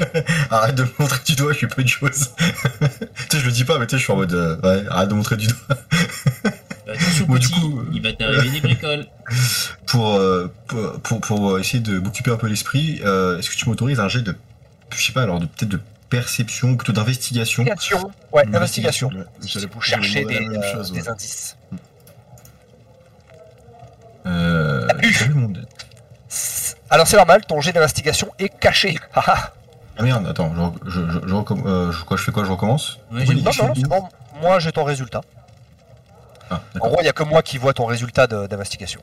arrête 0.50 0.74
de 0.74 0.82
me 0.84 0.88
montrer 0.98 1.18
du 1.24 1.34
doigt, 1.36 1.52
je 1.52 1.58
suis 1.58 1.66
peu 1.66 1.82
de 1.82 1.88
choses. 1.88 2.30
tu 2.38 2.86
sais, 3.30 3.38
je 3.40 3.46
le 3.46 3.52
dis 3.52 3.64
pas, 3.64 3.78
mais 3.78 3.86
tu 3.86 3.92
sais, 3.92 3.98
je 3.98 4.04
suis 4.04 4.12
en 4.12 4.16
mode 4.16 4.32
euh, 4.34 4.56
ouais, 4.62 4.84
arrête 4.88 5.08
de 5.08 5.14
montrer 5.14 5.36
du 5.36 5.46
doigt. 5.46 5.76
Moi, 7.28 7.38
du 7.38 7.48
coup, 7.48 7.78
euh, 7.80 7.88
il 7.92 8.02
va 8.02 8.12
t'arriver 8.12 8.50
des 8.50 8.60
bricoles. 8.60 9.06
Pour, 9.86 10.16
euh, 10.16 10.52
pour, 10.66 11.00
pour, 11.02 11.20
pour 11.20 11.58
essayer 11.58 11.78
de 11.80 11.98
m'occuper 12.00 12.32
un 12.32 12.36
peu 12.36 12.48
l'esprit, 12.48 13.00
euh, 13.04 13.38
est-ce 13.38 13.48
que 13.50 13.54
tu 13.54 13.68
m'autorises 13.68 14.00
un 14.00 14.08
jet 14.08 14.22
de, 14.22 14.34
je 14.92 15.00
sais 15.04 15.12
pas, 15.12 15.22
alors 15.22 15.38
de 15.38 15.46
peut-être 15.46 15.68
de 15.68 15.80
perception, 16.08 16.76
plutôt 16.76 16.92
d'investigation? 16.92 17.62
Investigation. 17.62 18.10
Ouais, 18.32 18.44
Une 18.44 18.56
investigation. 18.56 19.08
Ouais, 19.08 19.24
j'allais 19.82 20.24
des, 20.24 20.34
euh, 20.56 20.72
chose, 20.72 20.92
indices. 21.08 21.56
euh, 24.26 24.86
T'as 24.88 24.94
plus. 24.94 25.12
j'ai 25.12 25.24
vu 25.26 25.34
mon- 25.34 25.52
Alors 26.90 27.06
c'est 27.06 27.16
normal, 27.16 27.44
ton 27.46 27.60
jet 27.60 27.72
d'investigation 27.72 28.30
est 28.38 28.48
caché. 28.48 28.96
Haha. 29.14 29.52
Ah 29.98 30.02
merde, 30.02 30.26
attends, 30.28 30.50
je, 30.86 30.90
je, 30.90 31.00
je, 31.10 31.28
je, 31.28 31.34
recomm- 31.34 31.66
euh, 31.66 31.92
je- 31.92 32.04
quoi, 32.04 32.16
je 32.16 32.22
fais 32.22 32.32
quoi, 32.32 32.42
je 32.44 32.50
recommence 32.50 33.00
j'ai 33.12 33.34
non, 33.34 33.42
non, 33.42 33.74
c'est 33.74 33.86
bon. 33.86 34.08
Moi 34.40 34.58
j'ai 34.58 34.72
ton 34.72 34.82
résultat. 34.84 35.20
Ah, 36.48 36.54
En 36.54 36.58
d'accord. 36.72 36.88
gros, 36.88 37.00
il 37.00 37.02
n'y 37.02 37.08
a 37.10 37.12
que 37.12 37.22
moi 37.22 37.42
qui 37.42 37.58
vois 37.58 37.74
ton 37.74 37.84
résultat 37.84 38.26
de- 38.26 38.46
d'investigation. 38.46 39.02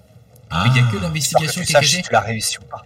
Ah, 0.50 0.64
Mais 0.66 0.72
il 0.72 0.78
y 0.82 0.88
a 0.88 0.90
que 0.92 0.98
l'investigation 0.98 1.62
tu 1.62 1.66
qui 1.68 1.72
est 1.72 1.76
saches 1.76 1.86
si 1.88 1.92
cachée. 1.98 2.04
tu 2.08 2.12
l'as 2.14 2.22
réussi 2.22 2.58
ou 2.58 2.64
pas. 2.64 2.84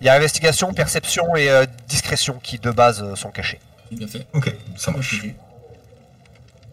Il 0.00 0.06
y 0.06 0.08
a 0.08 0.14
investigation, 0.14 0.72
perception 0.72 1.36
et 1.36 1.50
euh, 1.50 1.66
discrétion 1.86 2.38
qui 2.42 2.58
de 2.58 2.70
base 2.70 3.02
euh, 3.02 3.14
sont 3.14 3.30
cachés. 3.30 3.60
Bien 3.92 4.06
fait. 4.08 4.26
ok, 4.32 4.54
ça 4.76 4.90
marche. 4.92 5.22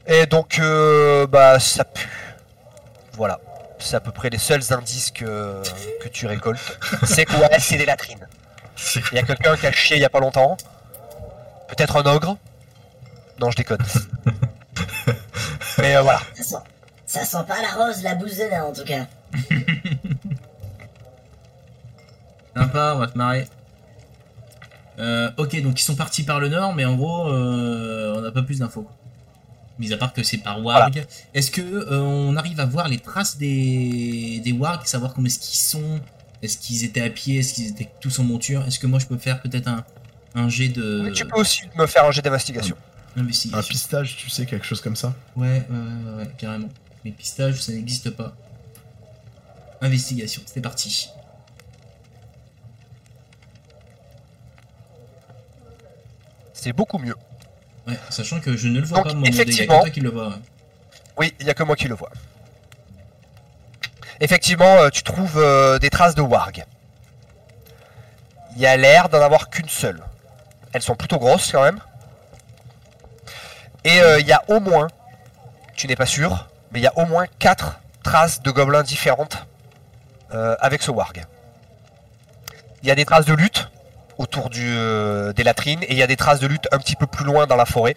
Et 0.07 0.25
donc, 0.25 0.59
euh, 0.59 1.27
bah, 1.27 1.59
ça 1.59 1.83
pue. 1.83 2.07
Voilà. 3.13 3.41
C'est 3.85 3.97
à 3.97 3.99
peu 3.99 4.11
près 4.11 4.31
les 4.31 4.39
seuls 4.39 4.63
indices 4.71 5.11
que, 5.11 5.61
que 6.01 6.09
tu 6.09 6.25
récoltes. 6.25 6.79
C'est 7.03 7.25
quoi? 7.25 7.47
C'est 7.59 7.77
des 7.77 7.85
latrines. 7.85 8.27
Il 9.11 9.15
y 9.15 9.19
a 9.19 9.23
quelqu'un 9.23 9.55
qui 9.55 9.67
a 9.67 9.71
chié 9.71 9.97
il 9.97 10.01
y 10.01 10.05
a 10.05 10.09
pas 10.09 10.19
longtemps. 10.19 10.57
Peut-être 11.67 11.97
un 11.97 12.05
ogre. 12.07 12.35
Non, 13.39 13.51
je 13.51 13.57
déconne. 13.57 13.85
Mais 15.77 15.95
euh, 15.95 16.01
voilà. 16.01 16.19
Ça 16.33 16.43
sent, 16.43 16.55
ça 17.05 17.23
sent 17.25 17.45
pas 17.47 17.61
la 17.61 17.85
rose, 17.85 18.01
la 18.01 18.15
bouse 18.15 18.35
de 18.37 18.45
nain 18.45 18.63
en 18.63 18.73
tout 18.73 18.85
cas. 18.85 19.05
Sympa, 22.55 22.93
on 22.95 22.99
va 22.99 23.07
se 23.07 23.17
marrer. 23.17 23.47
Euh, 24.97 25.29
ok, 25.37 25.61
donc 25.61 25.79
ils 25.79 25.83
sont 25.83 25.95
partis 25.95 26.23
par 26.23 26.39
le 26.39 26.49
nord, 26.49 26.73
mais 26.73 26.85
en 26.85 26.95
gros, 26.95 27.27
euh, 27.29 28.15
on 28.15 28.21
n'a 28.21 28.31
pas 28.31 28.41
plus 28.41 28.57
d'infos. 28.59 28.87
Mis 29.77 29.91
à 29.91 29.97
part 29.97 30.13
que 30.13 30.23
c'est 30.23 30.37
par 30.37 30.63
Warg. 30.63 31.05
Est-ce 31.33 31.51
que 31.51 31.61
euh, 31.61 31.99
on 32.01 32.35
arrive 32.37 32.59
à 32.59 32.65
voir 32.65 32.87
les 32.87 32.99
traces 32.99 33.37
des, 33.37 34.41
des 34.43 34.51
Warg, 34.53 34.85
savoir 34.85 35.13
comment 35.13 35.27
est-ce 35.27 35.39
qu'ils 35.39 35.59
sont? 35.59 35.99
Est-ce 36.41 36.57
qu'ils 36.57 36.83
étaient 36.85 37.01
à 37.01 37.09
pied? 37.09 37.39
Est-ce 37.39 37.53
qu'ils 37.53 37.67
étaient 37.67 37.89
tous 37.99 38.19
en 38.19 38.23
monture? 38.23 38.65
Est-ce 38.65 38.79
que 38.79 38.87
moi 38.87 38.99
je 38.99 39.05
peux 39.05 39.17
faire 39.17 39.41
peut-être 39.41 39.67
un, 39.67 39.83
un 40.33 40.47
jet 40.47 40.69
de 40.69 41.01
Mais 41.03 41.11
tu 41.11 41.25
peux 41.25 41.39
aussi 41.39 41.63
me 41.77 41.87
faire 41.87 42.05
un 42.05 42.11
jet 42.11 42.21
d'investigation. 42.21 42.77
Un 43.17 43.21
investigation 43.21 43.67
pistage, 43.67 44.15
tu 44.17 44.29
sais, 44.29 44.45
quelque 44.45 44.65
chose 44.65 44.81
comme 44.81 44.95
ça? 44.95 45.13
Ouais, 45.35 45.65
ouais, 45.69 46.17
ouais, 46.17 46.29
carrément. 46.37 46.69
Les 47.03 47.11
pistages, 47.11 47.61
ça 47.61 47.71
n'existe 47.71 48.11
pas. 48.11 48.33
Investigation, 49.81 50.41
c'est 50.45 50.61
parti. 50.61 51.09
C'est 56.53 56.73
beaucoup 56.73 56.97
mieux. 56.97 57.15
Ouais, 57.87 57.99
sachant 58.09 58.39
que 58.39 58.55
je 58.57 58.67
ne 58.67 58.79
le 58.79 58.85
vois 58.85 58.97
Donc, 58.99 59.07
pas, 59.07 59.13
moi, 59.13 59.27
il 59.27 59.33
a 59.33 59.37
que 59.37 59.49
effectivement- 59.49 59.79
toi 59.81 59.89
qui 59.89 59.99
le 60.01 60.09
vois. 60.09 60.29
ouais. 60.29 60.35
Oui, 61.17 61.33
il 61.39 61.45
n'y 61.45 61.51
a 61.51 61.53
que 61.53 61.63
moi 61.63 61.75
qui 61.75 61.87
le 61.87 61.95
vois. 61.95 62.09
Effectivement, 64.19 64.77
euh, 64.81 64.89
tu 64.89 65.03
trouves 65.03 65.37
euh, 65.37 65.77
des 65.79 65.89
traces 65.89 66.15
de 66.15 66.21
warg. 66.21 66.65
Il 68.55 68.61
y 68.61 68.65
a 68.65 68.77
l'air 68.77 69.09
d'en 69.09 69.21
avoir 69.21 69.49
qu'une 69.49 69.69
seule. 69.69 70.01
Elles 70.73 70.81
sont 70.81 70.95
plutôt 70.95 71.19
grosses 71.19 71.51
quand 71.51 71.63
même. 71.63 71.79
Et 73.83 73.99
euh, 74.01 74.19
il 74.19 74.25
y 74.27 74.31
a 74.33 74.41
au 74.47 74.59
moins, 74.59 74.87
tu 75.75 75.87
n'es 75.87 75.95
pas 75.95 76.05
sûr, 76.05 76.47
mais 76.71 76.79
il 76.79 76.83
y 76.83 76.87
a 76.87 76.97
au 76.97 77.05
moins 77.05 77.25
quatre 77.39 77.79
traces 78.03 78.41
de 78.41 78.51
gobelins 78.51 78.83
différentes 78.83 79.45
euh, 80.33 80.55
avec 80.59 80.81
ce 80.81 80.91
warg. 80.91 81.25
Il 82.81 82.87
y 82.87 82.91
a 82.91 82.95
des 82.95 83.05
traces 83.05 83.25
de 83.25 83.33
lutte 83.33 83.69
autour 84.17 84.49
du, 84.49 84.65
euh, 84.65 85.33
des 85.33 85.43
latrines 85.43 85.83
et 85.83 85.91
il 85.91 85.97
y 85.97 86.03
a 86.03 86.07
des 86.07 86.15
traces 86.15 86.39
de 86.39 86.47
lutte 86.47 86.67
un 86.71 86.77
petit 86.77 86.95
peu 86.95 87.07
plus 87.07 87.25
loin 87.25 87.47
dans 87.47 87.55
la 87.55 87.65
forêt, 87.65 87.95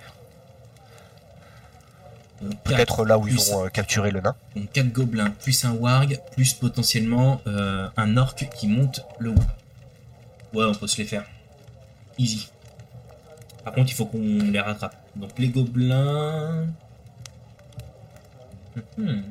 peut-être 2.65 3.05
là 3.05 3.19
où 3.19 3.27
ils 3.27 3.55
ont 3.55 3.67
euh, 3.67 3.69
capturé 3.69 4.11
le 4.11 4.21
nain. 4.21 4.35
Donc 4.55 4.71
4 4.73 4.89
gobelins, 4.89 5.31
plus 5.31 5.65
un 5.65 5.73
warg, 5.73 6.21
plus 6.33 6.55
potentiellement 6.55 7.41
euh, 7.47 7.89
un 7.97 8.17
orc 8.17 8.37
qui 8.57 8.69
monte 8.69 9.05
le 9.19 9.31
haut. 9.31 10.55
Ouais, 10.55 10.65
on 10.65 10.75
peut 10.75 10.87
se 10.87 10.99
les 10.99 11.05
faire. 11.05 11.25
Easy. 12.19 12.49
Par 13.65 13.75
contre, 13.75 13.91
il 13.91 13.95
faut 13.95 14.07
qu'on 14.07 14.51
les 14.51 14.61
rattrape. 14.61 14.97
Donc 15.17 15.31
les 15.39 15.49
gobelins... 15.49 16.67
Mhm. 18.97 19.25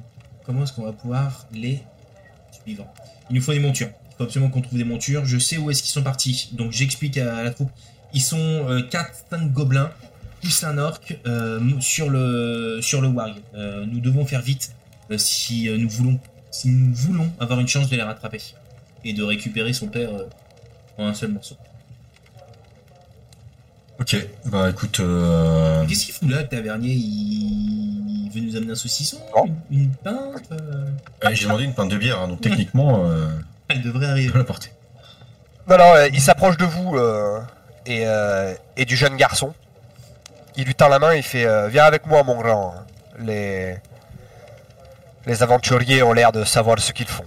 Comment 0.45 0.63
est-ce 0.63 0.73
qu'on 0.73 0.84
va 0.84 0.93
pouvoir 0.93 1.45
les 1.52 1.84
suivre 2.52 2.86
Il 3.30 3.36
nous 3.36 3.41
faut 3.41 3.52
des 3.54 3.60
montures. 3.60 3.89
Il 4.17 4.23
faut 4.23 4.23
absolument 4.23 4.49
qu'on 4.49 4.62
trouve 4.62 4.77
des 4.77 4.84
montures. 4.84 5.25
Je 5.25 5.38
sais 5.38 5.58
où 5.58 5.69
est-ce 5.69 5.84
qu'ils 5.84 5.91
sont 5.91 6.03
partis. 6.03 6.49
Donc 6.53 6.71
j'explique 6.71 7.17
à 7.17 7.43
la 7.43 7.51
troupe. 7.51 7.69
Ils 8.13 8.21
sont 8.21 8.38
4-5 8.89 9.51
gobelins 9.51 9.91
plus 10.41 10.63
un 10.63 10.77
orc 10.77 11.01
euh, 11.25 11.60
sur 11.80 12.10
le 12.10 12.80
sur 12.82 13.01
le 13.01 13.08
warg. 13.10 13.36
Euh, 13.56 13.86
nous 13.86 13.99
devons 13.99 14.25
faire 14.25 14.41
vite 14.41 14.71
euh, 15.12 15.17
si 15.17 15.67
euh, 15.69 15.77
nous 15.77 15.89
voulons 15.89 16.19
si 16.51 16.69
nous 16.69 16.93
voulons 16.93 17.30
avoir 17.39 17.60
une 17.60 17.67
chance 17.67 17.89
de 17.89 17.95
les 17.95 18.03
rattraper 18.03 18.41
et 19.03 19.13
de 19.13 19.23
récupérer 19.23 19.73
son 19.73 19.88
père 19.88 20.10
euh, 20.13 20.27
en 20.97 21.08
un 21.08 21.13
seul 21.13 21.32
morceau. 21.32 21.56
Ok, 23.99 24.15
bah 24.45 24.69
écoute, 24.69 24.99
euh... 24.99 25.84
Qu'est-ce 25.88 26.06
qu'il 26.06 26.13
fout 26.13 26.30
là, 26.30 26.43
le 26.43 26.47
tavernier? 26.47 26.93
Il... 26.93 28.25
il 28.25 28.32
veut 28.32 28.41
nous 28.41 28.56
amener 28.56 28.73
un 28.73 28.75
saucisson? 28.75 29.17
Non. 29.36 29.45
Une, 29.71 29.80
une 29.82 29.89
pinte 29.89 30.51
euh? 30.51 30.86
Euh, 31.25 31.30
j'ai 31.34 31.45
demandé 31.45 31.63
une 31.63 31.73
pinte 31.73 31.89
de 31.89 31.97
bière, 31.97 32.19
hein, 32.21 32.27
donc 32.27 32.41
techniquement, 32.41 33.06
euh, 33.08 33.27
Elle 33.69 33.82
devrait 33.82 34.08
arriver. 34.08 34.32
peux 34.32 34.38
la 34.38 34.43
porter. 34.43 34.71
Non, 35.67 35.77
non, 35.77 35.95
euh, 35.95 36.08
il 36.13 36.21
s'approche 36.21 36.58
de 36.58 36.65
vous 36.65 36.95
euh, 36.95 37.41
et, 37.86 38.03
euh, 38.06 38.53
et 38.77 38.86
du 38.86 38.95
jeune 38.95 39.17
garçon. 39.17 39.53
Il 40.56 40.65
lui 40.65 40.75
tend 40.75 40.88
la 40.88 40.99
main 40.99 41.13
et 41.13 41.17
il 41.17 41.23
fait 41.23 41.45
euh, 41.45 41.67
Viens 41.67 41.84
avec 41.86 42.06
moi, 42.08 42.23
mon 42.23 42.39
grand. 42.39 42.73
Les, 43.19 43.77
les 45.25 45.43
aventuriers 45.43 46.03
ont 46.03 46.13
l'air 46.13 46.32
de 46.32 46.43
savoir 46.43 46.80
ce 46.80 46.93
qu'ils 46.93 47.08
font. 47.08 47.25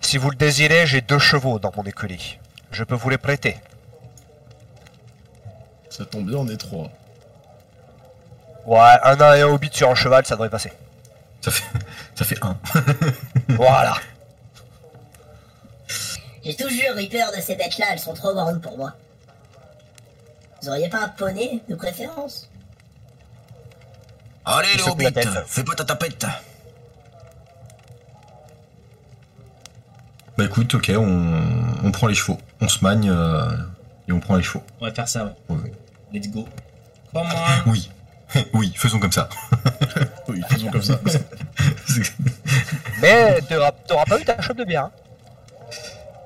Si 0.00 0.18
vous 0.18 0.30
le 0.30 0.36
désirez, 0.36 0.86
j'ai 0.86 1.00
deux 1.00 1.18
chevaux 1.18 1.58
dans 1.58 1.72
mon 1.76 1.84
écurie. 1.84 2.38
Je 2.72 2.84
peux 2.84 2.94
vous 2.94 3.08
les 3.08 3.18
prêter. 3.18 3.56
Ça 5.88 6.04
tombe 6.04 6.26
bien, 6.26 6.38
on 6.38 6.48
est 6.48 6.56
trois. 6.56 6.90
Ouais, 8.66 8.98
un 9.02 9.16
nain 9.16 9.34
et 9.34 9.42
un 9.42 9.46
hobbit 9.46 9.70
sur 9.72 9.88
un 9.90 9.94
cheval, 9.94 10.26
ça 10.26 10.34
devrait 10.34 10.50
passer. 10.50 10.72
Ça 11.40 11.50
fait, 11.50 11.64
ça 12.14 12.24
fait 12.24 12.38
un. 12.42 12.56
Voilà. 13.50 13.94
J'ai 16.44 16.54
toujours 16.54 16.96
eu 16.98 17.08
peur 17.08 17.30
de 17.34 17.40
ces 17.40 17.56
bêtes-là, 17.56 17.86
elles 17.92 17.98
sont 17.98 18.12
trop 18.14 18.34
grandes 18.34 18.60
pour 18.60 18.76
moi. 18.76 18.92
Vous 20.62 20.68
auriez 20.68 20.88
pas 20.88 21.04
un 21.04 21.08
poney 21.08 21.60
de 21.68 21.74
préférence? 21.74 22.50
Allez, 24.44 24.68
tête. 25.12 25.28
fais 25.46 25.64
pas 25.64 25.74
ta 25.74 25.84
tapette. 25.84 26.26
Bah 30.36 30.44
écoute, 30.44 30.74
ok, 30.74 30.90
on, 30.96 31.32
on 31.84 31.92
prend 31.92 32.08
les 32.08 32.14
chevaux. 32.14 32.38
On 32.60 32.68
se 32.68 32.82
magne 32.82 33.08
euh, 33.08 33.56
et 34.08 34.12
on 34.12 34.20
prend 34.20 34.36
les 34.36 34.42
chevaux. 34.42 34.64
On 34.80 34.86
va 34.86 34.92
faire 34.92 35.08
ça, 35.08 35.24
ouais. 35.24 35.32
Ouais. 35.56 35.72
Let's 36.12 36.28
go. 36.28 36.46
Oui, 37.66 37.90
oui, 38.52 38.72
faisons 38.74 38.98
comme 38.98 39.12
ça. 39.12 39.28
Oui, 40.28 40.42
faisons 40.50 40.70
comme 40.70 40.82
ça. 40.82 40.98
Mais 43.00 43.40
t'auras 43.42 43.70
t'auras 43.86 44.04
pas 44.04 44.18
eu 44.20 44.24
ta 44.24 44.40
chope 44.42 44.56
de 44.58 44.64
bière. 44.64 44.86
hein. 44.86 44.92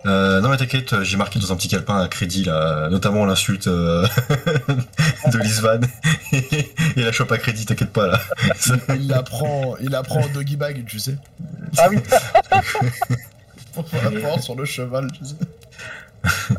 Euh, 0.09 0.41
non 0.41 0.49
mais 0.49 0.57
t'inquiète, 0.57 1.03
j'ai 1.03 1.19
marqué 1.19 1.39
dans 1.39 1.53
un 1.53 1.57
petit 1.57 1.69
calepin 1.69 2.01
à 2.01 2.09
crédit 2.09 2.45
là, 2.45 2.89
notamment 2.89 3.27
l'insulte 3.27 3.67
euh, 3.67 4.07
de 5.33 5.39
Lisvan 5.39 5.81
et 6.33 7.03
la 7.03 7.13
chope 7.13 7.31
à 7.31 7.37
crédit, 7.37 7.67
t'inquiète 7.67 7.93
pas 7.93 8.07
là. 8.07 8.21
il 8.95 9.07
la 9.07 9.23
prend, 9.23 9.77
il 9.81 9.91
la 9.91 10.03
prend 10.03 10.23
en 10.23 10.29
doggy 10.29 10.57
bag, 10.57 10.85
tu 10.87 10.99
sais. 10.99 11.17
Ah 11.77 11.89
oui. 11.91 11.99
Pour 13.75 13.85
la 14.03 14.21
prendre 14.21 14.43
sur 14.43 14.55
le 14.55 14.65
cheval, 14.65 15.13
tu 15.13 15.25
sais. 15.27 15.35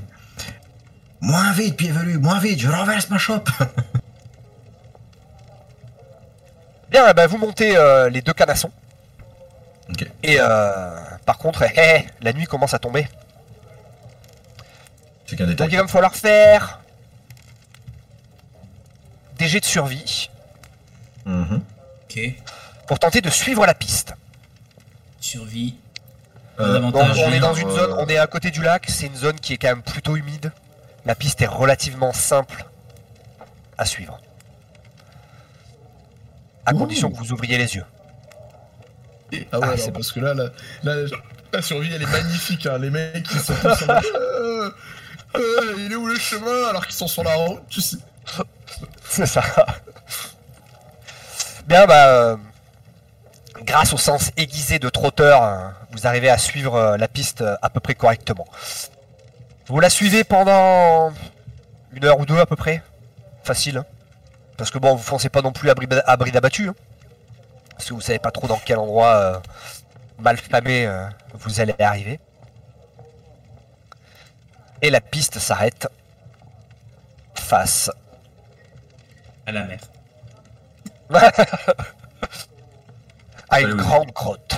moins 1.22 1.52
vite, 1.54 1.76
pied-velu, 1.76 2.20
moins 2.20 2.40
vite, 2.40 2.60
je 2.60 2.70
renverse 2.70 3.10
ma 3.10 3.18
chope. 3.18 3.50
Bien, 6.92 7.06
eh 7.10 7.14
ben, 7.14 7.28
vous 7.28 7.38
montez 7.38 7.76
euh, 7.76 8.10
les 8.10 8.22
deux 8.22 8.34
canassons. 8.34 8.72
Ok. 9.90 10.08
Et 10.24 10.38
euh, 10.40 11.00
par 11.26 11.38
contre, 11.40 11.64
hé, 11.64 11.72
hé, 11.76 12.08
la 12.22 12.34
nuit 12.34 12.46
commence 12.46 12.76
à 12.76 12.80
tomber. 12.80 13.08
C'est 15.30 15.36
qu'un 15.36 15.46
Donc 15.46 15.68
il 15.72 15.78
va 15.78 15.84
me 15.84 15.88
falloir 15.88 16.16
faire 16.16 16.80
des 19.38 19.48
jets 19.48 19.60
de 19.60 19.66
survie 19.66 20.30
Mhm. 21.26 21.62
Ok. 22.06 22.20
pour 22.88 22.98
tenter 22.98 23.22
de 23.22 23.30
suivre 23.30 23.66
la 23.68 23.76
piste. 23.76 24.16
Survie. 25.20 25.76
Euh, 26.60 26.80
Donc 26.80 26.94
Davantage. 26.94 27.24
on 27.28 27.32
est 27.32 27.40
dans 27.40 27.54
euh, 27.54 27.60
une 27.60 27.70
zone, 27.70 27.94
on 28.00 28.08
est 28.08 28.18
à 28.18 28.26
côté 28.26 28.50
du 28.50 28.64
lac, 28.64 28.86
c'est 28.90 29.06
une 29.06 29.16
zone 29.16 29.40
qui 29.40 29.54
est 29.54 29.58
quand 29.58 29.68
même 29.68 29.84
plutôt 29.84 30.16
humide. 30.16 30.52
La 31.06 31.14
piste 31.14 31.42
est 31.42 31.48
relativement 31.48 32.12
simple 32.12 32.66
à 33.78 33.86
suivre. 33.86 34.20
À 36.66 36.74
Ouh. 36.74 36.78
condition 36.80 37.12
que 37.12 37.18
vous 37.18 37.32
ouvriez 37.32 37.58
les 37.60 37.76
yeux. 37.76 37.86
Ah 39.32 39.36
ouais, 39.36 39.48
Ah, 39.52 39.58
alors, 39.62 39.80
c'est 39.80 39.92
parce 39.92 40.12
que 40.12 40.20
là, 40.22 40.34
la, 40.34 40.46
la, 40.84 40.96
la 41.54 41.62
survie, 41.62 41.94
elle 41.94 42.02
est 42.02 42.12
magnifique. 42.12 42.66
Hein. 42.66 42.80
Les 42.80 42.90
mecs, 42.90 43.28
ils 43.32 43.40
sont 43.40 43.54
tous 43.54 43.84
en 43.84 43.88
mode, 43.94 44.04
euh, 44.16 44.72
euh, 45.36 45.76
il 45.78 45.92
est 45.92 45.96
où 45.96 46.08
le 46.08 46.18
chemin 46.18 46.70
alors 46.70 46.86
qu'ils 46.86 46.96
sont 46.96 47.08
sur 47.08 47.24
la 47.24 47.36
route, 47.36 47.62
tu 47.70 47.82
sais. 47.82 47.98
C'est 49.10 49.26
ça. 49.26 49.42
Bien, 51.68 51.86
bah, 51.86 52.08
euh, 52.08 52.38
grâce 53.64 53.94
au 53.94 53.98
sens 53.98 54.32
aiguisé 54.38 54.80
de 54.80 54.90
trotteur, 54.90 55.44
hein, 55.44 55.74
vous 55.92 56.08
arrivez 56.08 56.30
à 56.30 56.38
suivre 56.38 56.76
euh, 56.76 56.98
la 56.98 57.08
piste 57.08 57.44
à 57.62 57.70
peu 57.70 57.80
près 57.80 57.96
correctement. 57.96 58.48
Vous 59.68 59.80
la 59.80 59.90
suivez 59.90 60.24
pendant 60.24 61.14
une 61.92 62.06
heure 62.06 62.20
ou 62.20 62.26
deux 62.26 62.40
à 62.40 62.46
peu 62.46 62.56
près. 62.56 62.82
Facile. 63.44 63.78
hein. 63.78 63.86
Parce 64.58 64.72
que 64.72 64.78
bon, 64.80 64.96
vous 64.96 65.04
foncez 65.04 65.30
pas 65.30 65.42
non 65.42 65.52
plus 65.52 65.70
à 65.70 65.76
bride 65.76 66.36
abattue. 66.36 66.70
hein. 66.70 66.76
Parce 67.72 67.88
que 67.90 67.94
vous 67.94 68.02
savez 68.02 68.20
pas 68.20 68.32
trop 68.32 68.48
dans 68.48 68.60
quel 68.64 68.78
endroit 68.78 69.42
mal 70.20 70.36
famé 70.38 70.90
vous 71.34 71.62
allez 71.62 71.74
arriver. 71.80 72.20
Et 74.82 74.90
la 74.90 75.02
piste 75.02 75.40
s'arrête 75.40 75.88
face 77.36 77.92
À 79.46 79.52
la 79.52 79.66
mer. 79.66 79.80
à 83.50 83.62
une 83.62 83.74
grande 83.76 84.12
grotte. 84.12 84.56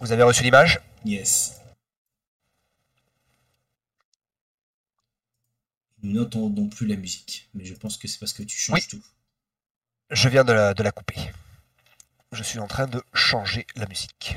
Vous 0.00 0.10
avez 0.12 0.22
reçu 0.24 0.42
l'image? 0.42 0.80
Yes. 1.04 1.60
Nous 6.02 6.12
n'entendons 6.20 6.68
plus 6.68 6.86
la 6.88 6.96
musique, 6.96 7.48
mais 7.54 7.64
je 7.64 7.74
pense 7.74 7.96
que 7.96 8.08
c'est 8.08 8.18
parce 8.18 8.32
que 8.32 8.42
tu 8.42 8.56
changes 8.56 8.74
Oui. 8.80 8.86
tout. 8.88 9.02
Je 10.10 10.28
viens 10.28 10.42
de 10.44 10.52
la, 10.52 10.74
de 10.74 10.82
la 10.82 10.90
couper. 10.90 11.30
Je 12.32 12.42
suis 12.42 12.58
en 12.58 12.66
train 12.66 12.88
de 12.88 13.00
changer 13.14 13.66
la 13.76 13.86
musique. 13.86 14.36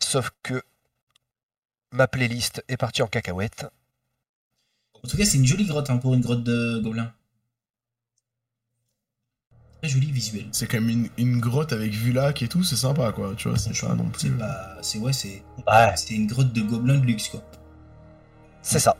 Sauf 0.00 0.30
que 0.42 0.62
ma 1.92 2.06
playlist 2.08 2.62
est 2.68 2.76
partie 2.76 3.02
en 3.02 3.06
cacahuète. 3.06 3.66
En 5.04 5.08
tout 5.08 5.16
cas, 5.16 5.24
c'est 5.24 5.36
une 5.38 5.46
jolie 5.46 5.66
grotte 5.66 5.90
hein, 5.90 5.98
pour 5.98 6.14
une 6.14 6.20
grotte 6.20 6.42
de 6.42 6.78
gobelins. 6.82 7.12
Très 9.80 9.88
joli 9.90 10.10
visuel. 10.10 10.46
C'est 10.50 10.66
quand 10.66 10.80
même 10.80 10.88
une, 10.90 11.08
une 11.18 11.40
grotte 11.40 11.72
avec 11.72 11.92
vue 11.92 12.12
lac 12.12 12.42
et 12.42 12.48
tout, 12.48 12.64
c'est 12.64 12.74
sympa 12.76 13.12
quoi, 13.12 13.32
tu 13.36 13.48
vois, 13.48 13.56
c'est 13.58 13.78
pas 13.80 13.94
non 13.94 14.08
plus. 14.08 14.22
C'est 14.22 14.36
pas. 14.38 14.76
C'est 14.82 14.98
ouais, 14.98 15.12
c'est. 15.12 15.42
Ouais, 15.68 15.92
C'est 15.96 16.14
une 16.14 16.26
grotte 16.26 16.52
de 16.52 16.62
gobelins 16.62 16.98
de 16.98 17.06
luxe 17.06 17.28
quoi. 17.28 17.42
c'est 18.62 18.80
ça. 18.80 18.96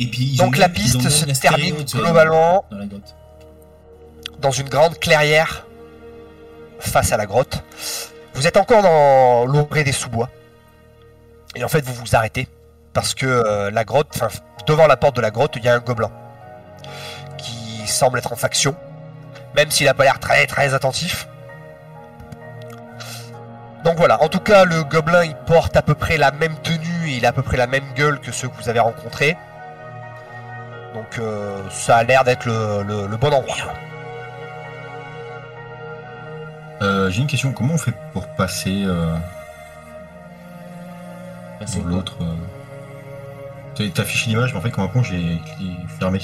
Et 0.00 0.06
puis 0.08 0.24
ils 0.24 0.42
ont 0.42 0.46
Donc 0.46 0.56
la 0.56 0.66
même- 0.66 0.76
ils 0.76 0.82
piste 0.82 1.08
se 1.08 1.26
la 1.26 1.34
termine 1.34 1.76
globalement 1.84 2.64
dans 2.72 2.78
la 2.78 2.86
grotte. 2.86 3.14
dans 4.40 4.50
une 4.50 4.68
grande 4.68 4.98
clairière 4.98 5.64
face 6.80 7.12
à 7.12 7.16
la 7.16 7.26
grotte. 7.26 7.62
Vous 8.34 8.48
êtes 8.48 8.56
encore 8.56 8.82
dans 8.82 9.46
l'orée 9.46 9.84
des 9.84 9.92
sous-bois. 9.92 10.28
Et 11.54 11.64
en 11.64 11.68
fait, 11.68 11.84
vous 11.84 11.94
vous 11.94 12.16
arrêtez 12.16 12.48
parce 12.92 13.14
que 13.14 13.26
euh, 13.26 13.70
la 13.70 13.84
grotte, 13.84 14.18
devant 14.66 14.86
la 14.86 14.96
porte 14.96 15.16
de 15.16 15.20
la 15.20 15.30
grotte, 15.30 15.52
il 15.56 15.64
y 15.64 15.68
a 15.68 15.74
un 15.74 15.78
gobelin 15.80 16.10
qui 17.38 17.86
semble 17.86 18.18
être 18.18 18.32
en 18.32 18.36
faction, 18.36 18.74
même 19.56 19.70
s'il 19.70 19.86
n'a 19.86 19.94
pas 19.94 20.04
l'air 20.04 20.18
très 20.20 20.46
très 20.46 20.74
attentif. 20.74 21.28
Donc 23.84 23.96
voilà, 23.96 24.22
en 24.22 24.28
tout 24.28 24.40
cas, 24.40 24.64
le 24.64 24.84
gobelin 24.84 25.24
il 25.24 25.34
porte 25.34 25.76
à 25.76 25.82
peu 25.82 25.94
près 25.94 26.16
la 26.16 26.30
même 26.30 26.54
tenue, 26.62 27.08
et 27.10 27.16
il 27.16 27.26
a 27.26 27.30
à 27.30 27.32
peu 27.32 27.42
près 27.42 27.56
la 27.56 27.66
même 27.66 27.84
gueule 27.96 28.20
que 28.20 28.30
ceux 28.30 28.48
que 28.48 28.56
vous 28.62 28.68
avez 28.68 28.80
rencontrés. 28.80 29.36
Donc 30.94 31.18
euh, 31.18 31.62
ça 31.70 31.96
a 31.96 32.04
l'air 32.04 32.22
d'être 32.24 32.44
le, 32.46 32.82
le- 33.08 33.16
bon 33.16 33.32
endroit. 33.32 33.56
Euh, 36.82 37.10
J'ai 37.10 37.22
une 37.22 37.26
question, 37.26 37.52
comment 37.52 37.74
on 37.74 37.78
fait 37.78 37.94
pour 38.12 38.26
passer 38.28 38.84
euh, 41.62 41.82
dans 41.82 41.88
l'autre 41.88 42.16
euh... 42.20 42.34
T'as- 43.94 44.02
affiché 44.02 44.28
l'image, 44.30 44.52
mais 44.52 44.58
en 44.58 44.62
fait, 44.62 44.70
comme 44.70 44.84
un 44.84 44.88
con, 44.88 45.02
j'ai 45.02 45.40
fermé. 45.98 46.20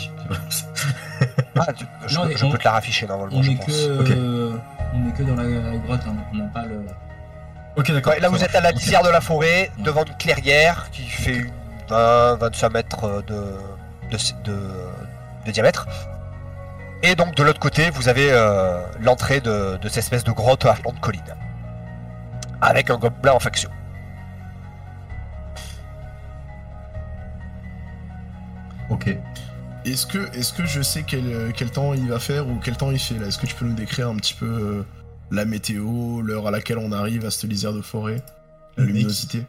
Ah, 1.58 1.72
tu- 1.72 1.86
je, 2.06 2.14
Non, 2.16 2.22
peux- 2.22 2.28
mais 2.28 2.36
je 2.36 2.44
on- 2.44 2.50
peux 2.50 2.58
te 2.58 2.64
la 2.64 2.72
rafficher 2.72 3.06
normalement, 3.06 3.36
On 3.38 3.42
je 3.42 3.50
est 3.52 3.54
pense. 3.56 3.66
que. 3.66 4.12
Euh, 4.12 4.52
on 4.94 5.08
est 5.08 5.12
que 5.12 5.22
dans 5.22 5.34
la 5.34 5.76
grotte, 5.78 6.00
hein, 6.06 6.14
on 6.32 6.36
n'a 6.36 6.44
pas 6.44 6.64
le. 6.66 6.80
ok, 7.76 7.90
d'accord. 7.92 8.12
Ouais, 8.12 8.20
là, 8.20 8.28
vous 8.28 8.34
marche. 8.34 8.44
êtes 8.48 8.54
à 8.54 8.60
la 8.60 8.70
lisière 8.72 9.02
de 9.02 9.08
la 9.08 9.20
forêt, 9.20 9.70
devant 9.78 10.04
une 10.04 10.14
clairière 10.16 10.88
qui 10.92 11.02
fait 11.02 11.36
une 11.36 11.50
20-25 11.88 12.70
mètres 12.72 13.22
de, 13.26 13.34
de, 14.10 14.16
de- 14.44 14.70
de 15.46 15.50
diamètre. 15.50 15.86
Et 17.02 17.14
donc, 17.14 17.34
de 17.34 17.42
l'autre 17.42 17.60
côté, 17.60 17.90
vous 17.90 18.08
avez 18.08 18.28
euh, 18.30 18.82
l'entrée 19.00 19.40
de, 19.40 19.78
de 19.78 19.88
cette 19.88 19.98
espèce 19.98 20.24
de 20.24 20.32
grotte 20.32 20.66
à 20.66 20.74
flanc 20.74 20.92
de 20.92 20.98
colline. 21.00 21.22
Avec 22.60 22.90
un 22.90 22.98
gobelin 22.98 23.32
en 23.32 23.38
faction. 23.40 23.70
Ok. 28.90 29.16
Est-ce 29.84 30.06
que, 30.06 30.18
est 30.36 30.56
que 30.56 30.66
je 30.66 30.82
sais 30.82 31.02
quel, 31.02 31.52
quel 31.54 31.70
temps 31.70 31.94
il 31.94 32.08
va 32.08 32.18
faire 32.18 32.46
ou 32.48 32.58
quel 32.62 32.76
temps 32.76 32.90
il 32.90 32.98
fait 32.98 33.14
là? 33.18 33.26
Est-ce 33.26 33.38
que 33.38 33.46
tu 33.46 33.54
peux 33.54 33.64
nous 33.64 33.74
décrire 33.74 34.08
un 34.08 34.16
petit 34.16 34.34
peu 34.34 34.46
euh, 34.46 34.86
la 35.30 35.44
météo, 35.44 36.20
l'heure 36.20 36.46
à 36.46 36.50
laquelle 36.50 36.78
on 36.78 36.92
arrive 36.92 37.24
à 37.24 37.30
cette 37.30 37.48
lisière 37.48 37.72
de 37.72 37.80
forêt, 37.80 38.22
la 38.76 38.84
luminosité? 38.84 39.46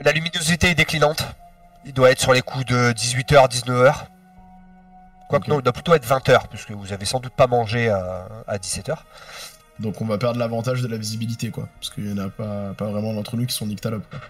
La 0.00 0.12
luminosité 0.12 0.70
est 0.70 0.74
déclinante. 0.74 1.24
Il 1.84 1.92
doit 1.92 2.10
être 2.10 2.20
sur 2.20 2.32
les 2.32 2.42
coups 2.42 2.64
de 2.66 2.92
18h, 2.92 3.50
19h. 3.50 4.06
Quoique 5.28 5.50
non, 5.50 5.58
il 5.58 5.62
doit 5.62 5.72
plutôt 5.72 5.94
être 5.94 6.06
20h, 6.06 6.48
puisque 6.48 6.70
vous 6.72 6.92
avez 6.92 7.04
sans 7.04 7.20
doute 7.20 7.34
pas 7.34 7.46
mangé 7.46 7.88
à, 7.88 8.28
à 8.46 8.58
17h. 8.58 8.96
Donc 9.80 10.00
on 10.00 10.06
va 10.06 10.18
perdre 10.18 10.38
l'avantage 10.38 10.82
de 10.82 10.88
la 10.88 10.96
visibilité, 10.96 11.50
quoi. 11.50 11.68
Parce 11.80 11.90
qu'il 11.90 12.08
y 12.08 12.12
en 12.12 12.18
a 12.18 12.28
pas, 12.28 12.74
pas 12.74 12.86
vraiment 12.86 13.12
d'entre 13.12 13.36
nous 13.36 13.46
qui 13.46 13.54
sont 13.54 13.66
nyctalopes, 13.66 14.08
quoi. 14.08 14.20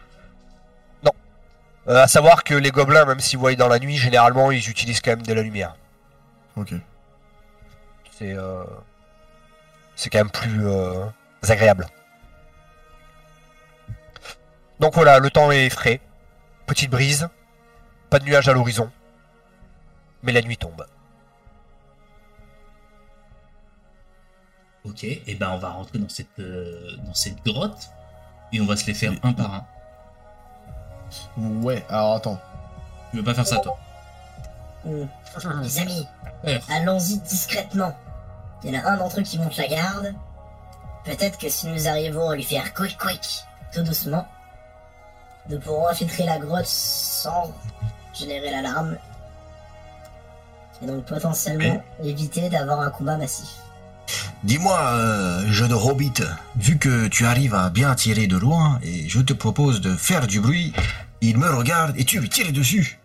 Euh, 1.89 2.03
à 2.03 2.09
savoir 2.09 2.45
que 2.45 2.55
les 2.55 2.71
gobelins, 2.71 3.05
même 3.05 3.21
s'ils 3.21 3.39
voient 3.39 3.55
dans 3.55 3.69
la 3.69 3.79
nuit, 3.79 3.97
généralement 3.97 4.51
ils 4.51 4.69
utilisent 4.71 5.01
quand 5.01 5.13
même 5.13 5.23
de 5.23 5.35
la 5.35 5.43
lumière. 5.43 5.77
Ok. 6.57 6.73
C'est 8.11 8.33
euh, 8.33 8.65
c'est 9.97 10.09
quand 10.11 10.19
même 10.19 10.31
plus 10.31 10.67
euh, 10.67 11.05
agréable. 11.43 11.87
Donc 14.81 14.95
voilà, 14.95 15.19
le 15.19 15.31
temps 15.31 15.51
est 15.51 15.69
frais. 15.69 16.01
Petite 16.67 16.91
brise, 16.91 17.29
pas 18.09 18.19
de 18.19 18.25
nuages 18.25 18.49
à 18.49 18.55
l'horizon, 18.55 18.91
mais 20.23 20.33
la 20.33 20.41
nuit 20.41 20.57
tombe. 20.57 20.87
Ok, 24.85 25.05
et 25.05 25.35
ben 25.35 25.51
on 25.51 25.59
va 25.59 25.71
rentrer 25.71 25.99
dans 25.99 26.09
cette, 26.09 26.39
euh, 26.39 26.97
dans 26.99 27.15
cette 27.15 27.43
grotte 27.45 27.89
et 28.53 28.61
on 28.61 28.67
va 28.67 28.77
se 28.77 28.87
les 28.87 28.95
faire 28.95 29.13
un 29.23 29.33
par 29.33 29.55
un. 29.55 29.67
Ouais, 31.37 31.85
alors 31.89 32.15
attends. 32.17 32.39
Tu 33.11 33.19
veux 33.19 33.25
pas 33.25 33.35
faire 33.35 33.47
ça 33.47 33.59
toi 33.59 33.77
Hmm. 34.85 35.07
Les 35.63 35.79
amis, 35.79 36.07
Ouais. 36.45 36.61
allons-y 36.71 37.19
discrètement. 37.21 37.95
Il 38.63 38.71
y 38.75 38.79
en 38.79 38.83
a 38.83 38.91
un 38.91 38.97
d'entre 38.99 39.19
eux 39.19 39.23
qui 39.23 39.39
monte 39.39 39.57
la 39.57 39.67
garde. 39.67 40.15
Peut-être 41.05 41.39
que 41.39 41.49
si 41.49 41.67
nous 41.69 41.89
arrivons 41.89 42.29
à 42.29 42.35
lui 42.37 42.43
faire 42.43 42.75
quick 42.75 42.99
quick, 42.99 43.45
tout 43.73 43.83
doucement, 43.83 44.27
nous 45.49 45.59
pourrons 45.59 45.89
infiltrer 45.89 46.25
la 46.25 46.39
grotte 46.39 46.67
sans 46.67 47.51
générer 48.13 48.51
l'alarme. 48.51 48.97
Et 50.83 50.87
donc 50.87 51.05
potentiellement 51.07 51.83
éviter 52.03 52.51
d'avoir 52.51 52.81
un 52.81 52.91
combat 52.91 53.17
massif. 53.17 53.57
Dis-moi, 54.45 54.79
euh, 54.79 55.51
jeu 55.51 55.69
de 55.69 55.75
Hobbit, 55.75 56.23
vu 56.57 56.77
que 56.77 57.09
tu 57.09 57.25
arrives 57.25 57.55
à 57.55 57.71
bien 57.71 57.95
tirer 57.95 58.27
de 58.27 58.37
loin, 58.37 58.79
et 58.83 59.09
je 59.09 59.21
te 59.21 59.33
propose 59.33 59.81
de 59.81 59.97
faire 59.97 60.27
du 60.27 60.39
bruit, 60.39 60.75
il 61.23 61.39
me 61.39 61.49
regarde 61.49 61.99
et 61.99 62.05
tu 62.05 62.21
lui 62.21 62.29
tires 62.29 62.53
dessus. 62.53 62.99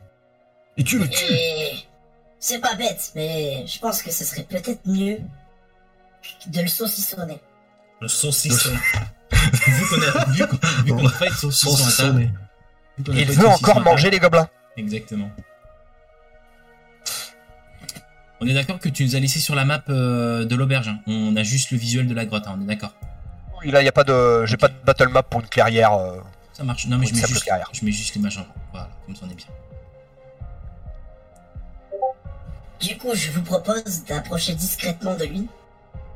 Et 0.76 0.84
tu 0.84 1.00
le 1.00 1.08
tues. 1.08 1.24
Et 1.32 1.72
c'est 2.40 2.60
pas 2.60 2.76
bête, 2.76 3.14
mais 3.16 3.66
je 3.66 3.80
pense 3.80 4.04
que 4.04 4.12
ce 4.12 4.26
serait 4.26 4.44
peut-être 4.44 4.86
mieux 4.86 5.20
de 6.48 6.62
le 6.62 6.68
saucissonner. 6.68 7.40
Le 8.02 8.10
saucisson. 8.10 8.72
vu 9.32 9.86
qu'on 9.90 10.02
a, 10.02 10.26
vu 10.26 10.46
qu'on, 10.46 10.58
vu 10.84 10.92
qu'on 10.92 11.08
a 11.08 11.12
pas 11.20 11.30
de 11.30 11.36
saucisson 11.36 11.88
à 11.88 11.92
table. 12.06 12.34
Il 13.14 13.32
veut 13.32 13.48
encore 13.48 13.80
manger 13.80 14.10
les 14.10 14.20
gobelins. 14.20 14.50
Exactement. 14.76 15.32
On 18.42 18.48
est 18.48 18.54
d'accord 18.54 18.80
que 18.80 18.90
tu 18.90 19.04
nous 19.04 19.16
as 19.16 19.20
laissé 19.20 19.40
sur 19.40 19.54
la 19.56 19.66
map 19.66 19.82
euh, 19.90 20.46
de 20.46 20.56
l'auberge. 20.56 20.88
hein. 20.88 21.00
On 21.08 21.36
a 21.36 21.44
juste 21.44 21.72
le 21.72 21.78
visuel 21.78 22.08
de 22.08 22.14
la 22.14 22.26
grotte, 22.26 22.48
hein, 22.48 22.56
on 22.58 22.62
est 22.62 22.66
d'accord. 22.68 22.94
Oui, 23.62 23.72
là, 23.72 23.82
y 23.84 23.88
a 23.88 23.92
pas 23.92 24.06
de, 24.06 24.46
j'ai 24.46 24.56
pas 24.56 24.70
de 24.70 24.76
battle 24.86 25.10
map 25.10 25.24
pour 25.24 25.42
une 25.42 25.48
clairière. 25.48 25.94
euh. 25.94 26.20
Ça 26.54 26.64
marche. 26.64 26.88
Non 26.88 26.98
mais 26.98 27.06
je 27.06 27.14
Une 27.14 27.22
mets, 27.22 27.28
juste, 27.28 27.44
carrière. 27.44 27.70
je 27.74 27.84
mets 27.86 27.92
juste 27.92 28.16
les 28.16 28.22
machins. 28.22 28.46
Voilà, 28.72 28.90
comme 29.06 29.16
ça 29.16 29.26
on 29.28 29.32
est 29.32 29.36
bien. 29.36 29.46
Du 32.80 32.98
coup, 32.98 33.14
je 33.14 33.30
vous 33.32 33.42
propose 33.42 34.06
d'approcher 34.06 34.56
discrètement 34.56 35.16
de 35.16 35.26
lui 35.26 35.50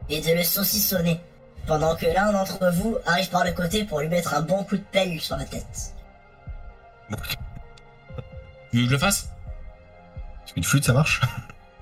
et 0.09 0.21
de 0.21 0.31
le 0.31 0.43
saucissonner, 0.43 1.19
pendant 1.67 1.95
que 1.95 2.05
l'un 2.05 2.31
d'entre 2.31 2.71
vous 2.71 2.97
arrive 3.05 3.29
par 3.29 3.43
le 3.43 3.51
côté 3.51 3.83
pour 3.83 3.99
lui 3.99 4.07
mettre 4.07 4.33
un 4.33 4.41
bon 4.41 4.63
coup 4.63 4.77
de 4.77 4.83
pelle 4.91 5.19
sur 5.19 5.35
la 5.35 5.43
tête. 5.43 5.93
Tu 7.09 8.77
veux 8.77 8.83
que 8.83 8.87
je 8.87 8.91
le 8.91 8.97
fasse? 8.97 9.27
Parce 10.39 10.53
qu'une 10.53 10.63
flûte, 10.63 10.85
ça 10.85 10.93
marche 10.93 11.19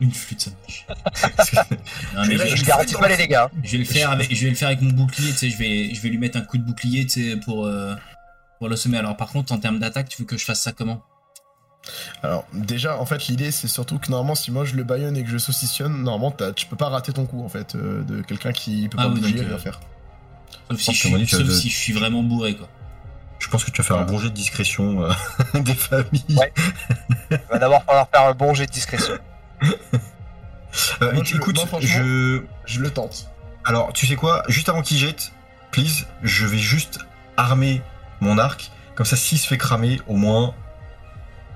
Une 0.02 0.12
flûte, 0.12 0.42
ça 0.42 0.52
marche. 0.62 0.86
Non, 2.16 2.26
mais 2.28 2.38
Je, 2.38 2.48
je, 2.48 2.56
je 2.58 2.66
garantis 2.66 2.96
pas 2.96 3.08
les 3.08 3.18
dégâts. 3.18 3.36
hein. 3.36 3.50
je 3.64 3.72
vais 3.74 3.78
le 3.78 3.86
faire 3.86 4.10
avec, 4.12 4.36
je 4.36 4.44
vais 4.44 4.50
le 4.50 4.56
faire 4.56 4.68
avec 4.68 4.82
mon 4.82 4.92
bouclier. 4.92 5.32
Tu 5.32 5.38
sais, 5.38 5.50
je 5.50 5.58
vais, 5.58 5.94
je 5.94 6.02
vais 6.02 6.10
lui 6.10 6.18
mettre 6.18 6.38
un 6.38 6.42
coup 6.42 6.58
de 6.58 6.64
bouclier, 6.64 7.06
tu 7.06 7.32
sais, 7.32 7.38
pour 7.38 7.66
euh, 7.68 7.96
pour 8.60 8.68
le 8.68 8.76
semer. 8.76 8.98
Alors 8.98 9.16
par 9.16 9.30
contre, 9.30 9.54
en 9.54 9.60
termes 9.60 9.80
d'attaque, 9.80 10.10
tu 10.10 10.22
veux 10.22 10.26
que 10.26 10.38
je 10.38 10.44
fasse 10.46 10.60
ça 10.62 10.72
comment? 10.74 11.02
Alors, 12.22 12.46
déjà, 12.54 12.98
en 13.00 13.06
fait, 13.08 13.28
l'idée, 13.28 13.50
c'est 13.52 13.68
surtout 13.68 13.98
que 13.98 14.12
normalement, 14.12 14.36
si 14.36 14.52
moi 14.52 14.66
je 14.66 14.76
le 14.76 14.84
baïonne 14.84 15.18
et 15.18 15.24
que 15.24 15.30
je 15.30 15.38
saucissonne, 15.40 16.04
normalement, 16.04 16.30
t'as- 16.32 16.52
tu 16.52 16.68
peux 16.68 16.76
pas 16.76 16.90
rater 16.90 17.12
ton 17.12 17.26
coup, 17.26 17.44
en 17.44 17.50
fait, 17.50 17.74
euh, 17.76 18.04
de 18.04 18.22
quelqu'un 18.22 18.52
qui 18.52 18.88
peut 18.88 18.98
Ah 19.00 19.04
pas 19.06 19.10
oui, 19.10 19.20
bouger 19.20 19.34
donc, 19.34 19.42
et 19.44 19.46
rien 19.46 19.56
euh, 19.56 19.60
faire. 19.60 19.80
Sauf, 20.70 20.80
si 20.80 20.94
je, 20.94 21.08
suis, 21.08 21.26
tu 21.26 21.36
as 21.36 21.38
sauf 21.40 21.48
de- 21.48 21.52
si 21.54 21.70
je 21.70 21.76
suis 21.78 21.94
vraiment 21.94 22.22
bourré, 22.24 22.56
quoi. 22.56 22.68
Je 23.40 23.48
pense 23.50 23.64
que 23.64 23.72
tu 23.72 23.82
vas 23.82 23.88
faire 23.88 23.98
un 23.98 24.06
bon 24.06 24.20
jet 24.20 24.30
de 24.30 24.34
discrétion 24.36 25.04
euh, 25.04 25.12
des 25.60 25.74
familles. 25.74 26.24
Ouais. 26.38 26.54
Il 27.32 27.40
va 27.52 27.58
d'abord 27.58 27.84
falloir 27.84 28.08
faire 28.10 28.22
un 28.28 28.34
bon 28.34 28.54
jet 28.54 28.68
de 28.68 28.72
discrétion. 28.72 29.16
Euh, 31.02 31.12
Moi, 31.14 31.24
je- 31.24 31.36
écoute, 31.36 31.56
moi, 31.72 31.80
je. 31.82 32.42
Je 32.66 32.80
le 32.80 32.90
tente. 32.92 33.28
Alors, 33.66 33.92
tu 33.94 34.08
sais 34.08 34.16
quoi 34.16 34.44
Juste 34.48 34.70
avant 34.70 34.82
qu'il 34.82 34.98
jette, 34.98 35.32
please, 35.72 36.06
je 36.24 36.46
vais 36.46 36.58
juste 36.58 37.00
armer 37.38 37.82
mon 38.22 38.38
arc. 38.38 38.72
Comme 38.96 39.06
ça, 39.06 39.16
s'il 39.16 39.38
se 39.38 39.48
fait 39.48 39.58
cramer, 39.58 40.00
au 40.08 40.16
moins. 40.16 40.54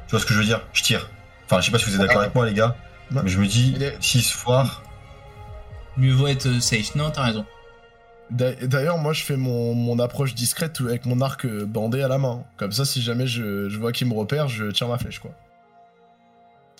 Tu 0.07 0.11
vois 0.11 0.19
ce 0.19 0.25
que 0.25 0.33
je 0.33 0.39
veux 0.39 0.45
dire 0.45 0.61
Je 0.73 0.83
tire. 0.83 1.09
Enfin, 1.45 1.61
je 1.61 1.65
sais 1.67 1.71
pas 1.71 1.79
si 1.79 1.85
vous 1.85 1.95
êtes 1.95 2.01
d'accord 2.01 2.21
avec 2.21 2.35
moi, 2.35 2.45
les 2.45 2.53
gars. 2.53 2.75
Ouais. 3.11 3.21
Mais 3.23 3.29
je 3.29 3.39
me 3.39 3.47
dis, 3.47 3.75
est- 3.81 3.95
s'il 4.01 4.21
se 4.23 4.33
foire. 4.35 4.83
Mieux 5.97 6.11
vaut 6.13 6.27
être 6.27 6.47
euh, 6.47 6.59
safe. 6.59 6.95
Non, 6.95 7.09
t'as 7.11 7.23
raison. 7.23 7.45
D'a- 8.31 8.53
D'ailleurs, 8.55 8.97
moi, 8.97 9.13
je 9.13 9.23
fais 9.23 9.37
mon, 9.37 9.73
mon 9.75 9.99
approche 9.99 10.33
discrète 10.35 10.81
avec 10.81 11.05
mon 11.05 11.21
arc 11.21 11.45
euh, 11.45 11.65
bandé 11.65 12.01
à 12.01 12.07
la 12.07 12.17
main. 12.17 12.43
Comme 12.57 12.71
ça, 12.73 12.83
si 12.83 13.01
jamais 13.01 13.27
je, 13.27 13.69
je 13.69 13.77
vois 13.77 13.91
qu'il 13.91 14.07
me 14.07 14.13
repère, 14.13 14.47
je 14.49 14.65
tire 14.71 14.87
ma 14.89 14.97
flèche, 14.97 15.19
quoi. 15.19 15.31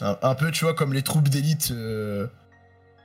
Un, 0.02 0.18
un 0.22 0.36
peu, 0.36 0.52
tu 0.52 0.66
vois, 0.66 0.74
comme 0.74 0.94
les 0.94 1.02
troupes 1.04 1.30
d'élite, 1.30 1.72
euh, 1.72 2.28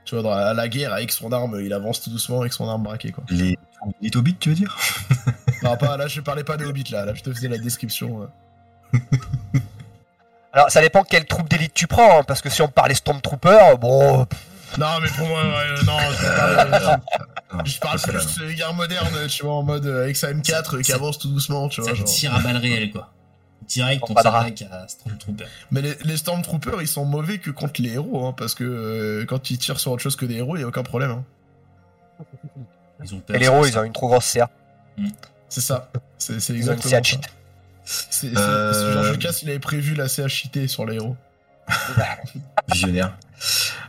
tu 0.05 0.15
vois, 0.15 0.23
dans 0.25 0.31
la, 0.35 0.49
à 0.49 0.55
la 0.55 0.69
guerre, 0.69 0.93
avec 0.93 1.13
son 1.13 1.31
arme, 1.33 1.61
il 1.63 1.73
avance 1.73 2.01
tout 2.03 2.11
doucement 2.11 2.41
avec 2.41 2.53
son 2.53 2.69
arme 2.69 2.83
braquée, 2.83 3.13
quoi. 3.13 3.23
Les, 3.31 3.57
les 4.01 4.17
Hobbits, 4.17 4.37
tu 4.39 4.49
veux 4.51 4.55
dire? 4.57 4.77
Non, 5.63 5.77
pas, 5.77 5.99
là, 5.99 6.07
je 6.09 6.23
parlais 6.23 6.43
pas 6.43 6.57
des 6.57 6.65
hobbits, 6.65 6.85
là. 6.91 7.05
Là, 7.05 7.13
je 7.15 7.21
te 7.23 7.31
faisais 7.31 7.47
la 7.49 7.59
description. 7.59 8.23
euh. 8.95 8.99
Alors, 10.55 10.71
ça 10.71 10.81
dépend 10.81 11.05
quelle 11.05 11.27
troupe 11.27 11.49
d'élite 11.51 11.75
tu 11.75 11.87
prends, 11.87 12.21
hein, 12.21 12.23
parce 12.27 12.41
que 12.41 12.49
si 12.51 12.63
on 12.63 12.69
parle 12.69 12.95
Stormtrooper, 12.95 13.77
bon, 13.79 14.27
Non, 14.79 14.87
mais 15.03 15.09
pour 15.09 15.29
moi, 15.29 15.43
ouais, 15.45 15.85
non, 15.85 15.99
je 16.19 16.27
parle, 16.27 17.01
Non, 17.53 17.65
je 17.65 17.79
parle 17.79 18.01
plus 18.01 18.41
euh, 18.41 18.53
guerre 18.55 18.73
moderne, 18.75 19.27
tu 19.29 19.45
vois, 19.45 19.55
en 19.55 19.63
mode 19.63 19.85
euh, 19.87 20.05
avec 20.05 20.17
sa 20.17 20.33
M4 20.33 20.77
euh, 20.77 20.83
qui 20.83 20.93
avance 20.93 21.19
tout 21.19 21.29
doucement, 21.29 21.69
tu 21.69 21.83
vois. 21.83 21.91
Ça 21.91 21.97
Genre. 21.97 22.05
tire 22.07 22.35
à 22.35 22.41
balles 22.41 22.57
réelles, 22.57 22.91
quoi. 22.91 23.13
Direct, 23.71 24.03
on 24.09 24.15
s'attaque 24.17 24.65
à 24.71 24.89
Stormtrooper. 24.89 25.45
Mais 25.71 25.81
les, 25.83 25.95
les 26.05 26.17
Stormtroopers, 26.17 26.83
ils 26.83 26.89
sont 26.89 27.05
mauvais 27.05 27.39
que 27.39 27.51
contre 27.51 27.81
les 27.81 27.91
héros, 27.95 28.27
hein, 28.27 28.35
parce 28.37 28.55
que 28.55 28.65
euh, 28.65 29.25
quand 29.27 29.51
ils 29.51 29.59
tirent 29.59 29.79
sur 29.81 29.93
autre 29.93 30.03
chose 30.03 30.17
que 30.17 30.27
des 30.27 30.35
héros, 30.37 30.57
il 30.57 30.61
y 30.61 30.65
a 30.65 30.67
aucun 30.69 30.83
problème. 30.83 31.11
hein. 31.13 31.25
Ils 33.05 33.15
ont 33.15 33.21
peur. 33.21 33.37
et 33.37 33.39
les 33.39 33.47
héros, 33.47 33.65
ils 33.65 33.79
ont 33.79 33.85
une 33.85 33.93
trop 33.93 34.09
grosse 34.09 34.25
serre. 34.25 34.49
C'est 35.49 35.61
ça. 35.61 35.91
C'est 36.19 36.41
c'est 36.41 36.53
Ils 36.55 36.69
ont 36.69 36.73
une 36.75 36.79
exactement 36.79 36.91
ça. 36.91 36.97
CH 37.03 37.07
cheat. 37.11 37.23
C'est 37.85 38.37
Euh, 38.37 38.93
George 38.93 39.11
Lucas, 39.13 39.39
il 39.43 39.49
avait 39.51 39.59
prévu 39.59 39.95
la 39.95 40.07
CHIT 40.09 40.69
sur 40.69 40.85
les 40.85 40.97
héros. 40.97 41.17
Visionnaire. 42.73 43.17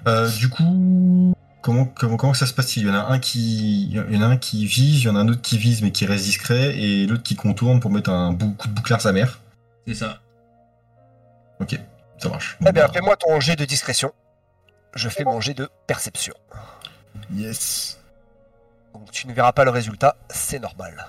Euh, 0.07 0.29
du 0.29 0.49
coup, 0.49 1.33
comment, 1.61 1.85
comment, 1.85 2.17
comment 2.17 2.33
ça 2.33 2.45
se 2.45 2.53
passe? 2.53 2.75
Il 2.77 2.87
y 2.87 2.89
en 2.89 2.93
a 2.93 3.07
un 3.11 3.19
qui, 3.19 3.85
il 3.89 3.93
y 4.13 4.17
en 4.17 4.21
a 4.21 4.25
un 4.27 4.37
qui 4.37 4.65
vise, 4.65 5.01
il 5.01 5.05
y 5.05 5.09
en 5.09 5.15
a 5.15 5.19
un 5.19 5.27
autre 5.27 5.41
qui 5.41 5.57
vise 5.57 5.81
mais 5.81 5.91
qui 5.91 6.05
reste 6.05 6.23
discret, 6.23 6.77
et 6.77 7.05
l'autre 7.05 7.23
qui 7.23 7.35
contourne 7.35 7.79
pour 7.79 7.91
mettre 7.91 8.09
un 8.09 8.31
bou- 8.31 8.53
coup 8.53 8.67
de 8.67 8.73
bouclier 8.73 8.95
à 8.95 8.99
sa 8.99 9.11
mère. 9.11 9.39
C'est 9.87 9.95
ça. 9.95 10.19
Ok, 11.59 11.79
ça 12.17 12.29
marche. 12.29 12.57
Très 12.61 12.71
bien, 12.71 12.87
fais-moi 12.87 13.15
ton 13.17 13.39
jet 13.39 13.55
de 13.55 13.65
discrétion. 13.65 14.13
Je 14.93 15.09
fais 15.09 15.23
mon 15.23 15.39
jet 15.41 15.53
de 15.53 15.69
perception. 15.87 16.33
Yes. 17.33 17.99
Donc 18.93 19.11
tu 19.11 19.27
ne 19.27 19.33
verras 19.33 19.53
pas 19.53 19.63
le 19.63 19.71
résultat, 19.71 20.17
c'est 20.29 20.59
normal. 20.59 21.07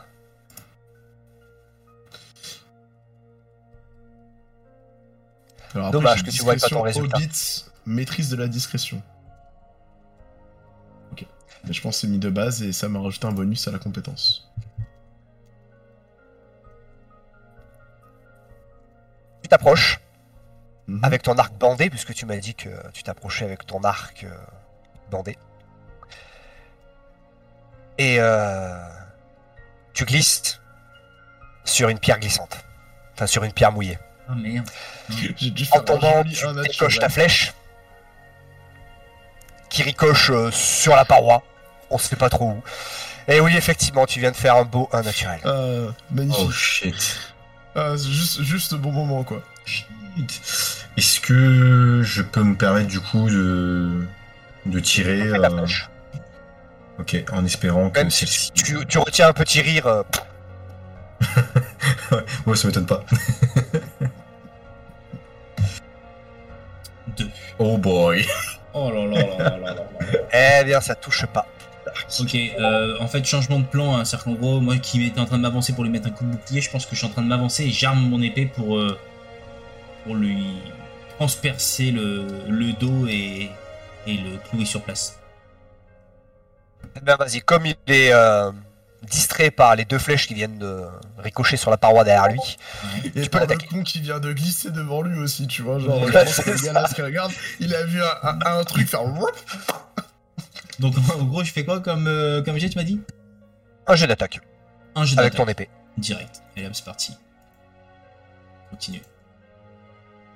Alors 5.74 5.90
Dommage 5.90 6.18
j'ai 6.18 6.24
que 6.24 6.30
tu 6.30 6.42
vois 6.42 6.54
pas 6.54 6.60
ton 6.60 6.84
discrétion, 6.84 7.02
résultat. 7.12 7.18
Maîtrise 7.86 8.28
de 8.30 8.36
la 8.36 8.46
discrétion. 8.46 9.02
Ok. 11.12 11.26
Mais 11.64 11.72
je 11.72 11.80
pense 11.80 11.96
que 11.96 12.00
c'est 12.02 12.06
mis 12.06 12.18
de 12.18 12.30
base 12.30 12.62
et 12.62 12.72
ça 12.72 12.88
m'a 12.88 13.00
rajouté 13.00 13.26
un 13.26 13.32
bonus 13.32 13.66
à 13.66 13.70
la 13.70 13.78
compétence. 13.78 14.50
T'approches 19.52 19.98
Mhm. 20.88 21.00
avec 21.04 21.22
ton 21.22 21.36
arc 21.38 21.52
bandé, 21.54 21.88
puisque 21.90 22.12
tu 22.12 22.26
m'as 22.26 22.36
dit 22.38 22.54
que 22.56 22.68
tu 22.92 23.02
t'approchais 23.04 23.44
avec 23.44 23.64
ton 23.66 23.84
arc 23.84 24.24
euh, 24.24 24.34
bandé. 25.10 25.38
Et 27.98 28.16
euh, 28.18 28.76
tu 29.92 30.04
glisses 30.04 30.58
sur 31.64 31.88
une 31.88 31.98
pierre 32.00 32.18
glissante. 32.18 32.64
Enfin, 33.14 33.26
sur 33.28 33.44
une 33.44 33.52
pierre 33.52 33.70
mouillée. 33.70 33.98
Ah 34.28 34.34
merde. 34.34 34.68
En 35.10 35.78
un 35.78 35.80
tombant, 35.82 36.24
tu 36.24 36.44
un 36.46 36.54
décoches 36.54 36.80
naturel. 36.80 36.98
ta 36.98 37.08
flèche 37.10 37.52
qui 39.68 39.82
ricoche 39.84 40.30
euh, 40.30 40.50
sur 40.50 40.96
la 40.96 41.04
paroi. 41.04 41.42
On 41.90 41.98
se 41.98 42.08
fait 42.08 42.16
pas 42.16 42.28
trop 42.30 42.46
où. 42.50 42.62
Et 43.28 43.38
oui, 43.40 43.56
effectivement, 43.56 44.04
tu 44.06 44.18
viens 44.18 44.32
de 44.32 44.36
faire 44.36 44.56
un 44.56 44.64
beau 44.64 44.88
1 44.92 45.02
naturel. 45.02 45.40
Ah, 45.44 45.92
magnifique. 46.10 46.44
Oh 46.48 46.50
shit. 46.50 47.31
Ah, 47.74 47.94
c'est 47.96 48.10
juste, 48.10 48.42
juste 48.42 48.74
bon 48.74 48.92
moment, 48.92 49.24
quoi. 49.24 49.42
Shit. 49.64 49.86
Est-ce 50.96 51.20
que 51.20 52.02
je 52.04 52.20
peux 52.22 52.42
me 52.42 52.54
permettre 52.54 52.88
du 52.88 53.00
coup 53.00 53.30
de, 53.30 54.06
de 54.66 54.80
tirer 54.80 55.22
euh. 55.22 55.66
Ok, 56.98 57.16
en 57.32 57.44
espérant 57.46 57.88
que 57.90 57.98
Même 58.00 58.10
si 58.10 58.52
tu, 58.52 58.84
tu 58.86 58.98
retiens 58.98 59.28
un 59.28 59.32
petit 59.32 59.62
rire. 59.62 59.86
euh, 59.86 60.02
Ouais, 62.46 62.56
ça 62.56 62.68
m'étonne 62.68 62.84
pas. 62.86 63.02
Deux. 67.16 67.30
Oh 67.58 67.78
boy. 67.78 68.26
Oh 68.74 68.90
là 68.90 69.06
là 69.06 69.22
là 69.26 69.38
là 69.38 69.58
là 69.58 69.58
là 69.58 69.74
là. 69.74 70.60
Eh 70.60 70.64
bien, 70.64 70.80
ça 70.80 70.94
touche 70.94 71.26
pas. 71.26 71.46
Ok, 72.20 72.34
euh, 72.36 72.96
en 73.00 73.08
fait, 73.08 73.24
changement 73.24 73.58
de 73.58 73.64
plan, 73.64 73.96
hein, 73.96 74.04
c'est-à-dire 74.04 74.24
qu'en 74.24 74.32
gros, 74.34 74.60
moi 74.60 74.76
qui 74.78 75.04
étais 75.06 75.18
en 75.20 75.24
train 75.26 75.36
de 75.36 75.42
m'avancer 75.42 75.72
pour 75.72 75.84
lui 75.84 75.90
mettre 75.90 76.06
un 76.08 76.10
coup 76.10 76.24
de 76.24 76.30
bouclier, 76.30 76.60
je 76.60 76.70
pense 76.70 76.84
que 76.86 76.92
je 76.92 76.98
suis 76.98 77.06
en 77.06 77.10
train 77.10 77.22
de 77.22 77.26
m'avancer 77.28 77.64
et 77.64 77.70
j'arme 77.70 78.00
mon 78.08 78.22
épée 78.22 78.46
pour, 78.46 78.76
euh, 78.78 78.98
pour 80.04 80.14
lui 80.14 80.38
transpercer 81.18 81.90
le, 81.90 82.26
le 82.48 82.72
dos 82.74 83.06
et, 83.08 83.50
et 84.06 84.14
le 84.16 84.38
clouer 84.48 84.64
sur 84.64 84.82
place. 84.82 85.18
Eh 86.96 87.00
bien, 87.00 87.16
vas-y, 87.16 87.40
comme 87.40 87.66
il 87.66 87.76
est 87.88 88.12
euh, 88.12 88.50
distrait 89.02 89.50
par 89.50 89.74
les 89.76 89.84
deux 89.84 89.98
flèches 89.98 90.26
qui 90.26 90.34
viennent 90.34 90.58
de 90.58 90.82
ricocher 91.18 91.56
sur 91.56 91.70
la 91.70 91.76
paroi 91.76 92.04
derrière 92.04 92.28
lui. 92.28 92.40
Et 93.04 93.10
Tu 93.10 93.20
peux 93.22 93.28
par 93.28 93.40
le 93.42 93.46
l'attaquer. 93.48 93.66
con 93.66 93.82
qui 93.82 94.00
vient 94.00 94.20
de 94.20 94.32
glisser 94.32 94.70
devant 94.70 95.02
lui 95.02 95.18
aussi, 95.18 95.46
tu 95.46 95.62
vois. 95.62 95.78
Genre, 95.78 96.00
Ouais, 96.02 96.08
je 96.12 96.12
pense 96.12 96.36
que 96.44 96.50
le 96.50 96.58
gars 96.58 96.72
là, 96.72 96.86
ce 96.86 96.94
qu'il 96.94 97.04
regarde, 97.04 97.32
il 97.60 97.74
a 97.74 97.84
vu 97.84 98.00
un, 98.02 98.28
un- 98.40 98.58
un 98.58 98.64
truc 98.64 98.88
faire. 98.88 99.02
Donc 100.82 100.94
en 101.18 101.24
gros, 101.24 101.42
je 101.44 101.52
fais 101.52 101.64
quoi 101.64 101.80
comme, 101.80 102.06
euh, 102.06 102.42
comme 102.42 102.58
jet, 102.58 102.68
tu 102.68 102.76
m'as 102.76 102.84
dit? 102.84 103.00
Un 103.86 103.94
jet 103.96 104.06
d'attaque 104.06 104.40
Un 104.94 105.04
jet 105.04 105.18
avec 105.18 105.32
d'attaque. 105.32 105.46
ton 105.46 105.50
épée. 105.50 105.70
Direct. 105.96 106.42
Et 106.56 106.66
hop, 106.66 106.72
c'est 106.74 106.84
parti. 106.84 107.16
Continue. 108.70 109.02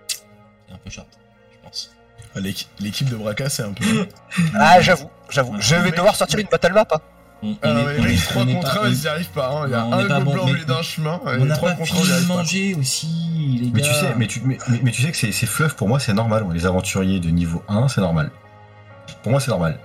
C'est 0.08 0.74
un 0.74 0.78
peu 0.78 0.90
short, 0.90 1.08
je 1.52 1.58
pense. 1.64 1.90
Ah, 2.34 2.40
l'équi- 2.40 2.68
L'équipe 2.80 3.08
de 3.08 3.16
Braca, 3.16 3.48
c'est 3.48 3.62
un 3.62 3.72
peu. 3.72 3.84
Ah, 4.54 4.80
j'avoue, 4.80 5.10
j'avoue. 5.30 5.56
Je 5.60 5.74
vais 5.76 5.90
devoir 5.90 6.14
sortir 6.16 6.38
une 6.38 6.46
battle 6.48 6.72
map. 6.72 6.86
hein. 6.90 7.00
On, 7.42 7.54
Ah, 7.62 7.68
est- 7.68 7.72
on 7.72 7.86
les 7.86 7.94
est- 7.96 8.16
mecs, 8.16 8.24
3 8.28 8.42
on 8.42 8.48
est 8.48 8.54
contre 8.54 8.74
pas- 8.80 8.86
1, 8.86 8.88
ils 8.88 9.02
y 9.02 9.08
arrivent 9.08 9.30
pas. 9.30 9.48
hein. 9.50 9.62
Il 9.66 9.70
y 9.70 9.74
a 9.74 9.80
Non, 9.82 9.90
on 9.92 10.00
est 10.00 10.10
un 10.10 10.20
gobelin 10.24 10.42
au 10.42 10.46
milieu 10.46 10.64
d'un 10.64 10.82
chemin. 10.82 11.20
On 11.24 11.32
les 11.36 11.44
n'a 11.44 11.56
3 11.56 11.70
pas 11.70 11.76
contre 11.76 11.94
1, 11.94 11.98
ils 11.98 12.00
y 12.00 12.06
fini 12.06 12.20
de 12.22 12.26
manger 12.28 12.74
aussi, 12.74 13.58
les 13.62 13.70
Mais 13.70 13.80
gars. 13.82 13.88
tu 13.88 13.94
sais, 13.94 14.14
mais 14.16 14.26
tu, 14.26 14.40
mais, 14.44 14.58
mais- 14.68 14.80
mais 14.82 14.90
tu 14.90 15.02
sais 15.02 15.10
que 15.10 15.16
ces, 15.16 15.32
ces 15.32 15.46
fleuves, 15.46 15.74
pour 15.76 15.86
moi, 15.88 16.00
c'est 16.00 16.14
normal. 16.14 16.44
Les 16.52 16.66
aventuriers 16.66 17.20
de 17.20 17.28
niveau 17.28 17.62
1, 17.68 17.88
c'est 17.88 18.00
normal. 18.00 18.30
Pour 19.22 19.32
moi, 19.32 19.40
c'est 19.40 19.50
normal. 19.50 19.78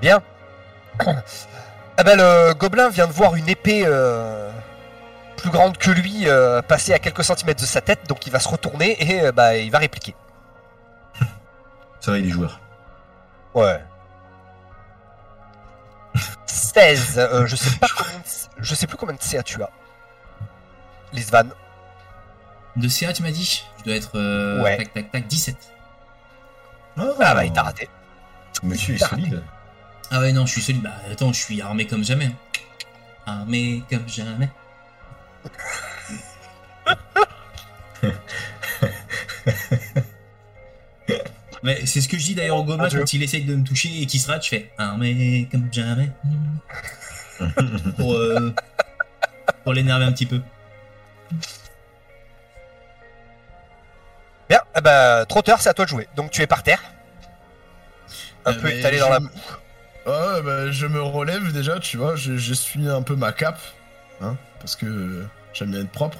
Bien. 0.00 0.22
Ah 1.98 2.04
ben, 2.04 2.14
le 2.18 2.52
gobelin 2.52 2.90
vient 2.90 3.06
de 3.06 3.12
voir 3.14 3.36
une 3.36 3.48
épée 3.48 3.84
euh, 3.86 4.50
plus 5.38 5.48
grande 5.48 5.78
que 5.78 5.90
lui 5.90 6.28
euh, 6.28 6.60
passer 6.60 6.92
à 6.92 6.98
quelques 6.98 7.24
centimètres 7.24 7.62
de 7.62 7.66
sa 7.66 7.80
tête, 7.80 8.06
donc 8.06 8.26
il 8.26 8.30
va 8.34 8.38
se 8.38 8.48
retourner 8.48 9.02
et 9.02 9.22
euh, 9.22 9.32
bah, 9.32 9.56
il 9.56 9.70
va 9.70 9.78
répliquer. 9.78 10.14
Ça 12.00 12.10
va, 12.10 12.18
il 12.18 12.26
est 12.26 12.28
joueur. 12.28 12.60
Ouais. 13.54 13.82
16. 16.44 17.18
euh, 17.18 17.46
je 17.46 17.56
sais 17.56 17.78
pas 17.78 17.86
combien 17.96 18.18
de- 18.18 18.62
je 18.62 18.74
sais 18.74 18.86
plus 18.86 18.98
combien 18.98 19.14
de 19.14 19.22
CA 19.22 19.42
tu 19.42 19.62
as. 19.62 19.70
Lisvan. 21.14 21.44
De 22.76 22.88
CA, 22.88 23.14
tu 23.14 23.22
m'as 23.22 23.30
dit? 23.30 23.64
Je 23.78 23.84
dois 23.84 23.94
être. 23.94 24.18
euh, 24.18 24.62
Ouais. 24.62 24.76
Tac, 24.76 24.92
tac, 24.92 25.10
tac, 25.10 25.26
17. 25.26 25.56
Ah 26.98 27.34
bah 27.34 27.42
il 27.46 27.52
t'a 27.54 27.62
raté. 27.62 27.88
Monsieur 28.62 28.96
est 28.96 28.98
solide. 28.98 29.42
Ah 30.10 30.20
ouais, 30.20 30.32
non, 30.32 30.46
je 30.46 30.52
suis 30.52 30.62
solide. 30.62 30.82
Bah 30.82 30.92
attends, 31.10 31.32
je 31.32 31.40
suis 31.40 31.60
armé 31.60 31.86
comme 31.86 32.04
jamais. 32.04 32.26
hein. 32.26 32.32
Armé 33.26 33.82
comme 33.90 34.08
jamais. 34.08 34.48
Mais 41.62 41.84
c'est 41.86 42.00
ce 42.00 42.08
que 42.08 42.18
je 42.18 42.24
dis 42.24 42.34
d'ailleurs 42.34 42.58
au 42.58 42.64
gobelin 42.64 42.84
Adieu. 42.84 43.00
quand 43.00 43.12
il 43.12 43.22
essaye 43.22 43.44
de 43.44 43.54
me 43.56 43.64
toucher 43.64 44.02
et 44.02 44.06
qu'il 44.06 44.20
se 44.20 44.30
rate, 44.30 44.44
je 44.44 44.48
fais 44.50 44.70
armé 44.78 45.48
comme 45.50 45.68
jamais. 45.72 46.10
pour 47.96 48.14
euh, 48.14 48.54
pour 49.64 49.72
l'énerver 49.72 50.04
un 50.04 50.12
petit 50.12 50.26
peu. 50.26 50.40
Bien, 54.48 54.60
eh 54.76 54.80
ben, 54.80 55.24
trotteur, 55.26 55.60
c'est 55.60 55.70
à 55.70 55.74
toi 55.74 55.86
de 55.86 55.90
jouer. 55.90 56.08
Donc 56.14 56.30
tu 56.30 56.40
es 56.42 56.46
par 56.46 56.62
terre. 56.62 56.82
Un 58.44 58.52
Euh, 58.52 58.60
peu 58.60 58.70
étalé 58.70 58.98
je 58.98 59.02
dans 59.02 59.10
la 59.10 59.20
me- 59.20 59.30
Ouais, 60.06 60.42
bah, 60.42 60.70
je 60.70 60.86
me 60.86 61.00
relève 61.02 61.52
déjà, 61.52 61.78
tu 61.80 61.96
vois. 61.96 62.14
Je, 62.16 62.36
je 62.36 62.54
suis 62.54 62.88
un 62.88 63.02
peu 63.02 63.16
ma 63.16 63.32
cape. 63.32 63.60
Hein, 64.20 64.36
parce 64.60 64.76
que 64.76 65.24
j'aime 65.52 65.70
bien 65.72 65.80
être 65.82 65.90
propre. 65.90 66.18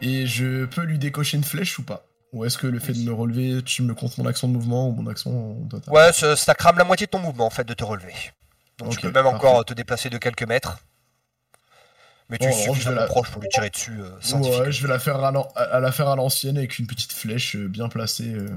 Et 0.00 0.26
je 0.26 0.64
peux 0.66 0.82
lui 0.82 0.98
décocher 0.98 1.36
une 1.36 1.44
flèche 1.44 1.78
ou 1.78 1.82
pas? 1.82 2.06
Ou 2.32 2.44
est-ce 2.44 2.58
que 2.58 2.66
le 2.66 2.78
fait 2.80 2.92
de 2.92 2.98
me 3.00 3.12
relever, 3.12 3.62
tu 3.62 3.82
me 3.82 3.94
comptes 3.94 4.18
mon 4.18 4.26
action 4.26 4.48
de 4.48 4.52
mouvement 4.54 4.88
ou 4.88 4.92
mon 4.92 5.06
action 5.08 5.66
total 5.68 5.94
Ouais, 5.94 6.12
ça, 6.12 6.34
ça 6.36 6.54
crame 6.54 6.78
la 6.78 6.84
moitié 6.84 7.06
de 7.06 7.10
ton 7.10 7.20
mouvement 7.20 7.46
en 7.46 7.50
fait 7.50 7.64
de 7.64 7.74
te 7.74 7.84
relever. 7.84 8.12
Donc 8.78 8.90
tu 8.90 8.98
peux 9.00 9.10
même 9.12 9.26
parfait. 9.26 9.36
encore 9.36 9.64
te 9.64 9.72
déplacer 9.74 10.10
de 10.10 10.18
quelques 10.18 10.42
mètres. 10.46 10.78
Mais 12.28 12.38
tu 12.38 12.46
Bon, 12.48 12.50
es 12.50 12.62
suffisamment 12.62 12.96
la- 13.02 13.06
proche 13.06 13.30
pour 13.30 13.40
lui 13.40 13.48
tirer 13.50 13.70
dessus 13.70 13.92
euh, 14.00 14.36
Ouais, 14.36 14.72
je 14.72 14.82
vais 14.82 14.88
la 14.88 14.98
faire 14.98 15.22
à 15.22 15.80
la 15.80 15.92
faire 15.92 16.08
à 16.08 16.16
l'ancienne 16.16 16.56
avec 16.58 16.78
une 16.78 16.86
petite 16.86 17.12
flèche 17.12 17.54
euh, 17.56 17.68
bien 17.68 17.88
placée. 17.88 18.32
euh, 18.34 18.48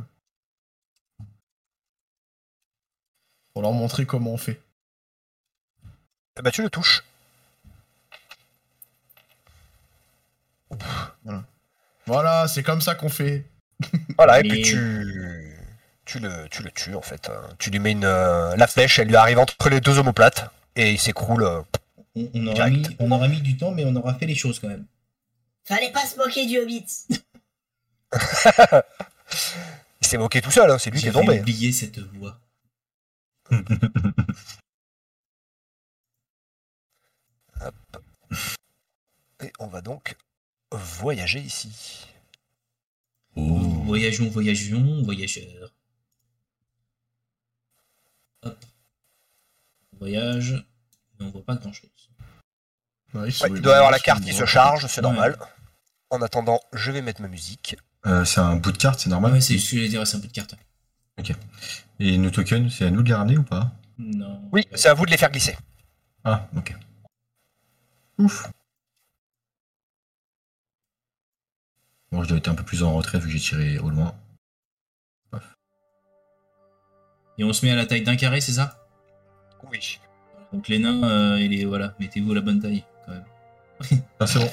pour 3.58 3.64
leur 3.64 3.74
montrer 3.74 4.06
comment 4.06 4.34
on 4.34 4.38
fait. 4.38 4.62
Eh 6.38 6.44
ben, 6.44 6.52
tu 6.52 6.62
le 6.62 6.70
touches. 6.70 7.02
Voilà, 12.06 12.48
c'est 12.48 12.62
comme 12.62 12.82
ça 12.82 12.94
qu'on 12.94 13.10
fait. 13.10 13.46
Voilà, 14.16 14.42
et 14.42 14.44
Mais- 14.44 14.50
puis 14.50 14.62
tu... 14.62 15.56
Tu 16.06 16.20
le, 16.20 16.48
tu 16.50 16.62
le 16.62 16.70
tues 16.70 16.94
en 16.94 17.02
fait. 17.02 17.30
hein. 17.30 17.42
Tu 17.58 17.72
lui 17.72 17.80
mets 17.80 17.94
une, 17.94 18.06
euh, 18.06 18.56
la 18.58 18.68
flèche, 18.68 19.00
elle 19.00 19.08
lui 19.08 19.16
arrive 19.16 19.40
entre 19.40 19.70
les 19.70 19.82
deux 19.82 19.98
omoplates 19.98 20.52
et 20.76 20.92
il 20.92 21.00
s'écroule. 21.00 21.44
euh. 21.44 21.62
On, 22.16 22.30
on 22.36 22.48
aura 22.48 22.70
mis, 22.70 22.78
Direct. 22.82 23.02
on 23.02 23.10
aura 23.12 23.28
mis 23.28 23.42
du 23.42 23.58
temps, 23.58 23.72
mais 23.72 23.84
on 23.86 23.96
aura 23.96 24.14
fait 24.14 24.28
les 24.28 24.36
choses 24.36 24.60
quand 24.60 24.68
même. 24.70 24.86
Fallait 25.66 25.92
pas 25.92 26.06
se 26.06 26.16
moquer 26.16 26.46
du 26.46 26.60
Hobbit. 26.60 26.86
Il 30.02 30.08
s'est 30.08 30.18
moqué 30.20 30.42
tout 30.42 30.52
seul, 30.52 30.70
hein, 30.70 30.78
c'est 30.78 30.92
lui 30.92 31.00
qui 31.02 31.08
est 31.08 31.12
tombé. 31.12 31.40
oublié 31.40 31.72
cette 31.72 31.98
voix. 32.00 32.40
Et 39.44 39.52
on 39.60 39.68
va 39.68 39.82
donc 39.82 40.16
voyager 40.72 41.40
ici. 41.40 42.08
Oh. 43.36 43.60
Voyageons, 43.86 44.30
voyageons, 44.30 45.04
voyageurs. 45.04 45.74
Hop. 48.44 48.66
On 49.94 49.98
voyage, 49.98 50.66
mais 51.20 51.26
on 51.26 51.30
voit 51.32 51.46
pas 51.46 51.56
grand 51.56 51.72
chose. 51.74 51.90
Nice, 53.14 53.42
Ouais, 53.42 53.50
ouais, 53.50 53.58
il 53.58 53.62
doit 53.62 53.74
y 53.74 53.76
avoir 53.76 53.92
la 53.92 53.98
je 54.00 54.04
carte 54.04 54.24
qui 54.24 54.34
se 54.34 54.46
charge, 54.46 54.86
c'est 54.88 54.98
Ouais. 54.98 55.02
normal. 55.04 55.38
En 56.10 56.22
attendant, 56.22 56.60
je 56.74 56.92
vais 56.92 57.02
mettre 57.02 57.22
ma 57.22 57.28
musique. 57.28 57.76
Euh, 58.06 58.26
c'est 58.26 58.40
un 58.40 58.56
bout 58.56 58.72
de 58.72 58.78
carte, 58.78 59.00
c'est 59.00 59.10
normal. 59.10 59.34
Ouais, 59.34 59.42
c'est 59.42 59.58
ce 59.58 59.72
que 59.72 59.78
j'allais 59.78 59.90
dire, 59.90 60.06
c'est 60.08 60.18
un 60.18 60.22
peu 60.22 60.28
de 60.28 60.34
carte. 60.34 60.56
Et 62.00 62.18
nos 62.18 62.30
tokens, 62.30 62.72
c'est 62.74 62.86
à 62.86 62.92
nous 62.92 63.02
de 63.02 63.08
les 63.08 63.14
ramener 63.16 63.38
ou 63.38 63.44
pas? 63.44 63.72
Non. 63.98 64.42
Oui, 64.52 64.68
c'est 64.76 64.90
à 64.90 64.94
vous 64.94 65.06
de 65.06 65.12
les 65.12 65.18
faire 65.18 65.32
glisser. 65.32 65.58
Ah, 66.24 66.48
ok. 66.56 66.76
Ouf. 68.20 68.50
Bon, 72.12 72.24
je 72.24 72.30
dois 72.30 72.38
être 72.38 72.48
un 72.48 72.56
peu 72.56 72.64
plus 72.64 72.84
en 72.84 72.94
retrait 72.94 73.20
vu 73.20 73.26
que 73.26 73.32
j'ai 73.32 73.40
tiré 73.40 73.80
au 73.80 73.90
loin. 73.90 74.14
Et 77.40 77.44
on 77.44 77.54
se 77.54 77.64
met 77.66 77.72
à 77.72 77.76
la 77.76 77.86
taille 77.86 78.02
d'un 78.04 78.16
carré, 78.16 78.42
c'est 78.42 78.54
ça? 78.54 78.88
Oui. 79.72 80.00
Donc 80.52 80.68
les 80.70 80.80
nains, 80.80 81.04
euh, 81.04 81.36
et 81.36 81.48
les, 81.48 81.66
voilà, 81.66 81.94
mettez-vous 82.00 82.32
à 82.32 82.36
la 82.36 82.42
bonne 82.42 82.60
taille, 82.60 82.84
quand 83.06 83.12
même. 83.12 83.26
Ah, 84.20 84.26
c'est 84.26 84.40
bon. 84.40 84.50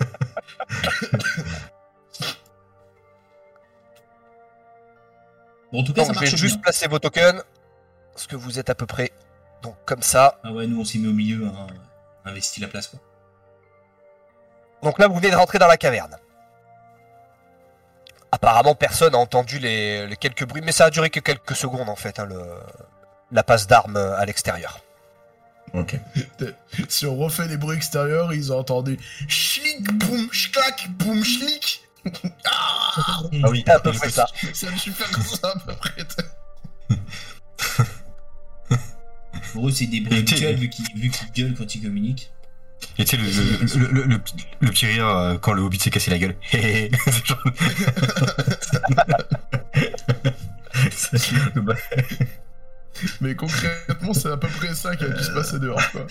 Bon, 5.74 5.80
en 5.80 5.84
tout 5.84 5.92
cas, 5.92 6.02
Donc 6.02 6.06
ça 6.06 6.12
je 6.14 6.18
vais 6.20 6.26
marche 6.30 6.40
juste 6.40 6.54
bien. 6.54 6.62
placer 6.62 6.86
vos 6.86 7.00
tokens. 7.00 7.42
Parce 8.12 8.28
que 8.28 8.36
vous 8.36 8.60
êtes 8.60 8.70
à 8.70 8.76
peu 8.76 8.86
près. 8.86 9.10
Donc 9.62 9.74
comme 9.84 10.02
ça. 10.02 10.38
Ah 10.44 10.52
ouais, 10.52 10.68
nous, 10.68 10.80
on 10.80 10.84
s'est 10.84 10.98
mis 10.98 11.08
au 11.08 11.12
milieu, 11.12 11.44
hein, 11.46 11.66
investi 12.24 12.60
la 12.60 12.68
place, 12.68 12.86
quoi. 12.86 13.00
Donc 14.84 15.00
là, 15.00 15.08
vous 15.08 15.16
venez 15.16 15.30
de 15.30 15.36
rentrer 15.36 15.58
dans 15.58 15.66
la 15.66 15.76
caverne. 15.76 16.16
Apparemment, 18.30 18.74
personne 18.76 19.12
n'a 19.12 19.18
entendu 19.18 19.58
les, 19.58 20.06
les 20.06 20.16
quelques 20.16 20.44
bruits, 20.44 20.62
mais 20.64 20.70
ça 20.72 20.84
a 20.86 20.90
duré 20.90 21.10
que 21.10 21.20
quelques 21.20 21.56
secondes 21.56 21.88
en 21.88 21.96
fait, 21.96 22.18
hein, 22.18 22.26
le, 22.26 22.40
la 23.32 23.42
passe 23.42 23.66
d'armes 23.66 23.96
à 23.96 24.24
l'extérieur. 24.24 24.80
Ok. 25.72 25.96
Si 26.88 27.06
on 27.06 27.16
refait 27.16 27.48
les 27.48 27.56
bruits 27.56 27.76
extérieurs, 27.76 28.32
ils 28.32 28.52
ont 28.52 28.58
entendu 28.58 28.98
schlick, 29.28 29.92
boum, 29.92 30.28
schlack, 30.32 30.88
boum, 30.90 31.24
schlick. 31.24 31.83
Ah 32.46 33.22
oui, 33.50 33.62
C'est 33.66 33.72
à 33.74 33.80
peu 33.80 33.92
près 33.92 34.10
ça. 34.10 34.26
Ça 34.52 34.70
me 34.70 34.76
super 34.76 35.06
ça 35.24 35.52
à 35.54 35.58
peu 35.58 35.74
près. 35.74 36.04
Pour 39.52 39.68
eux, 39.68 39.72
c'est 39.72 39.86
des 39.86 40.00
mutuels, 40.00 40.56
vu 40.56 40.68
qu'ils 40.68 40.86
vu 41.00 41.10
qu'ils 41.10 41.30
gueulent 41.32 41.54
quand 41.56 41.74
ils 41.74 41.82
communiquent. 41.82 42.30
Et 42.98 43.04
tu 43.04 43.16
sais, 43.16 43.22
le, 43.22 43.24
le, 43.28 43.86
le, 43.86 43.92
le- 43.92 44.02
le 44.04 44.18
petit- 44.18 44.46
le 44.60 44.70
petit 44.70 44.86
rire 44.86 45.06
euh, 45.08 45.38
quand 45.38 45.52
le 45.52 45.62
hobbit 45.62 45.78
s'est 45.78 45.90
cassé 45.90 46.10
la 46.10 46.18
gueule. 46.18 46.36
Hé, 46.52 46.58
hé, 46.58 46.84
hé. 46.86 46.90
C'est 47.06 47.26
genre- 47.26 47.42
C'est 50.90 51.32
le 51.54 51.60
bas- 51.60 51.74
Mais 53.20 53.34
concrètement, 53.34 54.14
c'est 54.14 54.30
à 54.30 54.36
peu 54.36 54.48
près 54.48 54.74
ça 54.74 54.94
qui 54.96 55.04
a 55.04 55.08
pu 55.10 55.22
se 55.22 55.30
passer 55.30 55.58
dehors, 55.58 55.80
quoi. 55.92 56.06